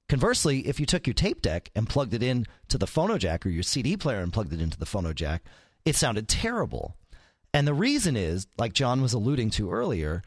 Conversely, 0.09 0.59
if 0.67 0.79
you 0.79 0.85
took 0.85 1.05
your 1.05 1.13
tape 1.13 1.41
deck 1.41 1.69
and 1.75 1.89
plugged 1.89 2.13
it 2.13 2.23
in 2.23 2.45
to 2.69 2.77
the 2.77 2.85
phono 2.85 3.17
jack 3.17 3.45
or 3.45 3.49
your 3.49 3.63
CD 3.63 3.97
player 3.97 4.19
and 4.19 4.31
plugged 4.31 4.53
it 4.53 4.61
into 4.61 4.77
the 4.77 4.85
phono 4.85 5.13
jack, 5.13 5.43
it 5.87 5.95
sounded 5.95 6.27
terrible. 6.27 6.97
And 7.53 7.65
the 7.65 7.73
reason 7.73 8.17
is, 8.17 8.45
like 8.57 8.73
John 8.73 9.01
was 9.01 9.13
alluding 9.13 9.51
to 9.51 9.71
earlier, 9.71 10.21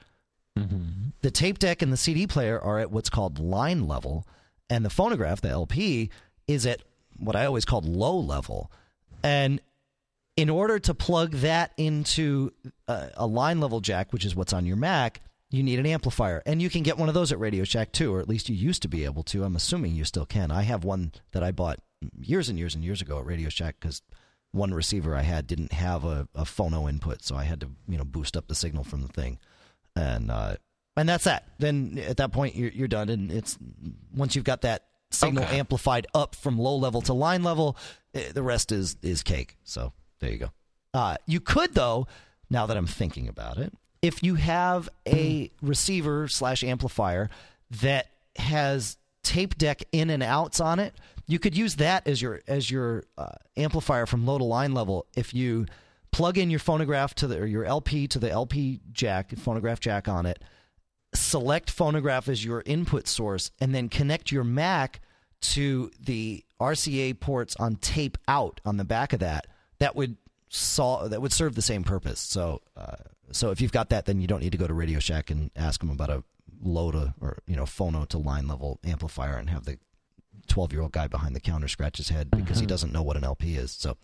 mm-hmm. 0.58 1.10
the 1.20 1.30
tape 1.30 1.58
deck 1.58 1.82
and 1.82 1.92
the 1.92 1.98
CD 1.98 2.26
player 2.26 2.58
are 2.58 2.78
at 2.78 2.90
what's 2.90 3.10
called 3.10 3.38
line 3.38 3.86
level, 3.86 4.26
and 4.70 4.84
the 4.84 4.90
phonograph, 4.90 5.42
the 5.42 5.50
LP, 5.50 6.10
is 6.48 6.64
at 6.64 6.80
what 7.18 7.36
I 7.36 7.44
always 7.44 7.66
called 7.66 7.84
low 7.84 8.18
level. 8.18 8.72
And 9.22 9.60
in 10.34 10.48
order 10.48 10.78
to 10.78 10.94
plug 10.94 11.32
that 11.32 11.72
into 11.76 12.52
a, 12.88 13.10
a 13.14 13.26
line 13.26 13.60
level 13.60 13.80
jack, 13.80 14.14
which 14.14 14.24
is 14.24 14.34
what's 14.34 14.54
on 14.54 14.64
your 14.64 14.76
Mac, 14.76 15.20
you 15.50 15.62
need 15.62 15.78
an 15.78 15.86
amplifier. 15.86 16.42
And 16.46 16.62
you 16.62 16.70
can 16.70 16.82
get 16.82 16.96
one 16.96 17.08
of 17.08 17.14
those 17.14 17.32
at 17.32 17.38
Radio 17.38 17.64
Shack 17.64 17.92
too, 17.92 18.14
or 18.14 18.20
at 18.20 18.28
least 18.28 18.48
you 18.48 18.54
used 18.54 18.80
to 18.82 18.88
be 18.88 19.04
able 19.04 19.24
to. 19.24 19.44
I'm 19.44 19.56
assuming 19.56 19.94
you 19.94 20.04
still 20.04 20.24
can. 20.24 20.50
I 20.50 20.62
have 20.62 20.84
one 20.84 21.12
that 21.32 21.42
I 21.42 21.50
bought 21.50 21.80
years 22.18 22.48
and 22.48 22.58
years 22.58 22.74
and 22.74 22.82
years 22.82 23.02
ago 23.02 23.18
at 23.18 23.26
Radio 23.26 23.50
Shack 23.50 23.76
because 23.78 24.00
one 24.52 24.74
receiver 24.74 25.14
I 25.14 25.22
had 25.22 25.46
didn't 25.46 25.72
have 25.72 26.04
a, 26.04 26.28
a 26.34 26.42
phono 26.42 26.88
input, 26.88 27.22
so 27.22 27.36
I 27.36 27.44
had 27.44 27.60
to 27.60 27.68
you 27.88 27.96
know 27.98 28.04
boost 28.04 28.36
up 28.36 28.48
the 28.48 28.54
signal 28.54 28.84
from 28.84 29.02
the 29.02 29.08
thing, 29.08 29.38
and 29.96 30.30
uh, 30.30 30.56
and 30.96 31.08
that's 31.08 31.24
that. 31.24 31.44
Then 31.58 32.02
at 32.06 32.16
that 32.18 32.32
point 32.32 32.56
you're, 32.56 32.70
you're 32.70 32.88
done, 32.88 33.08
and 33.08 33.30
it's 33.30 33.58
once 34.14 34.34
you've 34.34 34.44
got 34.44 34.62
that 34.62 34.86
signal 35.10 35.44
Okay. 35.44 35.58
amplified 35.58 36.06
up 36.14 36.34
from 36.34 36.58
low 36.58 36.76
level 36.76 37.00
to 37.02 37.12
line 37.12 37.42
level, 37.42 37.76
eh, 38.14 38.32
the 38.32 38.42
rest 38.42 38.72
is 38.72 38.96
is 39.02 39.22
cake. 39.22 39.56
So 39.64 39.92
there 40.20 40.30
you 40.30 40.38
go. 40.38 40.50
Uh, 40.92 41.16
you 41.26 41.40
could 41.40 41.74
though, 41.74 42.06
now 42.50 42.66
that 42.66 42.76
I'm 42.76 42.86
thinking 42.86 43.28
about 43.28 43.58
it, 43.58 43.72
if 44.02 44.22
you 44.22 44.34
have 44.34 44.88
a 45.06 45.50
receiver 45.62 46.26
slash 46.26 46.64
amplifier 46.64 47.30
that 47.82 48.08
has 48.36 48.96
tape 49.22 49.56
deck 49.58 49.82
in 49.92 50.10
and 50.10 50.22
outs 50.22 50.60
on 50.60 50.78
it, 50.80 50.94
you 51.30 51.38
could 51.38 51.56
use 51.56 51.76
that 51.76 52.06
as 52.08 52.20
your 52.20 52.40
as 52.48 52.70
your 52.70 53.04
uh, 53.16 53.28
amplifier 53.56 54.06
from 54.06 54.26
low 54.26 54.38
to 54.38 54.44
line 54.44 54.74
level. 54.74 55.06
If 55.14 55.32
you 55.32 55.66
plug 56.10 56.38
in 56.38 56.50
your 56.50 56.58
phonograph 56.58 57.14
to 57.16 57.28
the 57.28 57.38
or 57.38 57.46
your 57.46 57.64
LP 57.64 58.08
to 58.08 58.18
the 58.18 58.30
LP 58.30 58.80
jack, 58.92 59.36
phonograph 59.38 59.78
jack 59.78 60.08
on 60.08 60.26
it, 60.26 60.42
select 61.14 61.70
phonograph 61.70 62.28
as 62.28 62.44
your 62.44 62.62
input 62.66 63.06
source, 63.06 63.52
and 63.60 63.72
then 63.74 63.88
connect 63.88 64.32
your 64.32 64.42
Mac 64.42 65.00
to 65.40 65.90
the 66.00 66.44
RCA 66.60 67.18
ports 67.20 67.54
on 67.56 67.76
tape 67.76 68.18
out 68.26 68.60
on 68.64 68.76
the 68.76 68.84
back 68.84 69.12
of 69.12 69.20
that. 69.20 69.46
That 69.78 69.94
would 69.94 70.16
solve 70.48 71.10
that 71.10 71.22
would 71.22 71.32
serve 71.32 71.54
the 71.54 71.62
same 71.62 71.84
purpose. 71.84 72.18
So, 72.18 72.60
uh, 72.76 72.96
so 73.30 73.52
if 73.52 73.60
you've 73.60 73.72
got 73.72 73.90
that, 73.90 74.06
then 74.06 74.20
you 74.20 74.26
don't 74.26 74.40
need 74.40 74.52
to 74.52 74.58
go 74.58 74.66
to 74.66 74.74
Radio 74.74 74.98
Shack 74.98 75.30
and 75.30 75.52
ask 75.54 75.78
them 75.78 75.90
about 75.90 76.10
a 76.10 76.24
low 76.60 76.90
to 76.90 77.14
or 77.20 77.38
you 77.46 77.54
know 77.54 77.64
phono 77.64 78.06
to 78.08 78.18
line 78.18 78.48
level 78.48 78.80
amplifier 78.84 79.36
and 79.36 79.48
have 79.48 79.64
the 79.64 79.78
12 80.50 80.72
year 80.72 80.82
old 80.82 80.92
guy 80.92 81.06
behind 81.06 81.34
the 81.34 81.40
counter 81.40 81.68
scratch 81.68 81.96
his 81.96 82.10
head 82.10 82.30
because 82.30 82.60
he 82.60 82.66
doesn't 82.66 82.92
know 82.92 83.02
what 83.02 83.16
an 83.16 83.24
LP 83.24 83.54
is. 83.56 83.70
So, 83.72 83.96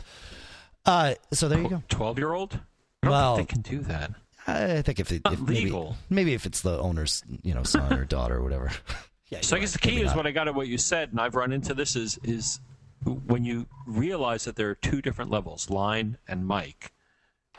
uh, 0.86 1.14
so 1.32 1.48
there 1.48 1.60
you 1.60 1.68
go. 1.68 1.82
Twelve 1.88 2.18
year 2.18 2.32
old? 2.32 2.60
I 3.02 3.10
Well- 3.10 3.36
they 3.36 3.44
can 3.44 3.60
do 3.60 3.80
that. 3.80 4.12
I 4.48 4.80
think 4.82 5.00
if, 5.00 5.10
it, 5.10 5.22
if 5.26 5.40
maybe, 5.40 5.64
legal. 5.64 5.96
maybe 6.08 6.32
if 6.32 6.46
it's 6.46 6.60
the 6.62 6.78
owner's 6.78 7.24
you 7.42 7.52
know 7.52 7.64
son 7.64 7.92
or 7.92 8.04
daughter 8.16 8.36
or 8.36 8.42
whatever. 8.44 8.70
yeah, 9.28 9.40
So 9.40 9.56
I 9.56 9.58
you're 9.58 9.62
guess 9.64 9.72
the 9.72 9.80
key 9.80 9.90
Maybe 9.90 10.02
is 10.02 10.06
not. 10.06 10.16
what 10.18 10.26
I 10.28 10.30
got 10.30 10.46
at 10.46 10.54
what 10.54 10.68
you 10.68 10.78
said, 10.78 11.10
and 11.10 11.20
I've 11.20 11.34
run 11.34 11.52
into 11.52 11.74
this 11.74 11.96
is 11.96 12.18
is 12.22 12.60
when 13.04 13.44
you 13.44 13.66
realize 13.86 14.44
that 14.44 14.54
there 14.54 14.70
are 14.70 14.76
two 14.76 15.02
different 15.02 15.32
levels, 15.32 15.68
line 15.68 16.18
and 16.28 16.46
mic. 16.46 16.92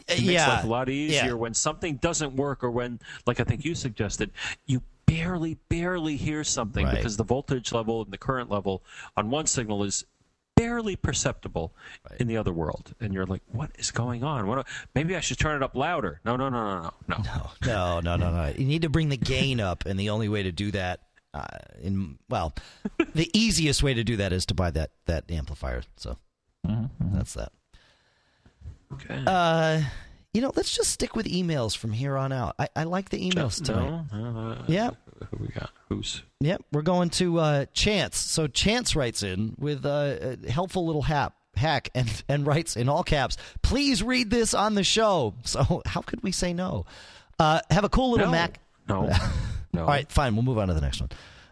It 0.07 0.19
makes 0.19 0.21
yeah, 0.21 0.47
life 0.47 0.63
a 0.63 0.67
lot 0.67 0.89
easier 0.89 1.25
yeah. 1.25 1.33
when 1.33 1.53
something 1.53 1.97
doesn't 1.97 2.35
work 2.37 2.63
or 2.63 2.71
when, 2.71 2.99
like 3.25 3.39
I 3.41 3.43
think 3.43 3.65
you 3.65 3.75
suggested, 3.75 4.31
you 4.65 4.81
barely, 5.07 5.55
barely 5.69 6.15
hear 6.17 6.43
something 6.43 6.85
Right. 6.85 6.95
because 6.95 7.17
the 7.17 7.23
voltage 7.23 7.71
level 7.71 8.03
and 8.03 8.11
the 8.13 8.17
current 8.19 8.51
level 8.51 8.83
on 9.15 9.31
one 9.31 9.47
signal 9.47 9.83
is 9.83 10.05
barely 10.55 10.95
perceptible 10.95 11.73
in 12.19 12.27
the 12.27 12.35
other 12.37 12.51
world, 12.53 12.93
and 12.99 13.13
you're 13.13 13.25
like, 13.25 13.41
"What 13.47 13.71
is 13.79 13.91
going 13.91 14.23
on? 14.23 14.47
What? 14.47 14.67
Maybe 14.95 15.15
I 15.15 15.19
should 15.19 15.37
turn 15.39 15.55
it 15.55 15.63
up 15.63 15.75
louder." 15.75 16.19
No, 16.25 16.35
no, 16.35 16.49
no, 16.49 16.81
no, 16.81 16.91
no, 17.07 17.17
no. 17.23 17.51
No, 17.65 17.99
no, 18.01 18.15
no, 18.17 18.31
no. 18.31 18.53
You 18.57 18.65
need 18.65 18.81
to 18.83 18.89
bring 18.89 19.09
the 19.09 19.17
gain 19.17 19.59
up, 19.59 19.85
and 19.85 19.99
the 19.99 20.09
only 20.09 20.29
way 20.29 20.43
to 20.43 20.51
do 20.51 20.71
that, 20.71 21.01
uh, 21.33 21.45
in 21.81 22.17
well, 22.29 22.53
the 23.13 23.29
easiest 23.37 23.83
way 23.83 23.93
to 23.93 24.03
do 24.03 24.17
that 24.17 24.33
is 24.33 24.45
to 24.47 24.53
buy 24.53 24.71
that 24.71 24.91
that 25.05 25.29
amplifier. 25.31 25.83
So 25.95 26.17
that's 26.99 27.33
that. 27.35 27.51
Okay. 28.93 29.23
Uh, 29.27 29.83
you 30.33 30.41
know, 30.41 30.51
let's 30.55 30.75
just 30.75 30.91
stick 30.91 31.15
with 31.15 31.25
emails 31.25 31.75
from 31.75 31.91
here 31.91 32.17
on 32.17 32.31
out. 32.31 32.55
I, 32.59 32.67
I 32.75 32.83
like 32.83 33.09
the 33.09 33.29
emails 33.29 33.63
tonight. 33.63 34.03
No, 34.13 34.51
uh, 34.51 34.63
Yeah. 34.67 34.91
Who 35.31 35.37
we 35.39 35.47
got? 35.47 35.71
Who's? 35.89 36.21
Yep, 36.41 36.63
we're 36.71 36.83
going 36.83 37.09
to 37.11 37.39
uh, 37.39 37.65
Chance. 37.73 38.17
So 38.17 38.47
Chance 38.47 38.95
writes 38.95 39.23
in 39.23 39.55
with 39.57 39.85
uh, 39.85 40.35
a 40.45 40.51
helpful 40.51 40.85
little 40.85 41.01
hap, 41.01 41.33
hack 41.55 41.89
and, 41.95 42.23
and 42.29 42.45
writes 42.45 42.75
in 42.75 42.87
all 42.87 43.03
caps, 43.03 43.37
please 43.63 44.03
read 44.03 44.29
this 44.29 44.53
on 44.53 44.75
the 44.75 44.83
show. 44.83 45.33
So 45.43 45.81
how 45.85 46.01
could 46.01 46.21
we 46.21 46.31
say 46.31 46.53
no? 46.53 46.85
Uh, 47.39 47.61
have 47.71 47.83
a 47.83 47.89
cool 47.89 48.11
little 48.11 48.27
no. 48.27 48.31
Mac. 48.31 48.59
No. 48.87 49.11
No. 49.73 49.81
All 49.81 49.89
right, 49.89 50.09
fine. 50.11 50.33
We'll 50.35 50.43
move 50.45 50.57
on 50.57 50.69
to 50.69 50.73
the 50.73 50.81
next 50.81 51.01
one. 51.01 51.09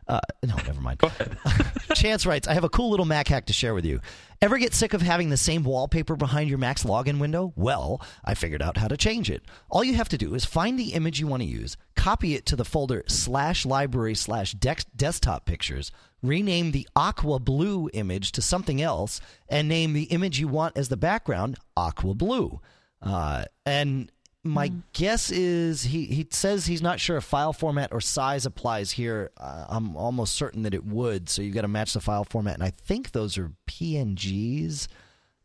Uh, 0.08 0.20
no, 0.43 0.56
never 0.56 0.82
mind. 0.82 0.99
Go 0.99 1.08
ahead. 1.08 1.38
Chance 1.95 2.26
writes, 2.26 2.47
I 2.47 2.53
have 2.53 2.64
a 2.64 2.70
cool 2.70 2.89
little 2.89 3.06
Mac 3.06 3.28
hack 3.28 3.45
to 3.47 3.53
share 3.53 3.74
with 3.74 3.86
you. 3.86 4.01
Ever 4.41 4.58
get 4.58 4.74
sick 4.74 4.93
of 4.93 5.01
having 5.01 5.30
the 5.30 5.38
same 5.38 5.64
wallpaper 5.64 6.16
behind 6.16 6.49
your 6.49 6.58
Mac's 6.58 6.84
login 6.84 7.20
window? 7.20 7.53
Well, 7.56 8.01
I 8.24 8.34
figured 8.34 8.62
out 8.62 8.78
how 8.78 8.88
to 8.88 8.97
change 8.97 9.32
it. 9.32 9.43
All 9.70 9.84
you 9.84 9.95
have 9.95 10.10
to 10.10 10.18
do 10.18 10.36
is 10.36 10.45
find 10.45 10.78
the 10.78 10.93
image 10.93 11.20
you 11.20 11.28
want 11.28 11.41
to 11.41 11.49
use, 11.49 11.78
copy 11.95 12.36
it 12.36 12.45
to 12.47 12.56
the 12.56 12.66
folder 12.66 13.03
slash 13.08 13.66
library 13.66 14.14
slash 14.14 14.53
desktop 14.53 15.45
pictures, 15.45 15.91
rename 16.22 16.72
the 16.72 16.88
aqua 16.95 17.39
blue 17.39 17.89
image 17.93 18.32
to 18.34 18.41
something 18.41 18.82
else, 18.82 19.22
and 19.47 19.68
name 19.68 19.93
the 19.93 20.03
image 20.03 20.39
you 20.39 20.47
want 20.47 20.78
as 20.78 20.89
the 20.89 20.97
background 20.97 21.58
aqua 21.76 22.14
blue. 22.14 22.60
Uh, 23.01 23.45
and 23.66 24.12
my 24.46 24.68
Hmm. 24.68 24.80
guess 24.93 25.32
is 25.32 25.84
he, 25.84 26.06
he 26.06 26.28
says 26.30 26.68
he's 26.68 26.82
not 26.82 27.00
sure 27.00 27.18
if 27.18 27.24
file 27.24 27.52
format 27.52 27.91
or 27.91 28.00
size 28.00 28.46
applies 28.46 28.91
here. 28.91 29.32
Uh, 29.38 29.66
I'm 29.68 29.98
almost 29.98 30.36
certain 30.36 30.62
that 30.64 30.74
it 30.76 30.86
would. 30.86 31.30
So 31.30 31.41
you've 31.41 31.56
got 31.56 31.62
to 31.64 31.68
match 31.68 31.93
the 31.93 32.00
file 32.00 32.24
format, 32.24 32.54
and 32.54 32.64
I 32.64 32.70
think 32.70 33.12
those 33.12 33.38
are 33.38 33.52
PNGs, 33.68 34.88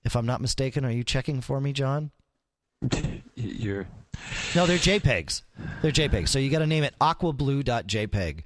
if 0.05 0.14
I'm 0.14 0.26
not 0.26 0.40
mistaken. 0.40 0.84
Are 0.84 0.90
you 0.90 1.03
checking 1.03 1.40
for 1.40 1.61
me, 1.61 1.72
John? 1.72 2.11
You're 3.34 3.86
No, 4.55 4.66
they're 4.66 4.76
JPEGs. 4.78 5.42
They're 5.82 5.92
JPEGs. 5.92 6.28
So 6.28 6.38
you 6.38 6.51
got 6.51 6.59
to 6.61 6.66
name 6.66 6.84
it 6.84 6.94
aquablue.jpg. 7.01 8.42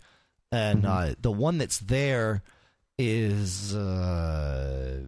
And 0.53 0.87
uh, 0.87 1.15
the 1.21 1.33
one 1.33 1.59
that's 1.59 1.79
there 1.79 2.43
is 2.97 3.75
uh, 3.75 5.01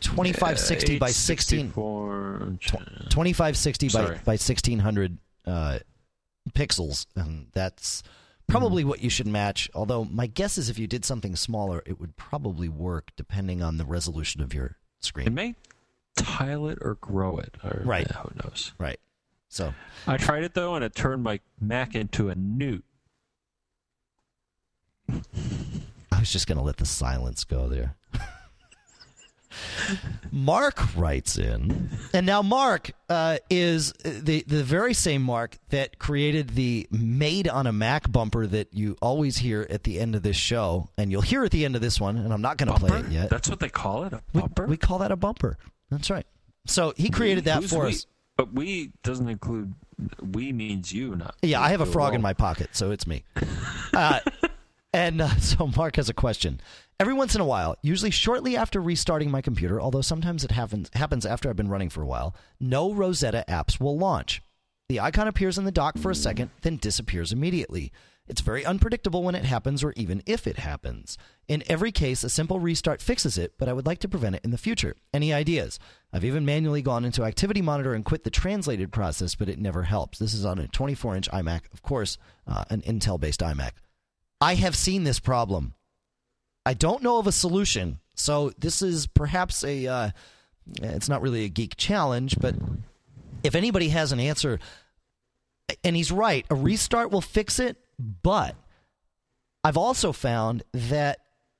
2560 0.00 0.98
by 0.98 1.10
16 1.10 1.72
16. 1.72 2.58
2560 3.10 3.86
by, 3.86 3.90
Sorry. 3.90 4.06
by 4.24 4.32
1600 4.32 5.18
uh, 5.46 5.78
pixels. 6.52 7.06
And 7.16 7.46
that's 7.52 8.02
probably 8.46 8.82
Hmm. 8.82 8.88
what 8.90 9.02
you 9.02 9.10
should 9.10 9.26
match. 9.26 9.70
Although 9.74 10.04
my 10.04 10.26
guess 10.26 10.58
is 10.58 10.68
if 10.68 10.78
you 10.78 10.86
did 10.86 11.04
something 11.04 11.36
smaller, 11.36 11.82
it 11.86 11.98
would 12.00 12.16
probably 12.16 12.68
work 12.68 13.12
depending 13.16 13.62
on 13.62 13.76
the 13.78 13.84
resolution 13.84 14.40
of 14.42 14.52
your 14.54 14.76
screen 15.00 15.26
It 15.26 15.32
may 15.32 15.54
tile 16.16 16.68
it 16.68 16.78
or 16.80 16.94
grow 16.96 17.38
it. 17.38 17.56
Or, 17.64 17.82
Right. 17.84 18.06
yeah, 18.10 18.18
who 18.18 18.30
knows? 18.42 18.72
Right. 18.78 19.00
So 19.48 19.72
I 20.06 20.16
tried 20.16 20.42
it 20.44 20.54
though, 20.54 20.74
and 20.74 20.84
it 20.84 20.94
turned 20.94 21.22
my 21.22 21.40
Mac 21.60 21.94
into 21.94 22.28
a 22.28 22.34
newt. 22.34 22.84
I 25.08 26.18
was 26.20 26.32
just 26.32 26.46
going 26.46 26.58
to 26.58 26.64
let 26.64 26.78
the 26.78 26.86
silence 26.86 27.44
go 27.44 27.68
there. 27.68 27.96
Mark 30.30 30.96
writes 30.96 31.38
in, 31.38 31.90
and 32.12 32.26
now 32.26 32.42
Mark 32.42 32.92
uh, 33.08 33.38
is 33.50 33.92
the 34.04 34.44
the 34.46 34.64
very 34.64 34.94
same 34.94 35.22
Mark 35.22 35.58
that 35.70 35.98
created 35.98 36.50
the 36.50 36.86
"Made 36.90 37.48
on 37.48 37.66
a 37.66 37.72
Mac" 37.72 38.10
bumper 38.10 38.46
that 38.46 38.72
you 38.72 38.96
always 39.00 39.38
hear 39.38 39.66
at 39.70 39.84
the 39.84 40.00
end 40.00 40.14
of 40.14 40.22
this 40.22 40.36
show, 40.36 40.88
and 40.98 41.10
you'll 41.10 41.22
hear 41.22 41.44
at 41.44 41.50
the 41.50 41.64
end 41.64 41.76
of 41.76 41.82
this 41.82 42.00
one. 42.00 42.16
And 42.16 42.32
I'm 42.32 42.42
not 42.42 42.56
going 42.56 42.72
to 42.72 42.78
play 42.78 42.98
it 43.00 43.08
yet. 43.08 43.30
That's 43.30 43.48
what 43.48 43.60
they 43.60 43.68
call 43.68 44.04
it, 44.04 44.12
a 44.12 44.22
we, 44.32 44.40
bumper. 44.40 44.66
we 44.66 44.76
call 44.76 44.98
that 44.98 45.12
a 45.12 45.16
bumper. 45.16 45.56
That's 45.90 46.10
right. 46.10 46.26
So 46.66 46.94
he 46.96 47.10
created 47.10 47.44
that 47.44 47.64
for 47.64 47.84
we? 47.84 47.90
us. 47.90 48.06
But 48.36 48.52
we 48.52 48.92
doesn't 49.02 49.28
include. 49.28 49.74
We 50.20 50.52
means 50.52 50.92
you, 50.92 51.14
not. 51.14 51.36
Yeah, 51.42 51.60
I 51.60 51.68
have 51.68 51.80
a 51.80 51.86
frog 51.86 52.14
in 52.14 52.22
my 52.22 52.32
pocket, 52.32 52.70
so 52.72 52.90
it's 52.90 53.06
me. 53.06 53.24
Uh, 53.94 54.18
and 54.92 55.20
uh, 55.20 55.28
so 55.36 55.68
Mark 55.68 55.94
has 55.94 56.08
a 56.08 56.14
question. 56.14 56.60
Every 57.00 57.14
once 57.14 57.34
in 57.34 57.40
a 57.40 57.46
while, 57.46 57.74
usually 57.82 58.12
shortly 58.12 58.56
after 58.56 58.80
restarting 58.80 59.28
my 59.28 59.42
computer, 59.42 59.80
although 59.80 60.00
sometimes 60.00 60.44
it 60.44 60.52
happens 60.52 60.90
happens 60.94 61.26
after 61.26 61.50
I've 61.50 61.56
been 61.56 61.68
running 61.68 61.90
for 61.90 62.02
a 62.02 62.06
while, 62.06 62.36
no 62.60 62.92
Rosetta 62.92 63.44
apps 63.48 63.80
will 63.80 63.98
launch. 63.98 64.42
The 64.88 65.00
icon 65.00 65.26
appears 65.26 65.58
in 65.58 65.64
the 65.64 65.72
dock 65.72 65.98
for 65.98 66.12
a 66.12 66.14
second, 66.14 66.50
then 66.62 66.76
disappears 66.76 67.32
immediately. 67.32 67.90
It's 68.28 68.42
very 68.42 68.64
unpredictable 68.64 69.24
when 69.24 69.34
it 69.34 69.44
happens 69.44 69.82
or 69.82 69.92
even 69.96 70.22
if 70.24 70.46
it 70.46 70.58
happens. 70.58 71.18
In 71.48 71.64
every 71.66 71.90
case, 71.90 72.22
a 72.22 72.30
simple 72.30 72.60
restart 72.60 73.02
fixes 73.02 73.36
it, 73.36 73.54
but 73.58 73.68
I 73.68 73.72
would 73.72 73.86
like 73.86 73.98
to 73.98 74.08
prevent 74.08 74.36
it 74.36 74.44
in 74.44 74.50
the 74.50 74.56
future. 74.56 74.94
Any 75.12 75.32
ideas? 75.32 75.80
I've 76.12 76.24
even 76.24 76.46
manually 76.46 76.80
gone 76.80 77.04
into 77.04 77.24
Activity 77.24 77.60
Monitor 77.60 77.92
and 77.92 78.04
quit 78.04 78.22
the 78.22 78.30
translated 78.30 78.92
process, 78.92 79.34
but 79.34 79.48
it 79.48 79.58
never 79.58 79.82
helps. 79.82 80.18
This 80.18 80.32
is 80.32 80.44
on 80.44 80.60
a 80.60 80.68
24 80.68 81.16
inch 81.16 81.30
iMac, 81.30 81.62
of 81.72 81.82
course, 81.82 82.18
uh, 82.46 82.64
an 82.70 82.82
Intel 82.82 83.18
based 83.18 83.40
iMac. 83.40 83.72
I 84.40 84.54
have 84.54 84.76
seen 84.76 85.04
this 85.04 85.18
problem. 85.18 85.74
I 86.66 86.74
don't 86.74 87.02
know 87.02 87.18
of 87.18 87.26
a 87.26 87.32
solution, 87.32 87.98
so 88.14 88.50
this 88.58 88.82
is 88.82 89.06
perhaps 89.06 89.64
a. 89.64 89.86
Uh, 89.86 90.10
it's 90.82 91.10
not 91.10 91.20
really 91.20 91.44
a 91.44 91.48
geek 91.48 91.76
challenge, 91.76 92.38
but 92.40 92.54
if 93.42 93.54
anybody 93.54 93.90
has 93.90 94.12
an 94.12 94.20
answer, 94.20 94.58
and 95.82 95.94
he's 95.94 96.10
right, 96.10 96.46
a 96.48 96.54
restart 96.54 97.10
will 97.10 97.20
fix 97.20 97.58
it, 97.58 97.76
but 97.98 98.56
I've 99.62 99.76
also 99.76 100.12
found 100.12 100.62
that 100.72 101.18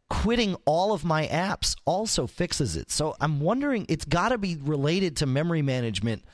quitting 0.08 0.56
all 0.64 0.92
of 0.92 1.04
my 1.04 1.26
apps 1.26 1.76
also 1.84 2.26
fixes 2.26 2.76
it. 2.76 2.90
So 2.90 3.16
I'm 3.20 3.40
wondering, 3.40 3.86
it's 3.88 4.04
got 4.04 4.30
to 4.30 4.38
be 4.38 4.56
related 4.56 5.16
to 5.16 5.26
memory 5.26 5.62
management 5.62 6.24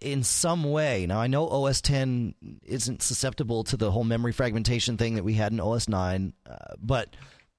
in 0.00 0.22
some 0.24 0.64
way. 0.64 1.06
Now 1.06 1.20
I 1.20 1.28
know 1.28 1.48
OS 1.48 1.80
10 1.80 2.34
isn't 2.64 3.02
susceptible 3.02 3.64
to 3.64 3.76
the 3.76 3.90
whole 3.90 4.04
memory 4.04 4.32
fragmentation 4.32 4.96
thing 4.96 5.14
that 5.14 5.24
we 5.24 5.34
had 5.34 5.52
in 5.52 5.60
OS 5.60 5.88
9, 5.88 6.32
uh, 6.48 6.56
but 6.80 7.14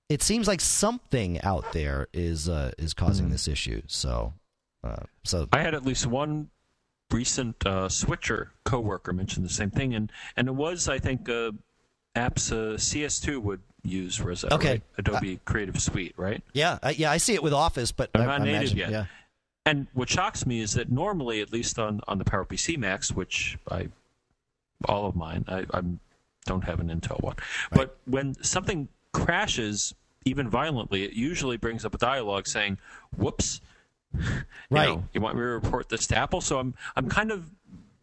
it 0.09 0.21
seems 0.21 0.47
like 0.47 0.61
something 0.61 1.41
out 1.41 1.73
there 1.73 2.07
is 2.13 2.47
uh, 2.47 2.71
is 2.77 2.93
causing 2.93 3.29
this 3.29 3.47
issue. 3.47 3.81
So, 3.87 4.33
uh, 4.83 5.03
so 5.23 5.47
I 5.51 5.59
had 5.59 5.73
at 5.73 5.85
least 5.85 6.05
one 6.07 6.49
recent 7.11 7.65
uh, 7.65 7.89
switcher 7.89 8.51
coworker 8.63 9.13
mention 9.13 9.43
the 9.43 9.49
same 9.49 9.71
thing, 9.71 9.93
and 9.93 10.11
and 10.35 10.47
it 10.47 10.55
was 10.55 10.87
I 10.87 10.99
think 10.99 11.27
uh, 11.29 11.51
apps 12.15 12.51
uh, 12.51 12.77
CS2 12.77 13.41
would 13.41 13.61
use 13.83 14.19
Rosetta. 14.21 14.55
Okay. 14.55 14.69
right? 14.69 14.81
Adobe 14.97 15.39
Creative 15.45 15.79
Suite, 15.79 16.13
right? 16.17 16.41
yeah, 16.53 16.77
I, 16.83 16.91
yeah, 16.91 17.11
I 17.11 17.17
see 17.17 17.33
it 17.33 17.43
with 17.43 17.53
Office, 17.53 17.91
but 17.91 18.11
They're 18.13 18.23
I, 18.23 18.25
not 18.25 18.41
I 18.41 18.45
native 18.45 18.59
imagine, 18.61 18.77
yet. 18.77 18.89
yeah. 18.91 19.05
And 19.65 19.87
what 19.93 20.09
shocks 20.09 20.45
me 20.45 20.61
is 20.61 20.73
that 20.73 20.91
normally, 20.91 21.41
at 21.41 21.51
least 21.51 21.77
on, 21.77 22.01
on 22.07 22.17
the 22.17 22.25
PowerPC 22.25 22.77
Macs, 22.77 23.11
which 23.11 23.57
I 23.69 23.89
all 24.85 25.07
of 25.07 25.15
mine, 25.15 25.43
I 25.47 25.65
I'm, 25.71 25.99
don't 26.45 26.63
have 26.63 26.79
an 26.79 26.87
Intel 26.87 27.21
one, 27.21 27.35
but 27.71 27.97
when 28.05 28.41
something 28.43 28.87
crashes 29.25 29.93
even 30.25 30.49
violently, 30.49 31.03
it 31.03 31.13
usually 31.13 31.57
brings 31.57 31.85
up 31.85 31.93
a 31.95 31.97
dialog 31.97 32.47
saying, 32.47 32.77
"Whoops." 33.15 33.61
You 34.69 34.75
Right. 34.75 34.89
know, 34.89 35.03
you 35.13 35.21
want 35.21 35.35
me 35.35 35.41
to 35.41 35.47
report 35.47 35.89
this 35.89 36.07
to 36.07 36.17
Apple? 36.17 36.41
So 36.41 36.59
I'm 36.59 36.73
I'm 36.95 37.07
kind 37.09 37.31
of 37.31 37.51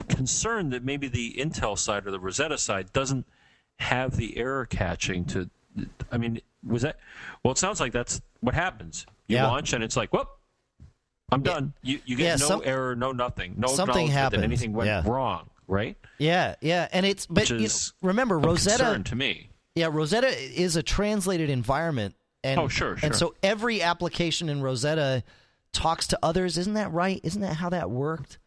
concerned 0.09 0.73
that 0.73 0.85
maybe 0.85 1.09
the 1.09 1.35
Intel 1.35 1.79
side 1.79 2.07
or 2.07 2.11
the 2.11 2.21
Rosetta 2.21 2.57
side 2.59 2.93
doesn't 2.93 3.27
have 3.79 4.17
the 4.17 4.37
error 4.39 4.65
catching 4.67 5.25
to. 5.27 5.51
I 6.13 6.19
mean, 6.19 6.41
was 6.67 6.83
that? 6.83 6.99
Well, 7.43 7.53
it 7.53 7.59
sounds 7.59 7.81
like 7.81 7.93
that's 7.93 8.21
what 8.41 8.55
happens. 8.55 9.07
You 9.29 9.37
Yeah. 9.37 9.47
launch 9.49 9.73
and 9.73 9.83
it's 9.85 9.97
like, 9.97 10.13
whoop, 10.13 10.29
I'm 11.33 11.43
done. 11.43 11.73
You 11.83 12.01
you 12.07 12.17
get 12.17 12.25
Yeah, 12.25 12.37
no 12.37 12.47
some- 12.47 12.63
error, 12.65 12.95
no 12.95 13.13
nothing, 13.13 13.55
no 13.59 13.69
something 13.69 14.09
happens. 14.09 14.41
that 14.41 14.45
anything 14.45 14.73
went 14.73 14.87
Yeah. 14.89 15.03
wrong, 15.07 15.49
right? 15.67 15.97
Yeah, 16.19 16.55
yeah, 16.61 16.89
and 16.93 17.05
it's 17.05 17.27
but 17.27 17.43
Which 17.43 17.51
you 17.51 17.59
know, 17.61 18.09
remember 18.09 18.39
Rosetta. 18.39 19.03
to 19.03 19.15
me. 19.17 19.51
Yeah, 19.75 19.89
Rosetta 19.91 20.29
is 20.29 20.77
a 20.77 20.83
translated 20.83 21.51
environment, 21.51 22.15
and 22.45 22.61
Oh, 22.61 22.69
sure, 22.69 22.97
sure. 22.97 23.07
and 23.07 23.17
so 23.17 23.35
every 23.43 23.83
application 23.83 24.49
in 24.49 24.63
Rosetta 24.63 25.25
talks 25.73 26.07
to 26.09 26.19
others. 26.23 26.57
Isn't 26.59 26.75
that 26.75 26.93
right? 26.93 27.21
Isn't 27.25 27.43
that 27.43 27.55
how 27.55 27.71
that 27.71 27.91
worked? 27.91 28.39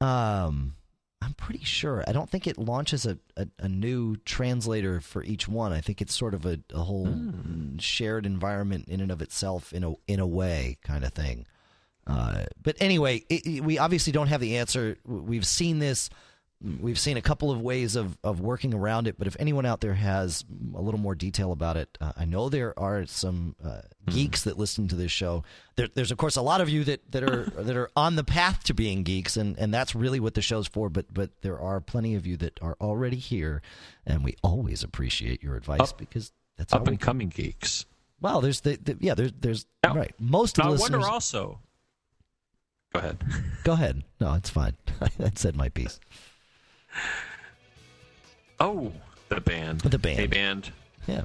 Um, 0.00 0.74
I'm 1.22 1.34
pretty 1.34 1.64
sure. 1.64 2.04
I 2.06 2.12
don't 2.12 2.30
think 2.30 2.46
it 2.46 2.56
launches 2.58 3.04
a, 3.06 3.18
a, 3.36 3.48
a 3.58 3.68
new 3.68 4.16
translator 4.16 5.00
for 5.00 5.22
each 5.24 5.48
one. 5.48 5.72
I 5.72 5.80
think 5.80 6.00
it's 6.00 6.14
sort 6.14 6.34
of 6.34 6.46
a, 6.46 6.58
a 6.72 6.80
whole 6.80 7.06
Hmm. 7.06 7.78
shared 7.78 8.26
environment 8.26 8.88
in 8.88 9.00
and 9.00 9.10
of 9.10 9.20
itself, 9.22 9.72
in 9.72 9.84
a 9.84 9.92
in 10.06 10.20
a 10.20 10.26
way, 10.26 10.78
kind 10.82 11.04
of 11.04 11.12
thing. 11.12 11.46
Uh, 12.06 12.44
but 12.62 12.76
anyway, 12.80 13.24
it, 13.28 13.46
it- 13.46 13.64
we 13.64 13.78
obviously 13.78 14.12
don't 14.12 14.28
have 14.28 14.40
the 14.40 14.56
answer. 14.58 14.96
We've 15.04 15.46
seen 15.46 15.78
this. 15.80 16.08
We've 16.80 16.98
seen 16.98 17.18
a 17.18 17.22
couple 17.22 17.50
of 17.50 17.60
ways 17.60 17.96
of, 17.96 18.16
of 18.24 18.40
working 18.40 18.72
around 18.72 19.06
it. 19.06 19.18
But 19.18 19.26
if 19.26 19.36
anyone 19.38 19.66
out 19.66 19.82
there 19.82 19.92
has 19.92 20.42
a 20.74 20.80
little 20.80 20.98
more 20.98 21.14
detail 21.14 21.52
about 21.52 21.76
it, 21.76 21.98
uh, 22.00 22.12
I 22.16 22.24
know 22.24 22.48
there 22.48 22.76
are 22.78 23.04
some 23.04 23.54
uh, 23.62 23.82
geeks 24.08 24.44
that 24.44 24.56
listen 24.58 24.88
to 24.88 24.96
this 24.96 25.12
show. 25.12 25.44
There, 25.76 25.88
there's 25.94 26.10
of 26.10 26.16
course 26.16 26.34
a 26.36 26.42
lot 26.42 26.62
of 26.62 26.70
you 26.70 26.82
that, 26.84 27.12
that 27.12 27.22
are 27.22 27.44
that 27.56 27.76
are 27.76 27.90
on 27.94 28.16
the 28.16 28.24
path 28.24 28.64
to 28.64 28.74
being 28.74 29.02
geeks, 29.02 29.36
and, 29.36 29.58
and 29.58 29.72
that's 29.72 29.94
really 29.94 30.18
what 30.18 30.32
the 30.32 30.40
show's 30.40 30.66
for. 30.66 30.88
But 30.88 31.12
but 31.12 31.30
there 31.42 31.60
are 31.60 31.78
plenty 31.80 32.14
of 32.14 32.26
you 32.26 32.38
that 32.38 32.58
are 32.62 32.76
already 32.80 33.16
here, 33.18 33.60
and 34.06 34.24
we 34.24 34.34
always 34.42 34.82
appreciate 34.82 35.42
your 35.42 35.56
advice 35.56 35.80
Up- 35.92 35.98
because 35.98 36.32
that's 36.56 36.72
how 36.72 36.78
Up 36.78 36.88
and 36.88 36.98
coming 36.98 37.28
geeks. 37.28 37.84
Well, 38.18 38.40
there's 38.40 38.60
the, 38.62 38.78
the 38.82 38.96
yeah 38.98 39.12
there's 39.14 39.32
there's 39.38 39.66
Now- 39.84 39.94
right 39.94 40.14
most 40.18 40.58
of 40.58 40.64
Now, 40.64 40.70
the 40.70 40.76
I 40.76 40.78
listeners. 40.78 40.92
wonder 41.02 41.08
also. 41.08 41.60
Go 42.94 43.00
ahead. 43.00 43.24
Go 43.64 43.72
ahead. 43.74 44.04
No, 44.20 44.32
it's 44.34 44.48
fine. 44.48 44.74
I 45.02 45.30
said 45.34 45.54
my 45.54 45.68
piece. 45.68 46.00
Oh, 48.58 48.92
the 49.28 49.40
band. 49.40 49.80
The 49.80 49.98
band. 49.98 50.18
Hey, 50.18 50.26
band. 50.26 50.72
Yeah. 51.06 51.24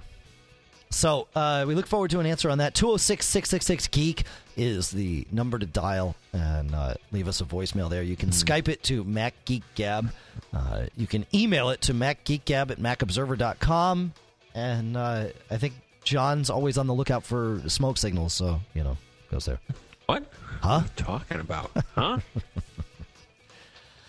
So 0.89 1.29
uh, 1.35 1.63
we 1.67 1.73
look 1.73 1.87
forward 1.87 2.11
to 2.11 2.19
an 2.19 2.25
answer 2.25 2.49
on 2.49 2.57
that. 2.57 2.75
206 2.75 3.25
666 3.25 3.87
Geek 3.87 4.23
is 4.57 4.91
the 4.91 5.25
number 5.31 5.57
to 5.57 5.65
dial 5.65 6.15
and 6.33 6.75
uh, 6.75 6.95
leave 7.13 7.29
us 7.29 7.39
a 7.39 7.45
voicemail 7.45 7.89
there. 7.89 8.03
You 8.03 8.17
can 8.17 8.29
Skype 8.29 8.67
it 8.67 8.83
to 8.83 9.05
Mac 9.05 9.33
Geek 9.45 9.63
Gab. 9.75 10.11
Uh, 10.53 10.87
you 10.97 11.07
can 11.07 11.25
email 11.33 11.69
it 11.69 11.81
to 11.83 11.93
macgeekgab 11.93 12.71
at 12.71 12.79
macobserver.com. 12.79 14.13
And 14.53 14.97
uh, 14.97 15.27
I 15.49 15.57
think 15.57 15.75
John's 16.03 16.49
always 16.49 16.77
on 16.77 16.87
the 16.87 16.93
lookout 16.93 17.23
for 17.23 17.61
smoke 17.67 17.97
signals, 17.97 18.33
so, 18.33 18.59
you 18.73 18.83
know, 18.83 18.97
goes 19.31 19.45
there. 19.45 19.59
What? 20.07 20.25
Huh? 20.61 20.67
What 20.67 20.81
are 20.81 20.83
you 20.83 20.89
talking 20.97 21.39
about? 21.39 21.71
Huh? 21.95 22.17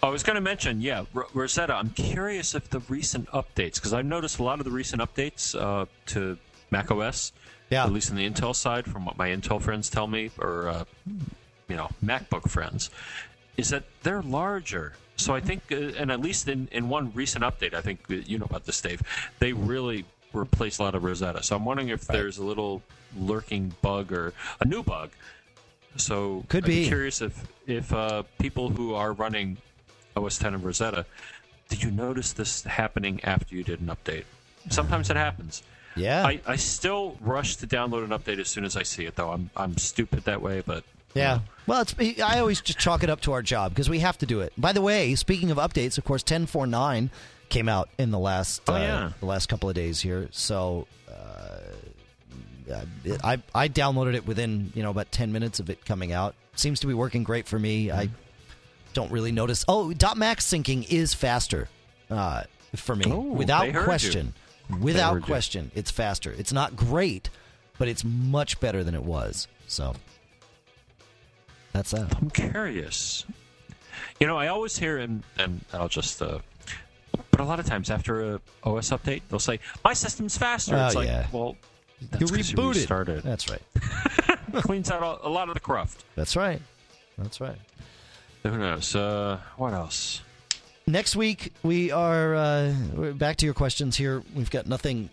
I 0.03 0.09
was 0.09 0.24
going 0.24 0.34
to 0.34 0.40
mention, 0.40 0.80
yeah, 0.80 1.05
R- 1.14 1.26
Rosetta. 1.32 1.74
I'm 1.74 1.90
curious 1.90 2.57
if 2.57 2.68
the 2.70 2.80
recent 2.80 3.28
updates, 3.28 3.74
because 3.76 3.92
I've 3.92 4.05
noticed 4.05 4.40
a 4.40 4.42
lot 4.42 4.59
of 4.59 4.64
the 4.64 4.72
recent 4.72 5.00
updates 5.00 5.55
uh, 5.59 5.86
to 6.07 6.36
macOS, 6.72 7.32
Yeah. 7.70 7.84
at 7.84 7.92
least 7.92 8.11
on 8.11 8.16
the 8.16 8.28
Intel 8.28 8.55
side, 8.55 8.84
from 8.86 9.05
what 9.05 9.16
my 9.16 9.28
Intel 9.28 9.62
friends 9.62 9.88
tell 9.88 10.09
me, 10.09 10.30
or 10.38 10.68
uh, 10.68 10.84
you 11.68 11.76
know, 11.76 11.88
MacBook 12.05 12.50
friends, 12.50 12.90
is 13.57 13.68
that 13.68 13.84
they're 14.03 14.22
larger. 14.22 14.94
So 15.16 15.36
I 15.36 15.40
think, 15.40 15.70
uh, 15.70 15.76
and 15.96 16.11
at 16.11 16.20
least 16.20 16.48
in, 16.48 16.68
in 16.72 16.88
one 16.88 17.12
recent 17.14 17.44
update, 17.44 17.72
I 17.72 17.80
think 17.80 18.00
uh, 18.11 18.14
you 18.14 18.38
know 18.38 18.46
about 18.46 18.64
this, 18.64 18.80
Dave. 18.80 19.03
They 19.38 19.53
really 19.53 20.05
replaced 20.32 20.80
a 20.80 20.82
lot 20.82 20.96
of 20.96 21.05
Rosetta. 21.05 21.44
So 21.44 21.55
I'm 21.55 21.64
wondering 21.64 21.90
if 21.90 22.07
there's 22.09 22.38
a 22.38 22.44
little 22.44 22.82
lurking 23.16 23.72
bug 23.82 24.11
or 24.11 24.32
a 24.61 24.64
new 24.64 24.82
bug. 24.82 25.11
So 25.96 26.44
Could 26.48 26.64
I'd 26.64 26.68
be. 26.68 26.86
curious 26.86 27.20
if 27.20 27.46
if 27.68 27.92
uh, 27.92 28.24
people 28.40 28.70
who 28.70 28.94
are 28.94 29.12
running 29.12 29.59
OS 30.16 30.38
10 30.38 30.54
and 30.54 30.64
Rosetta, 30.64 31.06
did 31.68 31.82
you 31.82 31.90
notice 31.90 32.32
this 32.32 32.62
happening 32.64 33.22
after 33.24 33.54
you 33.54 33.64
did 33.64 33.80
an 33.80 33.86
update? 33.88 34.24
Sometimes 34.70 35.10
it 35.10 35.16
happens. 35.16 35.62
Yeah. 35.96 36.24
I, 36.24 36.40
I 36.46 36.56
still 36.56 37.16
rush 37.20 37.56
to 37.56 37.66
download 37.66 38.04
an 38.04 38.10
update 38.10 38.38
as 38.38 38.48
soon 38.48 38.64
as 38.64 38.76
I 38.76 38.82
see 38.82 39.04
it, 39.06 39.16
though. 39.16 39.30
I'm 39.30 39.50
I'm 39.56 39.76
stupid 39.76 40.24
that 40.24 40.40
way, 40.40 40.62
but 40.64 40.84
Yeah. 41.14 41.40
Well, 41.66 41.82
it's 41.82 41.94
I 42.20 42.38
always 42.38 42.60
just 42.60 42.78
chalk 42.78 43.02
it 43.02 43.10
up 43.10 43.20
to 43.22 43.32
our 43.32 43.42
job 43.42 43.72
because 43.72 43.90
we 43.90 43.98
have 44.00 44.16
to 44.18 44.26
do 44.26 44.40
it. 44.40 44.52
By 44.56 44.72
the 44.72 44.80
way, 44.80 45.14
speaking 45.14 45.50
of 45.50 45.58
updates, 45.58 45.98
of 45.98 46.04
course, 46.04 46.22
10.4.9 46.22 47.10
came 47.50 47.68
out 47.68 47.88
in 47.98 48.10
the 48.10 48.18
last 48.18 48.62
Oh, 48.68 48.74
uh, 48.74 48.78
yeah. 48.78 49.12
the 49.20 49.26
last 49.26 49.48
couple 49.50 49.68
of 49.68 49.74
days 49.74 50.00
here. 50.00 50.28
So 50.32 50.86
uh, 51.10 52.74
I 53.22 53.42
I 53.54 53.68
downloaded 53.68 54.14
it 54.14 54.26
within 54.26 54.72
you 54.74 54.82
know 54.82 54.90
about 54.90 55.12
10 55.12 55.32
minutes 55.32 55.60
of 55.60 55.68
it 55.68 55.84
coming 55.84 56.12
out. 56.12 56.34
Seems 56.54 56.80
to 56.80 56.86
be 56.86 56.94
working 56.94 57.22
great 57.24 57.46
for 57.46 57.58
me. 57.58 57.90
I 57.90 58.06
Mm-hmm. 58.06 58.14
Don't 58.93 59.11
really 59.11 59.32
notice. 59.32 59.64
Oh, 59.68 59.93
dot 59.93 60.16
max 60.16 60.47
syncing 60.47 60.86
is 60.90 61.14
faster 61.14 61.68
uh, 62.11 62.45
for 62.76 62.95
me 62.97 63.05
Oh, 63.09 63.20
without 63.20 63.66
heard 63.66 63.74
you. 63.74 63.80
question. 63.84 64.34
Without 64.80 65.14
you. 65.16 65.20
question, 65.22 65.70
it's 65.74 65.90
faster. 65.90 66.32
It's 66.38 66.53
not 66.53 66.76
great, 66.76 67.28
but 67.78 67.88
it's 67.88 68.05
much 68.05 68.59
better 68.61 68.82
than 68.84 68.95
it 68.95 69.03
was. 69.05 69.49
So 69.66 69.95
that's 71.72 71.90
that. 71.93 72.14
I'm 72.16 72.30
curious. 72.30 73.24
You 74.20 74.26
know, 74.26 74.36
I 74.36 74.49
always 74.49 74.78
hear, 74.78 74.99
and, 74.99 75.22
and 75.38 75.64
I'll 75.72 75.88
just, 75.88 76.22
uh, 76.22 76.38
but 77.30 77.40
a 77.40 77.45
lot 77.45 77.61
of 77.61 77.66
times 77.66 77.90
after 77.90 78.34
a 78.34 78.40
OS 78.64 78.90
update, 78.90 79.22
they'll 79.28 79.38
say, 79.38 79.59
my 79.84 79.93
system's 79.95 80.36
faster. 80.38 80.76
Oh, 80.76 80.86
it's 80.86 80.95
like, 80.95 81.09
yeah. 81.09 81.26
well, 81.32 81.57
You 82.01 82.09
that's 82.11 82.20
you 82.30 82.57
rebooted. 82.57 82.74
restarted. 82.74 83.22
That's 83.22 83.49
right. 83.51 83.62
Cleans 84.62 84.90
out 84.90 85.20
a 85.22 85.28
lot 85.28 85.49
of 85.49 85.55
the 85.55 85.61
cruft. 85.61 86.05
That's 86.14 86.36
right. 86.36 86.61
That's 87.18 87.40
right. 87.40 87.57
Who 88.43 88.59
knows? 88.59 88.95
Uh, 88.95 89.38
what 89.57 89.72
else? 89.72 90.20
Next 90.86 91.14
week 91.14 91.53
we 91.62 91.90
are 91.93 92.34
uh, 92.34 92.74
back 93.14 93.36
to 93.36 93.45
your 93.45 93.55
questions 93.55 93.97
here. 93.97 94.22
We've 94.34 94.51
got 94.51 94.66
nothing 94.66 95.11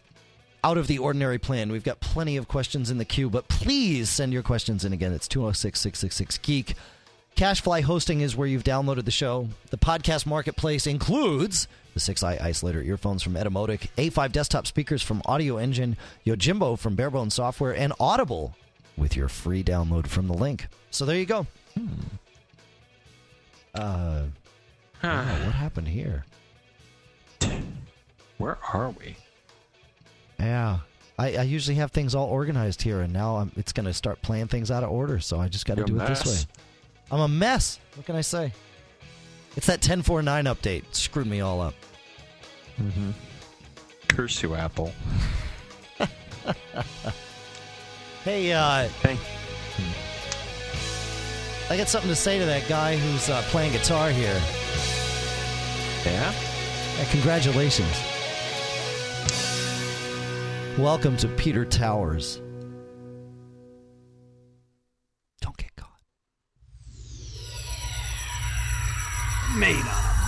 out 0.64 0.78
of 0.78 0.88
the 0.88 0.98
ordinary 0.98 1.38
plan. 1.38 1.72
We've 1.72 1.84
got 1.84 2.00
plenty 2.00 2.38
of 2.38 2.48
questions 2.48 2.90
in 2.90 2.98
the 2.98 3.06
queue, 3.06 3.30
but 3.30 3.48
please 3.48 4.10
send 4.10 4.34
your 4.34 4.44
questions 4.44 4.84
in 4.84 4.94
again. 4.94 5.14
It's 5.14 5.28
206 5.28 5.80
666 5.80 6.38
Geek. 6.40 6.76
CacheFly 7.36 7.84
hosting 7.84 8.20
is 8.22 8.36
where 8.36 8.48
you've 8.48 8.64
downloaded 8.66 9.06
the 9.06 9.12
show. 9.12 9.48
The 9.70 9.78
podcast 9.78 10.26
marketplace 10.26 10.86
includes 10.88 11.68
the 11.94 12.00
6i 12.00 12.38
isolator 12.40 12.84
earphones 12.86 13.24
from 13.24 13.36
Etymotic, 13.36 13.88
A5 13.98 14.32
desktop 14.32 14.68
speakers 14.68 15.02
from 15.02 15.22
Audio 15.26 15.58
Engine, 15.58 15.96
Yojimbo 16.26 16.78
from 16.78 16.96
Barebone 16.96 17.30
Software, 17.30 17.74
and 17.74 17.94
Audible 18.00 18.56
with 18.98 19.16
your 19.16 19.30
free 19.30 19.64
download 19.64 20.08
from 20.08 20.28
the 20.28 20.34
link. 20.34 20.68
So 20.92 21.06
there 21.06 21.16
you 21.16 21.26
go. 21.26 21.48
Uh, 23.76 24.24
wow, 25.04 25.24
what 25.46 25.54
happened 25.54 25.88
here? 25.88 26.26
Where 28.38 28.58
are 28.74 28.90
we? 28.92 29.16
Yeah. 30.40 30.80
I, 31.18 31.36
I 31.36 31.42
usually 31.44 31.76
have 31.76 31.92
things 31.92 32.16
all 32.16 32.28
organized 32.28 32.82
here, 32.82 33.02
and 33.02 33.12
now 33.12 33.38
I'm, 33.38 33.52
it's 33.58 33.74
going 33.74 33.86
to 33.86 33.94
start 33.94 34.22
playing 34.22 34.48
things 34.48 34.72
out 34.72 34.84
of 34.84 34.90
order, 34.90 35.20
so 35.20 35.40
I 35.40 35.50
just 35.50 35.66
got 35.66 35.78
to 35.78 35.84
do 35.84 36.00
it 36.00 36.08
this 36.08 36.26
way. 36.26 36.54
I'm 37.12 37.20
a 37.20 37.28
mess. 37.28 37.80
What 37.96 38.06
can 38.06 38.16
I 38.16 38.22
say? 38.22 38.54
It's 39.58 39.66
that 39.68 39.80
1049 39.80 40.46
update. 40.46 40.84
Screwed 40.96 41.28
me 41.28 41.42
all 41.42 41.60
up. 41.60 41.74
Curse 44.08 44.42
you, 44.44 44.56
Apple. 44.56 44.94
Hey, 48.26 48.52
uh, 48.52 48.88
Hey, 49.02 49.18
I 51.72 51.78
got 51.78 51.88
something 51.88 52.10
to 52.10 52.16
say 52.16 52.40
to 52.40 52.46
that 52.46 52.68
guy 52.68 52.98
who's 52.98 53.30
uh, 53.30 53.44
playing 53.50 53.74
guitar 53.74 54.10
here. 54.10 54.42
yeah? 56.04 56.34
Uh, 57.00 57.06
congratulations. 57.12 57.96
Welcome 60.80 61.16
to 61.18 61.28
Peter 61.28 61.66
Towers. 61.66 62.42
Don't 65.42 65.58
get 65.58 65.76
caught. 65.76 66.02
Made 69.56 69.76
on 69.76 70.19